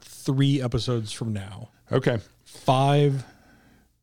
[0.00, 1.68] three episodes from now.
[1.92, 3.24] Okay, Five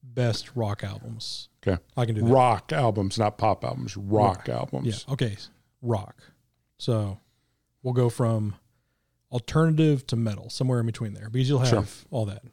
[0.04, 1.50] best rock albums.
[1.66, 1.82] okay.
[1.98, 2.28] I can do that.
[2.28, 3.98] Rock albums, not pop albums.
[3.98, 5.06] Rock, albums.
[5.08, 5.14] Yeah.
[5.14, 5.38] Okay.
[5.82, 6.16] Rock.
[6.78, 7.20] So
[7.82, 8.56] we'll go from
[9.34, 11.86] alternative to metal, somewhere in between there, because you'll have Sure.
[12.12, 12.44] all that.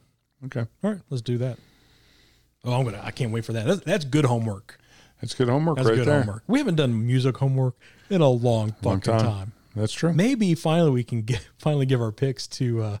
[0.45, 1.57] Okay, All right, let's do that.
[2.65, 2.99] Oh, I'm gonna.
[3.03, 3.65] I can't wait for that.
[3.65, 4.77] That's, that's good homework.
[5.21, 6.19] that's good homework That's right good there.
[6.23, 6.43] homework.
[6.47, 7.75] We haven't done music homework
[8.09, 9.19] in a long fucking time.
[9.19, 9.51] time.
[9.75, 10.11] That's true.
[10.13, 12.97] Maybe finally we can get finally give our picks to uh,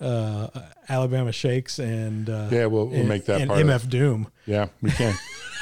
[0.00, 0.48] uh,
[0.88, 3.60] Alabama Shakes and uh, Yeah, we'll, we'll and, make that and part.
[3.60, 4.28] of MF Doom.
[4.46, 5.14] Yeah, we can.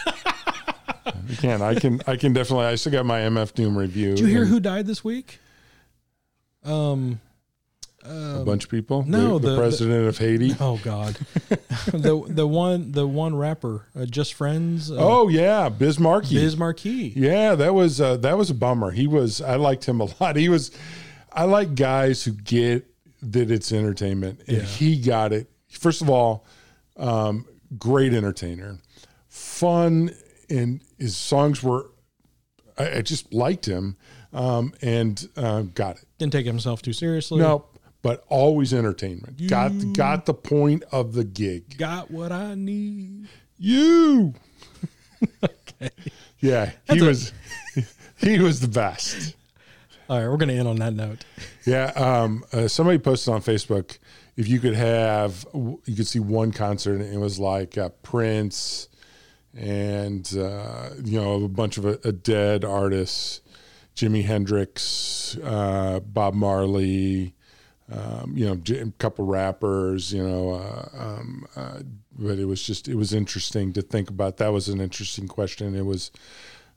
[1.28, 1.61] we can.
[1.62, 2.01] I can.
[2.07, 2.66] I can definitely.
[2.66, 4.11] I still got my MF Doom review.
[4.11, 5.39] Did you hear who died this week?
[6.65, 7.20] Um,
[8.06, 9.02] A bunch of people.
[9.06, 10.55] no, the, the- the president of Haiti.
[10.60, 11.14] Oh God,
[11.86, 14.90] the the one the one rapper, uh, just friends.
[14.90, 16.35] Uh, Oh yeah, Biz Markie.
[16.35, 17.12] Biz Markie.
[17.16, 18.90] Yeah, that was uh, that was a bummer.
[18.90, 19.40] He was.
[19.40, 20.36] I liked him a lot.
[20.36, 20.70] He was.
[21.32, 22.86] I like guys who get
[23.22, 24.62] that it's entertainment, and Yeah.
[24.64, 25.51] he got it.
[25.70, 26.44] First of all,
[26.98, 27.47] um,
[27.78, 28.78] great entertainer,
[29.28, 30.10] fun,
[30.51, 31.90] and his songs were.
[32.76, 33.97] I, I just liked him,
[34.32, 36.05] um, and uh, got it.
[36.18, 37.39] Didn't take himself too seriously.
[37.40, 37.64] No,
[38.05, 39.48] but always entertainment.
[39.48, 41.76] Got got the point of the gig.
[41.78, 43.26] got what I need.
[43.59, 44.35] You.
[45.43, 45.90] Okay.
[46.40, 47.32] Yeah, he That's a- was.
[48.18, 49.35] he was the best.
[50.09, 51.24] All right, we're gonna end on that note.
[51.66, 51.86] Yeah.
[51.97, 53.97] Um, uh, somebody posted on Facebook
[54.36, 58.89] if you could have, you could see one concert and it was like uh, Prince
[59.56, 63.40] and, uh, you know, a bunch of uh, dead artists,
[63.97, 67.35] Jimi Hendrix, uh, Bob Marley,
[67.93, 71.81] um, you know, a couple rappers, you know, uh, um, uh,
[72.19, 74.39] but it was just, it was interesting to think about.
[74.39, 75.74] That was an interesting question.
[75.74, 76.11] It was,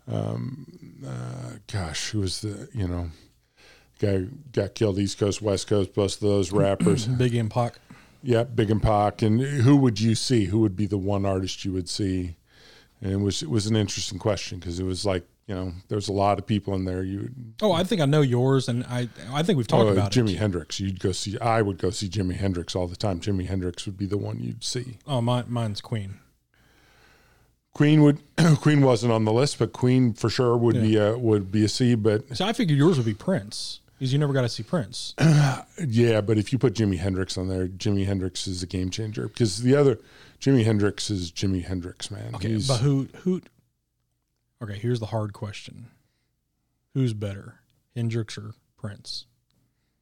[0.07, 0.67] um,
[1.05, 3.09] uh, gosh, who was the, you know,
[3.99, 7.05] guy got killed East Coast, West Coast, both of those rappers.
[7.07, 7.79] Big and Pac.
[8.21, 9.21] yeah, Big and Pac.
[9.21, 10.45] And who would you see?
[10.45, 12.35] Who would be the one artist you would see?
[13.01, 16.09] And it was it was an interesting question because it was like you know there's
[16.09, 17.03] a lot of people in there.
[17.03, 17.29] You
[17.61, 20.33] Oh, I think I know yours, and I I think we've talked oh, about Jimi
[20.33, 20.37] it.
[20.37, 20.79] Hendrix.
[20.79, 21.39] You'd go see.
[21.39, 23.19] I would go see Jimi Hendrix all the time.
[23.19, 24.97] Jimi Hendrix would be the one you'd see.
[25.07, 26.19] Oh, mine, mine's Queen.
[27.73, 28.19] Queen would
[28.57, 31.69] Queen wasn't on the list, but Queen for sure would be a would be a
[31.69, 31.95] C.
[31.95, 35.13] But So I figured yours would be Prince, because you never got to see Prince.
[35.87, 39.27] yeah, but if you put Jimi Hendrix on there, Jimi Hendrix is a game changer
[39.27, 39.99] because the other
[40.41, 42.35] Jimi Hendrix is Jimi Hendrix, man.
[42.35, 43.41] Okay, He's- but who who?
[44.61, 45.87] Okay, here's the hard question:
[46.93, 47.59] Who's better,
[47.95, 49.25] Hendrix or Prince?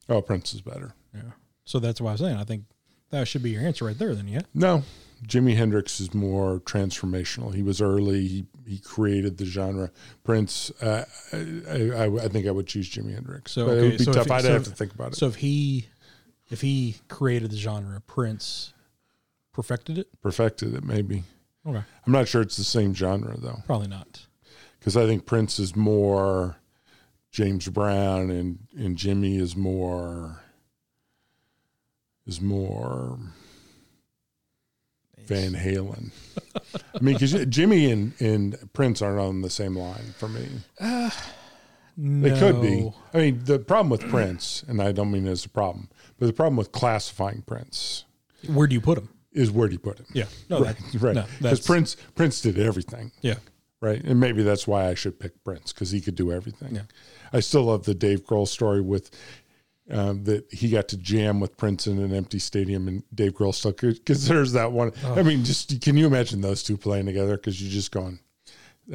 [0.09, 0.93] oh, Prince is better.
[1.13, 1.31] Yeah.
[1.63, 2.65] So that's why I'm saying I think
[3.09, 4.13] that should be your answer right there.
[4.13, 4.41] Then yeah.
[4.53, 4.83] No,
[5.27, 7.53] Jimi Hendrix is more transformational.
[7.53, 8.27] He was early.
[8.27, 9.91] He he created the genre.
[10.23, 13.51] Prince, uh, I, I, I think I would choose Jimi Hendrix.
[13.51, 14.31] So, but it would be so tough.
[14.31, 15.15] I'd so have to think about it.
[15.15, 15.87] So if he
[16.49, 18.73] if he created the genre, Prince
[19.53, 20.07] perfected it.
[20.21, 21.23] Perfected it, maybe.
[21.65, 24.24] Okay, I'm not sure it's the same genre though, probably not.
[24.85, 26.57] Because I think Prince is more
[27.31, 30.43] James Brown, and and Jimmy is more
[32.27, 33.17] is more
[35.25, 36.11] Van Halen.
[36.93, 40.47] I mean, because Jimmy and, and Prince aren't on the same line for me.
[40.79, 41.09] Uh,
[41.97, 42.91] they could be.
[43.11, 45.89] I mean, the problem with Prince, and I don't mean as a problem,
[46.19, 48.05] but the problem with classifying Prince
[48.47, 49.09] Where do you put him?
[49.33, 50.05] is where do you put him?
[50.13, 50.25] Yeah.
[50.47, 50.61] No.
[50.63, 51.13] right, That, right.
[51.15, 53.35] Because that's- Prince Prince did everything, Yeah.
[53.81, 54.03] Right?
[54.03, 56.75] And maybe that's why I should pick Prince because he could do everything.
[56.75, 56.83] Yeah.
[57.33, 59.11] I still love the Dave Grohl story with
[59.89, 63.53] um, that he got to jam with Prince in an empty stadium, and Dave Grohl
[63.53, 64.91] still considers that one.
[65.03, 65.15] Oh.
[65.15, 67.37] I mean, just can you imagine those two playing together?
[67.37, 68.19] Because you're just going.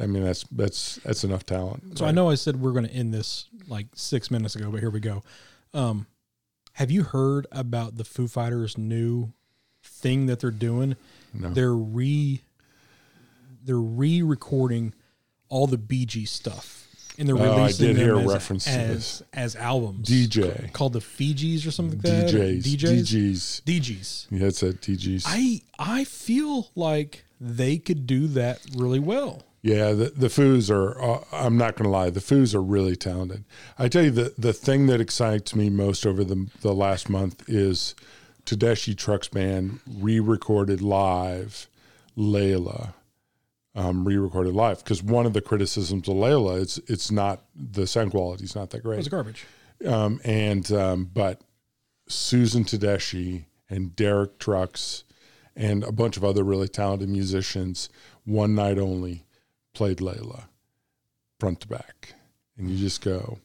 [0.01, 1.97] I mean, that's that's that's enough talent.
[1.97, 4.79] So I know I said we're going to end this like six minutes ago, but
[4.79, 5.23] here we go.
[5.73, 6.07] Um,
[6.73, 9.33] have you heard about the Foo Fighters' new
[9.83, 10.95] thing that they're doing?
[11.33, 11.49] No.
[11.49, 12.41] They're re
[13.63, 14.93] they're re-recording
[15.49, 18.19] all the Gees stuff, and they're Oh, I releasing did them hear a
[18.67, 20.07] as, as, as albums.
[20.09, 20.63] DJ.
[20.65, 22.31] ca- called the Fijis or something like that.
[22.31, 24.27] Dee Gees, DJs, Dee Gees.
[24.29, 24.39] DJs.
[24.41, 25.25] Yeah, it's at Dee Gees.
[25.27, 29.43] I I feel like they could do that really well.
[29.63, 30.99] Yeah, the the Foos are.
[30.99, 33.43] Uh, I'm not going to lie, the Foos are really talented.
[33.77, 37.43] I tell you, the the thing that excites me most over the the last month
[37.47, 37.93] is
[38.45, 41.67] Tedeschi Trucks Band re-recorded live
[42.17, 42.93] Layla,
[43.75, 48.11] um, re-recorded live because one of the criticisms of Layla is it's not the sound
[48.11, 48.99] quality is not that great.
[48.99, 49.45] It's was garbage.
[49.85, 51.41] Um, and um, but
[52.07, 55.03] Susan Tedeschi and Derek Trucks
[55.55, 57.89] and a bunch of other really talented musicians,
[58.25, 59.25] one night only,
[59.73, 60.45] played Layla
[61.39, 62.13] front to back.
[62.57, 63.39] And you just go,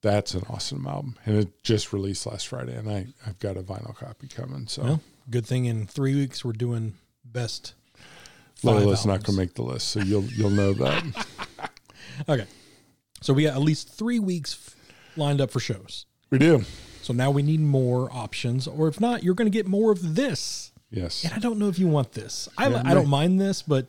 [0.00, 1.16] that's an awesome album.
[1.24, 4.66] And it just released last Friday, and I, I've got a vinyl copy coming.
[4.68, 6.94] So Well, good thing in three weeks we're doing
[7.24, 7.74] best.
[8.62, 11.26] Layla's not going to make the list, so you'll you'll know that.
[12.28, 12.46] Okay,
[13.20, 14.74] so we got at least three weeks
[15.16, 16.04] lined up for shows.
[16.30, 16.62] we do.
[17.02, 20.16] So now we need more options, or if not, you're going to get more of
[20.16, 20.72] this.
[20.90, 21.22] Yes.
[21.24, 22.48] And I don't know if you want this.
[22.58, 23.86] I, Yeah, I don't mind this, but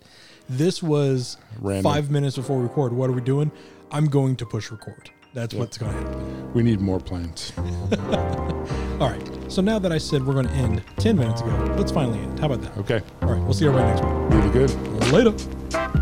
[0.48, 1.84] this was Random.
[1.91, 2.94] five minutes before we record.
[2.94, 3.52] What are we doing?
[3.91, 5.10] I'm going to push record.
[5.34, 6.53] That's what's going to happen.
[6.53, 7.53] We need more plans.
[7.57, 9.22] All right.
[9.47, 12.39] So now that I said we're going to end 10 minutes ago, let's finally end.
[12.39, 12.77] How about that?
[12.77, 13.01] Okay.
[13.22, 13.41] All right.
[13.41, 14.30] We'll see everybody next week.
[14.31, 15.11] Really good.
[15.11, 15.99] Later.